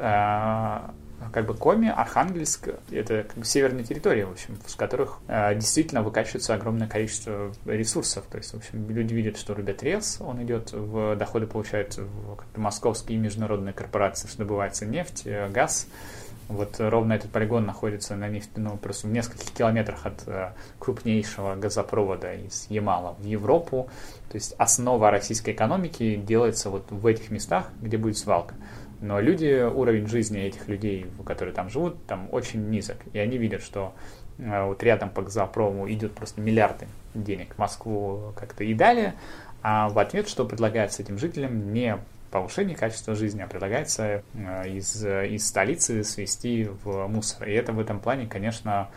Как 1.34 1.46
бы 1.46 1.56
Коми, 1.56 1.90
Архангельск, 1.90 2.70
это 2.92 3.24
как 3.24 3.38
бы 3.38 3.46
северные 3.46 3.84
территории, 3.84 4.24
в 4.24 4.32
общем, 4.32 4.58
с 4.66 4.76
которых 4.76 5.20
э, 5.28 5.56
действительно 5.56 6.04
выкачивается 6.04 6.54
огромное 6.54 6.88
количество 6.88 7.52
ресурсов. 7.66 8.26
То 8.30 8.38
есть, 8.38 8.54
в 8.54 8.58
общем, 8.58 8.88
люди 8.90 9.14
видят, 9.14 9.38
что 9.38 9.56
рубят 9.56 9.82
рез, 9.82 10.18
он 10.20 10.44
идет 10.44 10.72
в 10.74 11.16
доходы, 11.16 11.48
получают 11.48 11.98
в 11.98 12.38
московские 12.56 13.18
и 13.18 13.22
международные 13.22 13.74
корпорации, 13.74 14.28
что 14.28 14.40
добывается 14.40 14.86
нефть, 14.86 15.24
э, 15.26 15.50
газ. 15.50 15.88
Вот 16.50 16.76
ровно 16.80 17.14
этот 17.14 17.32
полигон 17.32 17.66
находится 17.66 18.16
на 18.16 18.30
нефть, 18.30 18.52
ну, 18.56 18.78
просто 18.78 19.08
в 19.08 19.12
нескольких 19.12 19.52
километрах 19.52 20.06
от 20.06 20.24
э, 20.28 20.54
крупнейшего 20.80 21.56
газопровода 21.56 22.34
из 22.34 22.68
Ямала 22.70 23.16
в 23.20 23.26
Европу. 23.26 23.90
То 24.30 24.36
есть 24.36 24.54
основа 24.58 25.12
российской 25.12 25.52
экономики 25.52 26.16
делается 26.16 26.70
вот 26.70 26.90
в 26.90 27.06
этих 27.06 27.32
местах, 27.32 27.70
где 27.82 27.98
будет 27.98 28.18
свалка. 28.18 28.56
Но 29.00 29.20
люди, 29.20 29.64
уровень 29.64 30.08
жизни 30.08 30.42
этих 30.42 30.68
людей, 30.68 31.06
которые 31.26 31.54
там 31.54 31.70
живут, 31.70 32.04
там 32.08 32.28
очень 32.32 32.70
низок. 32.70 32.98
И 33.14 33.20
они 33.20 33.38
видят, 33.38 33.62
что 33.62 33.94
э, 34.40 34.66
вот 34.66 34.82
рядом 34.82 35.10
по 35.10 35.22
газопрому 35.22 35.90
идет 35.92 36.14
просто 36.14 36.42
миллиарды 36.42 36.88
денег 37.14 37.54
в 37.54 37.58
Москву 37.60 38.34
как-то 38.36 38.64
и 38.64 38.74
далее, 38.74 39.14
а 39.62 39.90
в 39.90 40.00
ответ, 40.00 40.28
что 40.28 40.46
предлагается 40.46 41.04
этим 41.04 41.18
жителям, 41.18 41.74
не 41.74 41.98
повышение 42.32 42.76
качества 42.76 43.16
жизни, 43.16 43.42
а 43.42 43.48
предлагается 43.48 44.24
э, 44.34 44.70
из, 44.70 45.06
из 45.06 45.48
столицы 45.48 46.04
свести 46.04 46.68
в 46.84 47.08
мусор. 47.08 47.48
И 47.48 47.54
это 47.54 47.74
в 47.74 47.80
этом 47.80 48.00
плане, 48.00 48.26
конечно, 48.26 48.90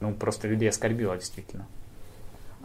ну, 0.00 0.12
просто 0.12 0.48
людей 0.48 0.68
оскорбило 0.68 1.16
действительно. 1.16 1.66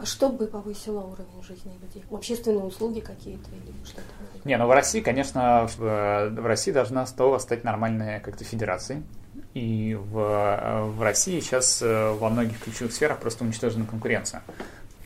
А 0.02 0.04
что 0.04 0.30
бы 0.30 0.48
повысило 0.48 0.98
уровень 0.98 1.44
жизни 1.46 1.78
людей? 1.80 2.04
Общественные 2.10 2.64
услуги 2.64 2.98
какие-то 2.98 3.48
или 3.50 3.72
что-то? 3.84 4.02
Не, 4.44 4.56
ну 4.56 4.66
в 4.66 4.72
России, 4.72 5.00
конечно, 5.00 5.68
в, 5.68 5.78
в 5.78 6.44
России 6.44 6.72
должна 6.72 7.06
снова 7.06 7.38
стать 7.38 7.62
нормальной 7.62 8.18
как-то 8.18 8.42
федерацией. 8.42 9.04
И 9.54 9.94
в, 9.94 10.90
в 10.96 11.02
России 11.02 11.38
сейчас 11.38 11.80
э, 11.82 12.10
во 12.14 12.30
многих 12.30 12.58
ключевых 12.58 12.92
сферах 12.92 13.20
просто 13.20 13.44
уничтожена 13.44 13.86
конкуренция. 13.86 14.42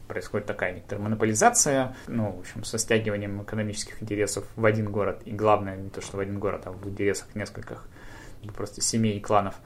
Происходит 0.08 0.46
такая 0.46 0.72
некоторая 0.72 1.04
монополизация, 1.04 1.94
ну, 2.06 2.32
в 2.32 2.40
общем, 2.40 2.64
со 2.64 2.78
стягиванием 2.78 3.42
экономических 3.42 4.02
интересов 4.02 4.46
в 4.56 4.64
один 4.64 4.90
город. 4.90 5.20
И 5.26 5.32
главное, 5.32 5.76
не 5.76 5.90
то, 5.90 6.00
что 6.00 6.16
в 6.16 6.20
один 6.20 6.38
город, 6.38 6.62
а 6.64 6.70
в 6.70 6.88
интересах 6.88 7.34
нескольких 7.34 7.86
просто 8.54 8.80
семей 8.80 9.18
и 9.18 9.20
кланов– 9.20 9.56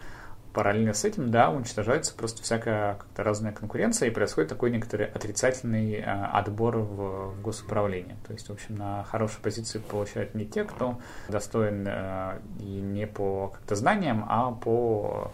параллельно 0.53 0.95
с 0.95 1.05
этим, 1.05 1.31
да, 1.31 1.51
уничтожается 1.51 2.15
просто 2.15 2.43
всякая 2.43 2.95
как-то 2.95 3.23
разная 3.23 3.53
конкуренция, 3.53 4.09
и 4.09 4.11
происходит 4.11 4.51
такой 4.51 4.71
некоторый 4.71 5.07
отрицательный 5.07 5.95
э, 5.95 6.03
отбор 6.03 6.79
в, 6.79 7.35
в 7.35 7.43
госуправление. 7.43 8.17
То 8.27 8.33
есть, 8.33 8.49
в 8.49 8.53
общем, 8.53 8.77
на 8.77 9.05
хорошие 9.05 9.41
позиции 9.41 9.79
получают 9.79 10.35
не 10.35 10.45
те, 10.47 10.65
кто 10.65 10.99
достоин 11.29 11.87
э, 11.87 12.39
и 12.61 12.65
не 12.65 13.07
по 13.07 13.49
как-то 13.49 13.75
знаниям, 13.77 14.25
а 14.29 14.53
по 14.53 15.31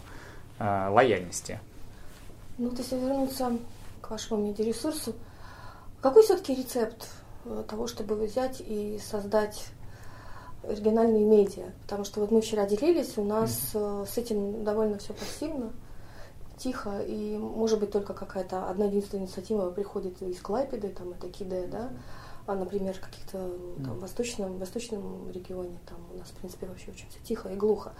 э, 0.58 0.88
лояльности. 0.90 1.60
Ну, 2.58 2.70
то 2.70 2.78
есть 2.78 2.92
вернуться 2.92 3.58
к 4.00 4.10
вашему 4.10 4.46
медиаресурсу, 4.46 5.14
какой 6.00 6.22
все-таки 6.22 6.54
рецепт 6.54 7.08
того, 7.68 7.86
чтобы 7.86 8.16
взять 8.16 8.60
и 8.60 8.98
создать 8.98 9.68
региональные 10.68 11.24
медиа. 11.24 11.72
Потому 11.82 12.04
что 12.04 12.20
вот 12.20 12.30
мы 12.30 12.40
вчера 12.40 12.66
делились, 12.66 13.16
у 13.18 13.24
нас 13.24 13.72
mm-hmm. 13.74 14.06
с 14.06 14.18
этим 14.18 14.64
довольно 14.64 14.98
все 14.98 15.12
пассивно. 15.12 15.72
тихо, 16.56 17.00
и 17.00 17.36
может 17.36 17.80
быть 17.80 17.90
только 17.90 18.14
какая-то 18.14 18.68
одна 18.68 18.86
единственная 18.86 19.24
инициатива 19.24 19.70
приходит 19.70 20.20
из 20.22 20.40
Клайпеды, 20.40 20.88
там 20.88 21.10
это 21.10 21.28
Киде, 21.28 21.66
да, 21.66 21.90
а, 22.46 22.54
например, 22.54 22.94
в 22.94 23.00
каких-то 23.00 23.58
там, 23.84 23.98
восточном, 23.98 24.58
восточном 24.58 25.30
регионе, 25.30 25.78
там 25.86 25.98
у 26.14 26.18
нас, 26.18 26.28
в 26.28 26.34
принципе, 26.34 26.66
вообще 26.66 26.92
очень 26.92 27.08
все 27.08 27.18
тихо 27.24 27.48
и 27.48 27.56
глухо. 27.56 27.92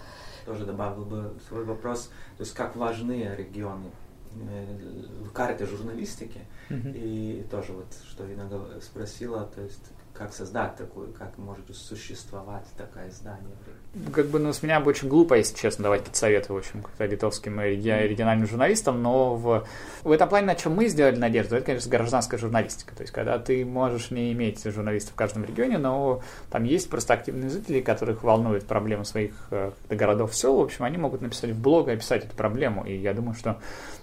Тоже 0.45 0.65
добавил 0.65 1.05
бы 1.05 1.35
свой 1.49 1.65
вопрос, 1.65 2.11
то 2.37 2.43
есть 2.43 2.55
как 2.55 2.77
важны 2.77 3.35
регионы 3.37 3.91
э, 4.35 4.79
в 5.25 5.33
карте 5.33 5.67
журналистики, 5.67 6.41
mm-hmm. 6.71 6.93
и 6.95 7.43
тоже 7.51 7.73
вот, 7.73 7.87
что 8.09 8.33
иногда 8.33 8.81
спросила, 8.81 9.51
то 9.55 9.63
есть 9.63 9.85
как 10.17 10.33
создать 10.33 10.77
такую, 10.77 11.13
как 11.13 11.37
может 11.39 11.75
существовать 11.75 12.65
такое 12.77 13.09
издание. 13.09 13.55
Как 14.13 14.27
бы, 14.27 14.39
ну, 14.39 14.53
с 14.53 14.63
меня 14.63 14.81
бы 14.81 14.91
очень 14.91 15.09
глупо, 15.09 15.35
если 15.35 15.57
честно, 15.57 15.85
давать 15.85 16.01
какие-то 16.01 16.19
советы, 16.19 16.53
в 16.53 16.57
общем, 16.57 16.83
как 16.83 17.09
литовским 17.09 17.61
региональным 17.61 18.47
журналистам, 18.47 19.03
но 19.03 19.37
в, 19.37 19.67
в 20.03 20.11
этом 20.11 20.29
плане, 20.29 20.47
на 20.47 20.55
чем 20.55 20.75
мы 20.75 20.89
сделали 20.89 21.17
надежду, 21.17 21.57
это, 21.57 21.67
конечно, 21.67 21.91
гражданская 21.91 22.39
журналистика. 22.39 22.95
То 22.95 23.03
есть, 23.03 23.13
когда 23.13 23.39
ты 23.39 23.65
можешь 23.65 24.11
не 24.11 24.33
иметь 24.33 24.65
журналистов 24.65 25.15
в 25.15 25.17
каждом 25.17 25.45
регионе, 25.45 25.79
но 25.79 26.23
там 26.51 26.65
есть 26.65 26.91
просто 26.91 27.15
активные 27.15 27.49
жители, 27.49 27.81
которых 27.81 28.23
волнует 28.23 28.67
проблемы 28.67 29.05
своих 29.05 29.33
э, 29.51 29.73
городов, 29.89 30.35
сел, 30.35 30.57
в 30.57 30.63
общем, 30.63 30.85
они 30.85 30.99
могут 30.99 31.23
написать 31.23 31.51
в 31.51 31.61
блог 31.61 31.89
и 31.89 31.93
описать 31.93 32.25
эту 32.25 32.37
проблему. 32.37 32.85
И 32.85 32.95
я 32.97 33.15
думаю, 33.15 33.35
что 33.35 33.59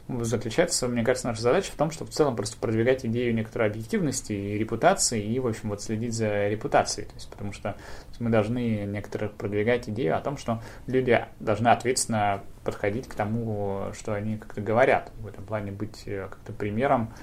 заключается, 0.07 0.87
мне 0.87 1.03
кажется, 1.03 1.27
наша 1.27 1.41
задача 1.41 1.71
в 1.71 1.75
том, 1.75 1.89
чтобы 1.91 2.11
в 2.11 2.13
целом 2.13 2.35
просто 2.35 2.57
продвигать 2.57 3.05
идею 3.05 3.33
некоторой 3.33 3.69
объективности 3.69 4.33
и 4.33 4.57
репутации, 4.57 5.23
и, 5.23 5.39
в 5.39 5.47
общем, 5.47 5.69
вот 5.69 5.81
следить 5.81 6.02
за 6.09 6.47
репутацией. 6.47 7.05
То 7.07 7.13
есть, 7.15 7.29
потому 7.29 7.53
что 7.53 7.75
мы 8.19 8.29
должны 8.29 8.85
некоторых 8.85 9.33
продвигать 9.33 9.89
идею 9.89 10.17
о 10.17 10.21
том, 10.21 10.37
что 10.37 10.61
люди 10.87 11.25
должны 11.39 11.69
ответственно 11.69 12.41
подходить 12.63 13.07
к 13.07 13.15
тому, 13.15 13.87
что 13.93 14.13
они 14.13 14.37
как-то 14.37 14.61
говорят. 14.61 15.11
В 15.19 15.27
этом 15.27 15.45
плане 15.45 15.71
быть 15.71 16.03
э, 16.05 16.27
как-то 16.29 16.53
примером 16.53 17.13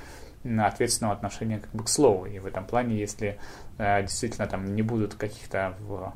ответственного 0.45 1.15
отношения 1.15 1.59
как 1.59 1.71
бы 1.73 1.85
к 1.85 1.89
слову. 1.89 2.27
И 2.27 2.39
в 2.39 2.47
этом 2.47 2.65
плане, 2.65 2.99
если 2.99 3.39
э, 3.79 4.03
действительно 4.03 4.47
там 4.47 4.75
не 4.75 4.83
будут 4.83 5.15
каких-то 5.15 5.75
в 5.81 6.15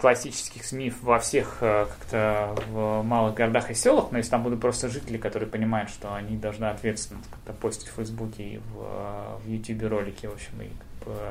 классических 0.00 0.64
СМИ 0.64 0.92
во 1.02 1.18
всех 1.18 1.58
э, 1.60 1.86
как-то 1.86 2.56
в 2.68 3.02
малых 3.02 3.34
городах 3.34 3.70
и 3.70 3.74
селах, 3.74 4.12
но 4.12 4.18
если 4.18 4.30
там 4.30 4.42
будут 4.42 4.60
просто 4.60 4.88
жители, 4.88 5.18
которые 5.18 5.48
понимают, 5.48 5.90
что 5.90 6.14
они 6.14 6.36
должны 6.36 6.64
ответственно 6.64 7.20
как-то 7.30 7.52
постить 7.52 7.88
в 7.88 7.94
Фейсбуке 7.96 8.42
и 8.42 8.58
в, 8.58 9.40
в 9.44 9.48
YouTube 9.48 9.90
ролики, 9.90 10.26
в 10.26 10.32
общем, 10.32 10.62
и 10.62 10.70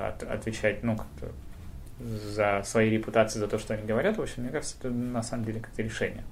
от, 0.05 0.24
отвечать, 0.24 0.84
ну, 0.84 0.97
как-то 0.97 1.32
за 1.99 2.61
свои 2.63 2.89
репутации, 2.89 3.39
за 3.39 3.47
то, 3.47 3.57
что 3.57 3.74
они 3.74 3.86
говорят, 3.86 4.17
в 4.17 4.22
общем, 4.22 4.43
мне 4.43 4.51
кажется, 4.51 4.76
это 4.80 4.89
на 4.89 5.24
самом 5.24 5.45
деле 5.45 5.59
как-то 5.59 5.82
решение 5.82 6.24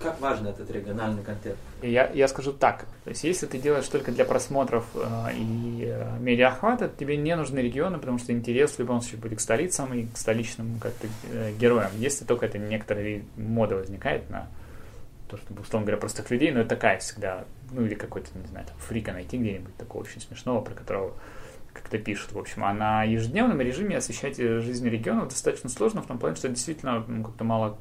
как 0.00 0.20
важен 0.20 0.46
этот 0.46 0.70
региональный 0.70 1.22
контент? 1.22 1.56
Я, 1.82 2.10
я 2.10 2.26
скажу 2.28 2.52
так. 2.52 2.86
То 3.04 3.10
есть, 3.10 3.22
если 3.24 3.46
ты 3.46 3.58
делаешь 3.58 3.86
только 3.86 4.12
для 4.12 4.24
просмотров 4.24 4.86
э, 4.94 5.34
и 5.34 5.84
э, 5.86 6.18
медиахвата, 6.18 6.88
тебе 6.88 7.16
не 7.16 7.36
нужны 7.36 7.58
регионы, 7.58 7.98
потому 7.98 8.18
что 8.18 8.32
интерес 8.32 8.72
в 8.72 8.78
любом 8.78 9.02
случае 9.02 9.20
будет 9.20 9.38
к 9.38 9.40
столицам 9.40 9.92
и 9.92 10.06
к 10.06 10.16
столичным 10.16 10.78
как-то 10.80 11.06
э, 11.30 11.52
героям. 11.52 11.90
Если 11.96 12.24
только 12.24 12.46
это 12.46 12.58
некоторые 12.58 13.24
мода 13.36 13.76
возникает 13.76 14.28
на 14.30 14.48
то, 15.28 15.36
чтобы, 15.36 15.62
условно 15.62 15.86
говоря, 15.86 16.00
простых 16.00 16.30
людей, 16.30 16.50
но 16.50 16.60
это 16.60 16.70
такая 16.70 16.98
всегда, 16.98 17.44
ну 17.70 17.84
или 17.84 17.94
какой-то, 17.94 18.30
не 18.34 18.46
знаю, 18.46 18.66
там, 18.66 18.76
фрика 18.78 19.12
найти 19.12 19.36
где-нибудь 19.36 19.76
такого 19.76 20.02
очень 20.02 20.20
смешного, 20.20 20.60
про 20.62 20.74
которого 20.74 21.12
как-то 21.72 21.98
пишут, 21.98 22.32
в 22.32 22.38
общем. 22.38 22.64
А 22.64 22.72
на 22.72 23.04
ежедневном 23.04 23.60
режиме 23.60 23.98
освещать 23.98 24.38
жизнь 24.38 24.88
регионов 24.88 25.28
достаточно 25.28 25.68
сложно, 25.68 26.02
в 26.02 26.06
том 26.06 26.18
плане, 26.18 26.36
что 26.36 26.48
действительно 26.48 27.04
ну, 27.06 27.22
как-то 27.22 27.44
мало 27.44 27.78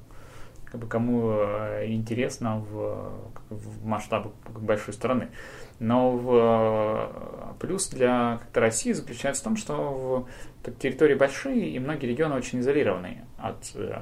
как 0.71 0.81
бы 0.81 0.87
кому 0.87 1.31
э, 1.31 1.87
интересно 1.87 2.59
в, 2.59 3.11
в 3.49 3.85
масштабах 3.85 4.33
большой 4.45 4.93
страны. 4.93 5.29
Но 5.79 6.11
в, 6.11 6.33
э, 6.35 7.53
плюс 7.59 7.89
для 7.89 8.37
как-то 8.41 8.59
России 8.59 8.91
заключается 8.91 9.41
в 9.41 9.45
том, 9.45 9.57
что 9.57 10.27
в, 10.63 10.71
территории 10.79 11.15
большие 11.15 11.69
и 11.69 11.79
многие 11.79 12.07
регионы 12.07 12.35
очень 12.35 12.59
изолированные 12.59 13.25
от 13.37 13.71
э, 13.75 14.01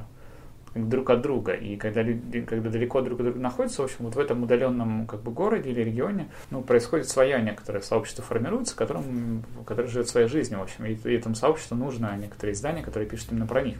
друг 0.76 1.09
от 1.09 1.22
друга. 1.22 1.53
И 1.53 1.78
когда 1.78 2.01
люди, 2.01 2.41
когда 2.41 2.70
далеко 2.70 3.01
друг 3.01 3.20
от 3.20 3.26
друга 3.28 3.39
находятся, 3.39 3.82
в 3.82 3.86
общем, 3.86 3.97
вот 3.99 4.15
в 4.15 4.20
этом 4.20 4.43
удаленном 4.43 5.07
как 5.07 5.22
бы 5.22 5.32
городе 5.32 5.70
или 5.70 5.82
регионе, 5.82 6.30
ну, 6.49 6.61
происходит 6.61 7.07
свое 7.07 7.41
некоторое 7.41 7.82
сообщество 7.82 8.24
формируется, 8.24 8.76
которым, 8.76 9.43
которое 9.65 9.88
живет 9.88 10.09
своей 10.09 10.28
жизнью, 10.28 10.59
в 10.59 10.63
общем, 10.63 10.86
и, 10.86 10.93
и 10.93 11.15
этому 11.15 11.36
сообществу 11.36 11.76
нужно 11.76 12.15
некоторые 12.18 12.53
издания, 12.53 12.84
которые 12.84 13.09
пишут 13.09 13.32
именно 13.32 13.47
про 13.47 13.61
них. 13.61 13.78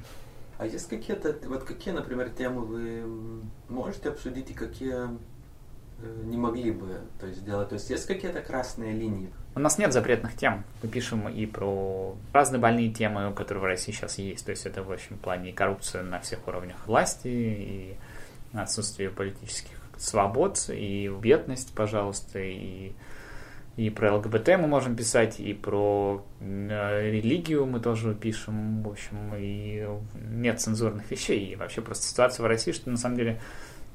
А 0.58 0.66
есть 0.66 0.90
какие-то, 0.90 1.36
вот 1.48 1.64
какие, 1.64 1.94
например, 1.94 2.30
темы 2.30 2.62
вы 2.62 3.44
можете 3.70 4.10
обсудить 4.10 4.50
и 4.50 4.54
какие 4.54 5.10
э, 6.00 6.24
не 6.24 6.38
могли 6.38 6.72
бы 6.72 7.02
то 7.20 7.28
есть, 7.28 7.42
сделать? 7.42 7.70
То 7.70 7.76
есть 7.76 7.90
есть 7.90 8.08
какие-то 8.08 8.42
красные 8.42 8.94
линии? 8.94 9.30
У 9.54 9.60
нас 9.60 9.78
нет 9.78 9.94
запретных 9.94 10.36
тем. 10.36 10.64
Мы 10.82 10.90
пишем 10.90 11.30
и 11.30 11.46
про 11.46 12.16
разные 12.34 12.60
больные 12.60 12.92
темы, 12.92 13.34
которые 13.34 13.62
в 13.62 13.66
России 13.66 13.92
сейчас 13.92 14.18
есть. 14.18 14.46
То 14.46 14.52
есть 14.52 14.66
это 14.66 14.84
в 14.84 14.92
общем 14.92 15.18
плане 15.18 15.54
коррупция 15.54 16.04
на 16.04 16.20
всех 16.20 16.48
уровнях 16.48 16.78
власти, 16.88 17.28
и 17.28 17.98
отсутствие 18.54 19.10
политических 19.10 19.78
свобод, 19.98 20.70
и 20.70 21.12
бедность, 21.22 21.74
пожалуйста, 21.74 22.40
и 22.40 22.94
и 23.78 23.92
про 23.92 24.16
ЛГБТ 24.16 24.48
мы 24.58 24.66
можем 24.66 24.96
писать, 24.96 25.40
и 25.40 25.54
про 25.54 26.26
э, 26.40 27.12
религию 27.12 27.68
мы 27.68 27.80
тоже 27.80 28.16
пишем, 28.16 28.82
в 28.82 28.90
общем, 28.90 29.36
и 29.38 29.88
нет 30.32 30.60
цензурных 30.60 31.12
вещей. 31.12 31.52
И 31.52 31.56
вообще 31.56 31.82
просто 31.82 32.08
ситуация 32.08 32.44
в 32.44 32.48
России, 32.48 32.72
что 32.72 32.90
на 32.90 32.98
самом 32.98 33.18
деле 33.18 33.40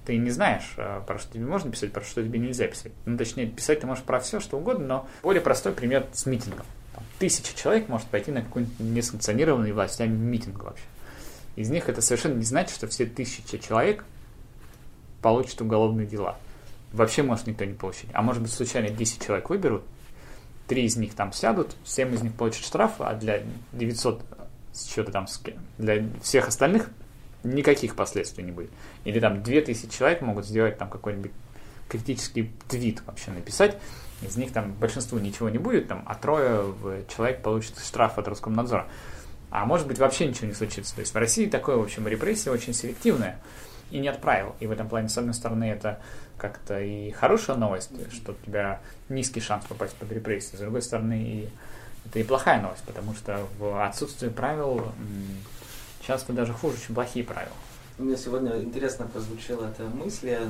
ты 0.06 0.16
не 0.18 0.30
знаешь, 0.30 0.72
э, 0.76 1.00
про 1.04 1.18
что 1.18 1.32
тебе 1.32 1.46
можно 1.46 1.68
писать, 1.68 1.92
про 1.92 2.00
что 2.02 2.22
тебе 2.22 2.38
нельзя 2.38 2.68
писать. 2.68 2.92
Ну, 3.06 3.18
точнее, 3.18 3.46
писать 3.48 3.80
ты 3.80 3.88
можешь 3.88 4.04
про 4.04 4.20
все, 4.20 4.38
что 4.38 4.56
угодно, 4.56 4.86
но 4.86 5.08
более 5.24 5.42
простой 5.42 5.72
пример 5.72 6.06
с 6.12 6.26
митингом. 6.26 6.64
Там, 6.94 7.02
тысяча 7.18 7.52
человек 7.56 7.88
может 7.88 8.06
пойти 8.06 8.30
на 8.30 8.42
какой-нибудь 8.42 8.78
несанкционированный 8.78 9.72
властями 9.72 10.14
митинг 10.14 10.62
вообще. 10.62 10.84
Из 11.56 11.70
них 11.70 11.88
это 11.88 12.00
совершенно 12.02 12.34
не 12.34 12.44
значит, 12.44 12.76
что 12.76 12.86
все 12.86 13.04
тысячи 13.04 13.58
человек 13.58 14.04
получат 15.20 15.60
уголовные 15.60 16.06
дела 16.06 16.38
вообще 16.92 17.22
может 17.22 17.46
никто 17.46 17.64
не 17.64 17.74
получить. 17.74 18.10
А 18.12 18.22
может 18.22 18.42
быть, 18.42 18.52
случайно 18.52 18.88
10 18.88 19.24
человек 19.24 19.50
выберут, 19.50 19.82
три 20.66 20.84
из 20.84 20.96
них 20.96 21.14
там 21.14 21.32
сядут, 21.32 21.76
7 21.84 22.14
из 22.14 22.22
них 22.22 22.34
получат 22.34 22.64
штраф, 22.64 22.92
а 22.98 23.14
для 23.14 23.42
900 23.72 24.22
что-то 24.74 25.12
там, 25.12 25.26
для 25.78 26.04
всех 26.22 26.48
остальных 26.48 26.88
никаких 27.44 27.96
последствий 27.96 28.44
не 28.44 28.52
будет. 28.52 28.70
Или 29.04 29.20
там 29.20 29.42
2000 29.42 29.90
человек 29.90 30.22
могут 30.22 30.46
сделать 30.46 30.78
там 30.78 30.88
какой-нибудь 30.88 31.32
критический 31.88 32.50
твит 32.68 33.02
вообще 33.06 33.32
написать, 33.32 33.76
из 34.22 34.36
них 34.36 34.52
там 34.52 34.72
большинству 34.72 35.18
ничего 35.18 35.48
не 35.48 35.58
будет, 35.58 35.88
там, 35.88 36.04
а 36.06 36.14
трое 36.14 36.74
человек 37.14 37.42
получат 37.42 37.78
штраф 37.84 38.18
от 38.18 38.28
Роскомнадзора. 38.28 38.86
А 39.50 39.66
может 39.66 39.86
быть 39.86 39.98
вообще 39.98 40.26
ничего 40.26 40.46
не 40.46 40.54
случится. 40.54 40.94
То 40.94 41.00
есть 41.00 41.12
в 41.12 41.16
России 41.18 41.46
такое, 41.46 41.76
в 41.76 41.82
общем, 41.82 42.08
репрессия 42.08 42.50
очень 42.50 42.72
селективная 42.72 43.38
и 43.92 43.98
нет 43.98 44.20
правил. 44.20 44.56
И 44.58 44.66
в 44.66 44.70
этом 44.70 44.88
плане, 44.88 45.08
с 45.08 45.18
одной 45.18 45.34
стороны, 45.34 45.64
это 45.64 46.00
как-то 46.38 46.80
и 46.80 47.10
хорошая 47.10 47.56
новость, 47.56 47.90
что 48.12 48.32
у 48.32 48.46
тебя 48.46 48.80
низкий 49.08 49.40
шанс 49.40 49.66
попасть 49.66 49.94
под 49.96 50.10
репрессии. 50.10 50.56
С 50.56 50.60
другой 50.60 50.82
стороны, 50.82 51.22
и 51.22 51.48
это 52.06 52.18
и 52.18 52.22
плохая 52.24 52.60
новость, 52.60 52.82
потому 52.84 53.14
что 53.14 53.46
в 53.58 53.84
отсутствии 53.84 54.28
правил 54.28 54.92
часто 56.06 56.32
даже 56.32 56.54
хуже, 56.54 56.78
чем 56.84 56.94
плохие 56.94 57.24
правила. 57.24 57.54
У 57.98 58.04
меня 58.04 58.16
сегодня 58.16 58.58
интересно 58.62 59.06
прозвучала 59.06 59.68
эта 59.68 59.84
мысль, 59.84 60.30
я 60.30 60.40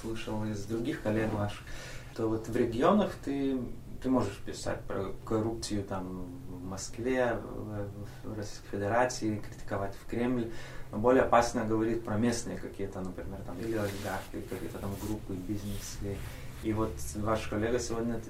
слышал 0.00 0.44
из 0.44 0.64
других 0.64 1.02
коллег 1.02 1.32
ваших, 1.32 1.60
что 2.14 2.28
вот 2.28 2.48
в 2.48 2.56
регионах 2.56 3.10
ты, 3.24 3.58
ты 4.00 4.08
можешь 4.08 4.36
писать 4.46 4.80
про 4.82 5.12
коррупцию 5.26 5.82
там 5.82 6.24
в 6.48 6.64
Москве, 6.64 7.36
в 8.22 8.36
Российской 8.36 8.68
Федерации, 8.70 9.42
критиковать 9.46 9.94
в 9.96 10.08
Кремль, 10.08 10.50
но 10.92 10.98
более 10.98 11.22
опасно 11.22 11.64
говорить 11.64 12.04
про 12.04 12.16
местные 12.16 12.58
какие-то, 12.58 13.00
например, 13.00 13.40
там, 13.46 13.58
или 13.58 13.72
олигархи, 13.72 14.34
или 14.34 14.42
какие-то 14.42 14.78
там 14.78 14.94
группы, 15.02 15.32
бизнесы. 15.32 16.16
И 16.62 16.72
вот 16.72 16.92
ваш 17.16 17.48
коллега 17.48 17.78
сегодня 17.78 18.20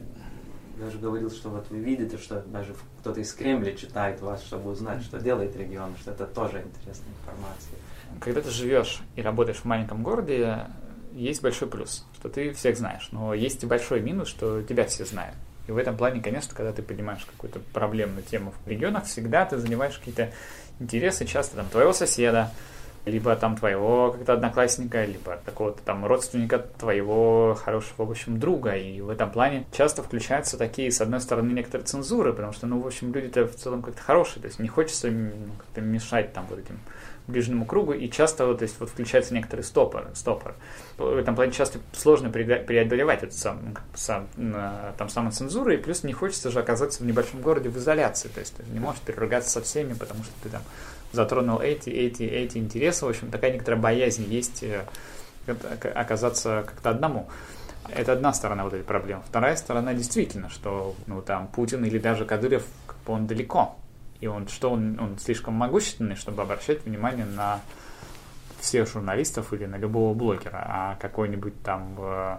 даже 0.79 0.99
говорил, 0.99 1.31
что 1.31 1.51
вот 1.51 1.69
вы 1.71 1.79
видите, 1.79 2.17
что 2.17 2.41
даже 2.41 2.75
кто-то 3.01 3.21
из 3.21 3.33
Кремля 3.35 3.75
читает 3.75 4.21
вас, 4.21 4.43
чтобы 4.45 4.71
узнать, 4.71 5.03
что 5.03 5.19
делает 5.19 5.57
регион, 5.57 5.95
что 6.01 6.13
это 6.13 6.25
тоже 6.25 6.63
интересная 6.63 7.13
информация. 7.21 7.79
Когда 8.21 8.41
ты 8.41 8.51
живешь 8.51 9.01
и 9.17 9.23
работаешь 9.23 9.59
в 9.59 9.65
маленьком 9.65 10.03
городе, 10.03 10.67
есть 11.13 11.43
большой 11.43 11.69
плюс, 11.69 12.07
что 12.15 12.29
ты 12.29 12.53
всех 12.53 12.79
знаешь, 12.79 13.09
но 13.11 13.35
есть 13.35 13.63
и 13.65 13.67
большой 13.67 14.01
минус, 14.01 14.29
что 14.29 14.63
тебя 14.63 14.85
все 14.87 15.05
знают. 15.05 15.37
И 15.69 15.73
в 15.73 15.77
этом 15.77 15.97
плане, 15.97 16.21
конечно, 16.21 16.55
когда 16.57 16.73
ты 16.73 16.83
поднимаешь 16.83 17.25
какую-то 17.25 17.61
проблемную 17.73 18.23
тему 18.23 18.53
в 18.65 18.69
регионах, 18.69 19.05
всегда 19.05 19.45
ты 19.45 19.59
занимаешь 19.59 19.97
какие-то 19.99 20.33
интересы 20.83 21.25
часто 21.25 21.57
там 21.57 21.69
твоего 21.69 21.93
соседа, 21.93 22.51
либо 23.05 23.35
там 23.35 23.57
твоего 23.57 24.13
как-то 24.13 24.35
одноклассника, 24.35 25.05
либо 25.05 25.39
такого-то 25.45 25.83
там 25.83 26.07
родственника 26.07 26.59
твоего 26.59 27.59
хорошего, 27.61 28.05
в 28.07 28.11
общем, 28.11 28.39
друга. 28.39 28.77
И 28.77 29.01
в 29.01 29.11
этом 29.11 29.31
плане 29.31 29.67
часто 29.73 30.03
включаются 30.03 30.57
такие, 30.57 30.91
с 30.93 31.01
одной 31.01 31.21
стороны, 31.21 31.53
некоторые 31.53 31.85
цензуры, 31.85 32.33
потому 32.33 32.53
что, 32.53 32.67
ну, 32.67 32.81
в 32.81 32.87
общем, 32.87 33.13
люди-то 33.13 33.47
в 33.47 33.57
целом 33.57 33.83
как-то 33.83 34.03
хорошие, 34.03 34.41
то 34.41 34.47
есть 34.47 34.61
не 34.61 34.69
хочется 34.69 35.11
ну, 35.11 35.33
как-то 35.59 35.81
мешать 35.81 36.33
там 36.33 36.47
вот 36.49 36.61
этим 36.61 36.79
ближнему 37.27 37.65
кругу, 37.65 37.93
и 37.93 38.11
часто 38.11 38.53
то 38.55 38.63
есть, 38.63 38.79
вот, 38.81 38.91
включается 38.91 39.33
некоторый 39.35 39.63
стопор, 39.63 40.09
стопор. 40.15 40.55
В 40.99 41.17
этом 41.17 41.35
плане 41.35 41.53
часто 41.53 41.79
сложно 41.93 42.31
преодолевать 42.31 43.23
эту 43.23 43.35
сам, 43.35 43.77
сам, 43.95 44.27
там, 44.99 45.09
самоцензуру, 45.09 45.73
и 45.73 45.77
плюс 45.77 46.03
не 46.03 46.13
хочется 46.13 46.51
же 46.51 46.59
оказаться 46.59 47.03
в 47.03 47.07
небольшом 47.07 47.41
городе 47.41 47.69
в 47.69 47.77
изоляции, 47.79 48.29
то 48.29 48.41
есть 48.41 48.57
ты 48.57 48.65
не 48.73 48.81
можешь 48.81 49.01
переругаться 49.03 49.51
со 49.51 49.63
всеми, 49.63 49.95
потому 49.95 50.25
что 50.25 50.33
ты 50.43 50.49
там 50.49 50.63
затронул 51.13 51.61
эти, 51.61 51.91
эти, 51.91 52.23
эти 52.23 52.59
интересы, 52.59 53.05
в 53.07 53.09
общем, 53.09 53.31
такая 53.31 53.53
некоторая 53.53 53.81
боязнь 53.81 54.25
есть 54.25 54.63
э, 54.63 54.85
оказаться 55.95 56.65
как-то 56.67 56.91
одному. 56.91 57.29
Это 57.89 58.13
одна 58.13 58.33
сторона 58.33 58.65
вот 58.65 58.73
этой 58.75 58.85
проблемы. 58.85 59.23
Вторая 59.29 59.57
сторона 59.57 59.93
действительно, 59.93 60.49
что 60.49 60.95
ну, 61.07 61.21
там 61.21 61.49
Путин 61.49 61.85
или 61.85 61.99
даже 61.99 62.25
Кадыров, 62.25 62.65
он 63.07 63.27
далеко. 63.27 63.77
И 64.21 64.27
он 64.29 64.47
что, 64.47 64.71
он, 64.71 64.99
он 65.01 65.19
слишком 65.19 65.55
могущественный, 65.55 66.15
чтобы 66.15 66.43
обращать 66.43 66.85
внимание 66.85 67.27
на 67.27 67.61
всех 68.61 68.89
журналистов 68.89 69.53
или 69.53 69.67
на 69.67 69.77
любого 69.77 70.15
блогера, 70.15 70.65
а 70.65 70.97
какой-нибудь 71.01 71.61
там 71.63 71.97
э, 71.99 72.37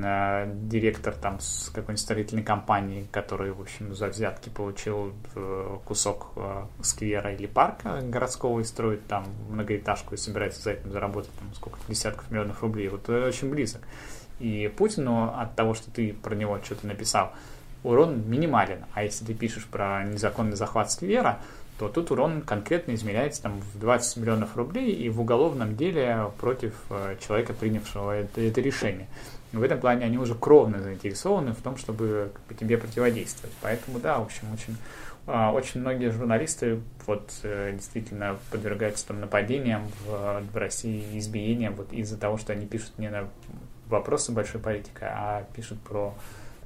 директор 0.00 1.14
там 1.14 1.40
с 1.40 1.68
какой-нибудь 1.68 2.00
строительной 2.00 2.42
компании, 2.42 3.06
который, 3.10 3.52
в 3.52 3.60
общем, 3.60 3.94
за 3.94 4.08
взятки 4.08 4.48
получил 4.48 5.12
э, 5.34 5.78
кусок 5.84 6.32
э, 6.36 6.64
сквера 6.82 7.32
или 7.34 7.46
парка 7.46 8.00
городского 8.02 8.60
и 8.60 8.64
строит 8.64 9.06
там 9.06 9.26
многоэтажку 9.50 10.14
и 10.14 10.18
собирается 10.18 10.62
за 10.62 10.72
этим 10.72 10.92
заработать 10.92 11.32
там 11.38 11.52
сколько 11.54 11.78
десятков 11.88 12.30
миллионов 12.30 12.62
рублей. 12.62 12.88
Вот 12.88 13.08
очень 13.08 13.50
близок. 13.50 13.82
И 14.38 14.72
Путину 14.76 15.34
от 15.36 15.54
того, 15.54 15.74
что 15.74 15.90
ты 15.90 16.12
про 16.12 16.34
него 16.34 16.58
что-то 16.64 16.86
написал, 16.86 17.32
урон 17.82 18.28
минимален. 18.28 18.84
А 18.94 19.04
если 19.04 19.24
ты 19.24 19.34
пишешь 19.34 19.66
про 19.66 20.04
незаконный 20.04 20.56
захват 20.56 20.90
сквера, 20.90 21.38
то 21.78 21.88
тут 21.88 22.10
урон 22.10 22.42
конкретно 22.42 22.94
измеряется 22.94 23.42
там, 23.42 23.60
в 23.60 23.78
20 23.78 24.18
миллионов 24.18 24.56
рублей 24.56 24.92
и 24.92 25.08
в 25.08 25.20
уголовном 25.20 25.76
деле 25.76 26.30
против 26.38 26.74
э, 26.90 27.16
человека, 27.26 27.54
принявшего 27.54 28.12
это, 28.12 28.40
это 28.40 28.60
решение. 28.60 29.08
В 29.52 29.62
этом 29.62 29.80
плане 29.80 30.06
они 30.06 30.18
уже 30.18 30.34
кровно 30.34 30.80
заинтересованы 30.80 31.52
в 31.52 31.60
том, 31.60 31.76
чтобы 31.76 32.32
тебе 32.58 32.78
противодействовать. 32.78 33.54
Поэтому, 33.60 33.98
да, 33.98 34.18
в 34.18 34.22
общем, 34.22 34.52
очень, 34.52 34.76
а, 35.26 35.52
очень 35.52 35.80
многие 35.80 36.10
журналисты 36.10 36.80
вот, 37.06 37.30
э, 37.42 37.72
действительно 37.74 38.38
подвергаются 38.50 39.06
там, 39.08 39.20
нападениям 39.20 39.82
в, 40.06 40.42
в 40.52 40.56
России, 40.56 41.18
избиениям 41.18 41.74
вот, 41.74 41.92
из-за 41.92 42.16
того, 42.16 42.38
что 42.38 42.52
они 42.52 42.66
пишут 42.66 42.98
не 42.98 43.10
на 43.10 43.28
вопросы 43.88 44.32
большой 44.32 44.60
политики, 44.60 45.02
а 45.02 45.46
пишут 45.54 45.80
про 45.80 46.14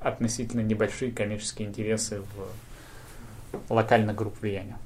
относительно 0.00 0.60
небольшие 0.60 1.10
коммерческие 1.10 1.68
интересы 1.68 2.20
в 2.20 3.72
локальных 3.72 4.14
групп 4.14 4.40
влияния. 4.40 4.76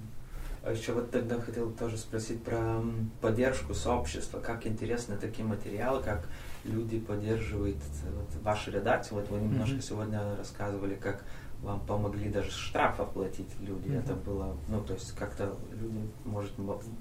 А 0.63 0.73
еще 0.73 0.93
вот 0.93 1.11
тогда 1.11 1.41
хотел 1.41 1.71
тоже 1.71 1.97
спросить 1.97 2.43
про 2.43 2.83
поддержку 3.21 3.73
сообщества. 3.73 4.41
Как 4.41 4.67
интересны 4.67 5.17
такие 5.17 5.47
материалы, 5.47 6.03
как 6.03 6.29
люди 6.65 6.99
поддерживают 6.99 7.79
вот, 8.15 8.43
вашу 8.43 8.71
редакцию. 8.71 9.21
Вот 9.21 9.31
вы 9.31 9.41
немножко 9.41 9.77
mm-hmm. 9.77 9.83
сегодня 9.83 10.37
рассказывали, 10.37 10.97
как 10.97 11.25
вам 11.63 11.81
помогли 11.81 12.31
даже 12.31 12.51
штраф 12.51 13.01
оплатить 13.01 13.49
люди. 13.61 13.89
Mm-hmm. 13.89 14.05
Это 14.05 14.15
было, 14.15 14.57
ну, 14.69 14.83
то 14.83 14.95
есть 14.95 15.15
как-то 15.15 15.57
люди, 15.73 16.11
может, 16.25 16.53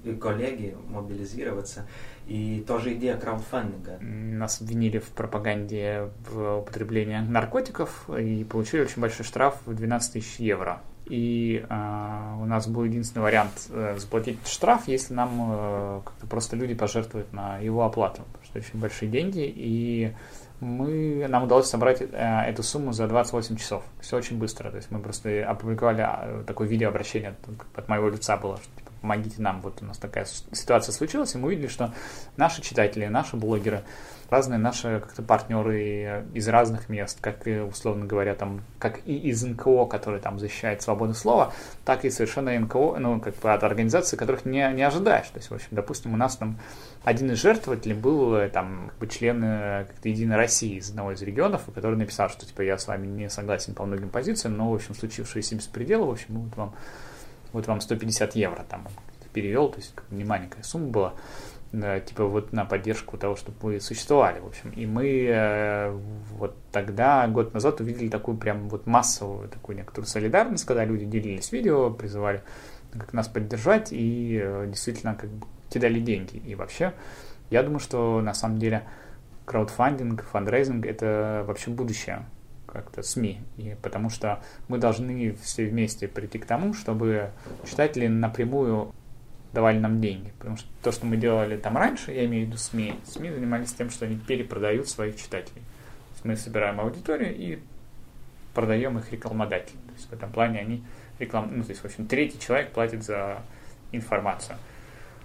и 0.04 0.14
коллеги 0.14 0.76
мобилизироваться. 0.88 1.86
И 2.26 2.64
тоже 2.66 2.94
идея 2.94 3.18
краудфандинга. 3.18 3.98
Нас 4.00 4.60
обвинили 4.60 4.98
в 4.98 5.08
пропаганде 5.10 6.10
в 6.30 6.60
употреблении 6.60 7.18
наркотиков 7.18 8.08
и 8.10 8.44
получили 8.44 8.82
очень 8.82 9.02
большой 9.02 9.24
штраф 9.24 9.58
в 9.66 9.74
12 9.74 10.14
тысяч 10.14 10.36
евро. 10.40 10.82
И 11.06 11.64
э, 11.68 12.36
у 12.40 12.44
нас 12.44 12.68
был 12.68 12.84
единственный 12.84 13.22
вариант 13.22 13.68
э, 13.70 13.96
заплатить 13.98 14.38
штраф, 14.46 14.86
если 14.86 15.14
нам 15.14 15.30
э, 15.52 16.00
как-то 16.04 16.26
просто 16.26 16.56
люди 16.56 16.74
пожертвуют 16.74 17.32
на 17.32 17.58
его 17.58 17.84
оплату, 17.84 18.22
потому 18.32 18.44
что 18.44 18.58
очень 18.58 18.78
большие 18.78 19.10
деньги, 19.10 19.42
и 19.44 20.14
мы, 20.60 21.26
нам 21.28 21.44
удалось 21.44 21.68
собрать 21.68 22.02
э, 22.02 22.06
эту 22.46 22.62
сумму 22.62 22.92
за 22.92 23.08
28 23.08 23.56
часов. 23.56 23.82
Все 24.00 24.16
очень 24.16 24.38
быстро. 24.38 24.70
То 24.70 24.76
есть 24.76 24.90
мы 24.90 25.00
просто 25.00 25.44
опубликовали 25.48 26.02
а, 26.02 26.44
такое 26.46 26.68
видеообращение 26.68 27.34
от 27.74 27.88
моего 27.88 28.08
лица 28.08 28.36
было, 28.36 28.58
что 28.58 28.66
типа, 28.76 28.90
помогите 29.00 29.40
нам, 29.40 29.62
вот 29.62 29.78
у 29.80 29.86
нас 29.86 29.98
такая 29.98 30.26
ситуация 30.52 30.92
случилась, 30.92 31.34
и 31.34 31.38
мы 31.38 31.48
увидели, 31.48 31.66
что 31.66 31.94
наши 32.36 32.60
читатели, 32.60 33.06
наши 33.06 33.36
блогеры, 33.36 33.82
разные 34.30 34.58
наши 34.58 35.00
как-то 35.00 35.22
партнеры 35.22 36.24
из 36.32 36.48
разных 36.48 36.88
мест, 36.88 37.18
как 37.20 37.46
и, 37.46 37.58
условно 37.58 38.06
говоря, 38.06 38.34
там, 38.34 38.62
как 38.78 39.00
и 39.06 39.16
из 39.16 39.42
НКО, 39.42 39.86
который 39.86 40.20
там 40.20 40.38
защищает 40.38 40.82
свободу 40.82 41.14
слова, 41.14 41.52
так 41.84 42.04
и 42.04 42.10
совершенно 42.10 42.58
НКО, 42.58 42.98
ну, 42.98 43.20
как 43.20 43.36
бы 43.36 43.52
от 43.52 43.64
организаций, 43.64 44.16
которых 44.16 44.44
не, 44.44 44.72
не 44.72 44.82
ожидаешь. 44.82 45.28
То 45.28 45.38
есть, 45.38 45.50
в 45.50 45.54
общем, 45.54 45.68
допустим, 45.72 46.14
у 46.14 46.16
нас 46.16 46.36
там 46.36 46.58
один 47.04 47.30
из 47.30 47.40
жертвователей 47.40 47.94
был 47.94 48.34
э, 48.34 48.48
там 48.48 48.88
как 48.88 48.98
бы 48.98 49.06
член 49.06 49.42
э, 49.42 49.84
как-то 49.86 50.08
Единой 50.08 50.36
России 50.36 50.76
из 50.76 50.90
одного 50.90 51.12
из 51.12 51.22
регионов, 51.22 51.62
который 51.74 51.96
написал, 51.96 52.28
что 52.28 52.46
типа 52.46 52.62
я 52.62 52.78
с 52.78 52.86
вами 52.86 53.06
не 53.06 53.30
согласен 53.30 53.74
по 53.74 53.84
многим 53.84 54.10
позициям, 54.10 54.56
но, 54.56 54.70
в 54.70 54.74
общем, 54.74 54.94
случившиеся 54.94 55.56
беспределы, 55.56 56.06
в 56.06 56.10
общем, 56.10 56.40
вот 56.42 56.56
вам, 56.56 56.74
вот 57.52 57.66
вам 57.66 57.80
150 57.80 58.36
евро 58.36 58.64
там 58.68 58.86
перевел, 59.32 59.68
то 59.68 59.78
есть 59.78 59.94
не 60.10 60.24
маленькая 60.24 60.62
сумма 60.62 60.88
была 60.88 61.14
типа 61.72 62.24
вот 62.24 62.52
на 62.52 62.64
поддержку 62.64 63.16
того, 63.16 63.36
чтобы 63.36 63.56
вы 63.60 63.80
существовали, 63.80 64.40
в 64.40 64.46
общем. 64.46 64.70
И 64.70 64.86
мы 64.86 65.26
э, 65.28 65.90
вот 66.32 66.56
тогда, 66.72 67.26
год 67.28 67.54
назад, 67.54 67.80
увидели 67.80 68.08
такую 68.08 68.36
прям 68.36 68.68
вот 68.68 68.86
массовую 68.86 69.48
такую 69.48 69.76
некоторую 69.76 70.08
солидарность, 70.08 70.64
когда 70.64 70.84
люди 70.84 71.04
делились 71.04 71.52
видео, 71.52 71.90
призывали 71.90 72.42
как 72.92 73.12
нас 73.12 73.28
поддержать 73.28 73.92
и 73.92 74.40
э, 74.42 74.66
действительно 74.68 75.14
как 75.14 75.30
бы 75.30 75.46
кидали 75.68 76.00
деньги. 76.00 76.36
И 76.38 76.54
вообще, 76.54 76.92
я 77.50 77.62
думаю, 77.62 77.78
что 77.78 78.20
на 78.20 78.34
самом 78.34 78.58
деле 78.58 78.82
краудфандинг, 79.44 80.24
фандрейзинг– 80.24 80.86
это 80.86 81.44
вообще 81.46 81.70
будущее 81.70 82.24
как-то 82.66 83.02
СМИ, 83.02 83.40
и 83.56 83.76
потому 83.82 84.10
что 84.10 84.42
мы 84.68 84.78
должны 84.78 85.32
все 85.42 85.66
вместе 85.66 86.06
прийти 86.08 86.38
к 86.38 86.46
тому, 86.46 86.72
чтобы 86.72 87.30
читатели 87.68 88.06
напрямую 88.06 88.92
давали 89.52 89.78
нам 89.78 90.00
деньги. 90.00 90.32
Потому 90.38 90.56
что 90.56 90.68
то, 90.82 90.92
что 90.92 91.06
мы 91.06 91.16
делали 91.16 91.56
там 91.56 91.76
раньше, 91.76 92.12
я 92.12 92.24
имею 92.26 92.44
в 92.44 92.48
виду 92.48 92.58
СМИ, 92.58 93.00
СМИ 93.04 93.30
занимались 93.30 93.72
тем, 93.72 93.90
что 93.90 94.06
они 94.06 94.16
перепродают 94.16 94.88
своих 94.88 95.16
читателей. 95.16 95.60
То 95.62 96.14
есть 96.14 96.24
мы 96.24 96.36
собираем 96.36 96.80
аудиторию 96.80 97.34
и 97.36 97.58
продаем 98.54 98.98
их 98.98 99.12
рекламодателям. 99.12 99.82
То 99.82 99.92
есть 99.94 100.08
в 100.08 100.12
этом 100.12 100.30
плане 100.32 100.60
они 100.60 100.84
реклам... 101.18 101.50
ну, 101.56 101.62
то 101.62 101.70
есть, 101.70 101.82
в 101.82 101.84
общем, 101.84 102.06
третий 102.06 102.38
человек 102.38 102.72
платит 102.72 103.02
за 103.02 103.42
информацию. 103.92 104.56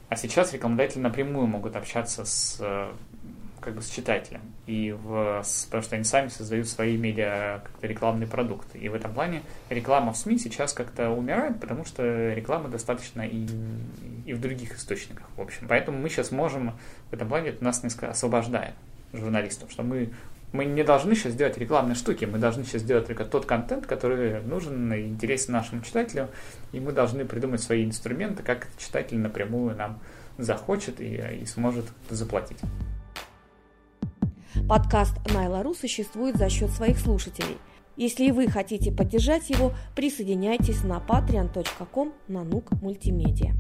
А 0.10 0.16
сейчас 0.16 0.54
рекламодатели 0.54 1.02
напрямую 1.02 1.48
могут 1.48 1.76
общаться 1.76 2.26
с 2.26 2.62
как 3.66 3.76
бы 3.76 3.82
с 3.82 3.90
читателем, 3.90 4.42
и 4.68 4.92
в, 4.92 5.42
с, 5.44 5.66
потому 5.66 5.84
что 5.84 5.96
они 5.96 6.06
сами 6.06 6.30
создают 6.30 6.68
свои 6.68 6.98
медиа 6.98 7.62
как-то 7.64 7.88
рекламные 7.88 8.28
продукты. 8.28 8.78
И 8.78 8.88
в 8.88 8.94
этом 8.94 9.14
плане 9.14 9.42
реклама 9.70 10.14
в 10.14 10.18
СМИ 10.18 10.38
сейчас 10.38 10.72
как-то 10.72 11.10
умирает, 11.10 11.60
потому 11.60 11.84
что 11.84 12.34
реклама 12.34 12.70
достаточно 12.70 13.24
и, 13.24 13.48
и 14.26 14.34
в 14.34 14.40
других 14.40 14.78
источниках, 14.78 15.26
в 15.36 15.42
общем. 15.42 15.68
Поэтому 15.68 15.98
мы 15.98 16.10
сейчас 16.10 16.32
можем, 16.32 16.74
в 17.10 17.14
этом 17.14 17.28
плане 17.28 17.50
это 17.50 17.64
нас 17.64 17.84
несколько 17.84 18.12
освобождает, 18.12 18.76
журналистов, 19.12 19.72
что 19.72 19.84
мы 19.84 20.12
мы 20.52 20.64
не 20.64 20.84
должны 20.84 21.16
сейчас 21.16 21.34
делать 21.36 21.58
рекламные 21.58 21.96
штуки, 21.96 22.24
мы 22.24 22.38
должны 22.38 22.64
сейчас 22.64 22.84
делать 22.84 23.08
только 23.08 23.26
тот 23.26 23.46
контент, 23.46 23.86
который 23.86 24.42
нужен 24.42 24.94
и 24.94 25.02
интересен 25.02 25.52
нашему 25.52 25.82
читателю, 25.82 26.30
и 26.72 26.80
мы 26.80 26.94
должны 26.94 27.26
придумать 27.26 27.62
свои 27.62 27.84
инструменты, 27.84 28.42
как 28.42 28.68
читатель 28.78 29.18
напрямую 29.18 29.76
нам 29.76 30.00
захочет 30.38 31.02
и, 31.02 31.42
и 31.42 31.46
сможет 31.46 31.86
заплатить. 32.10 32.60
Подкаст 34.68 35.14
«Найла.ру» 35.32 35.76
существует 35.76 36.38
за 36.38 36.50
счет 36.50 36.72
своих 36.72 36.98
слушателей. 36.98 37.58
Если 37.98 38.26
и 38.26 38.32
вы 38.32 38.48
хотите 38.48 38.92
поддержать 38.92 39.52
его, 39.52 39.74
присоединяйтесь 39.96 40.84
на 40.84 40.98
patreon.com 40.98 42.12
на 42.28 42.44
нук 42.44 42.72
мультимедиа. 42.82 43.54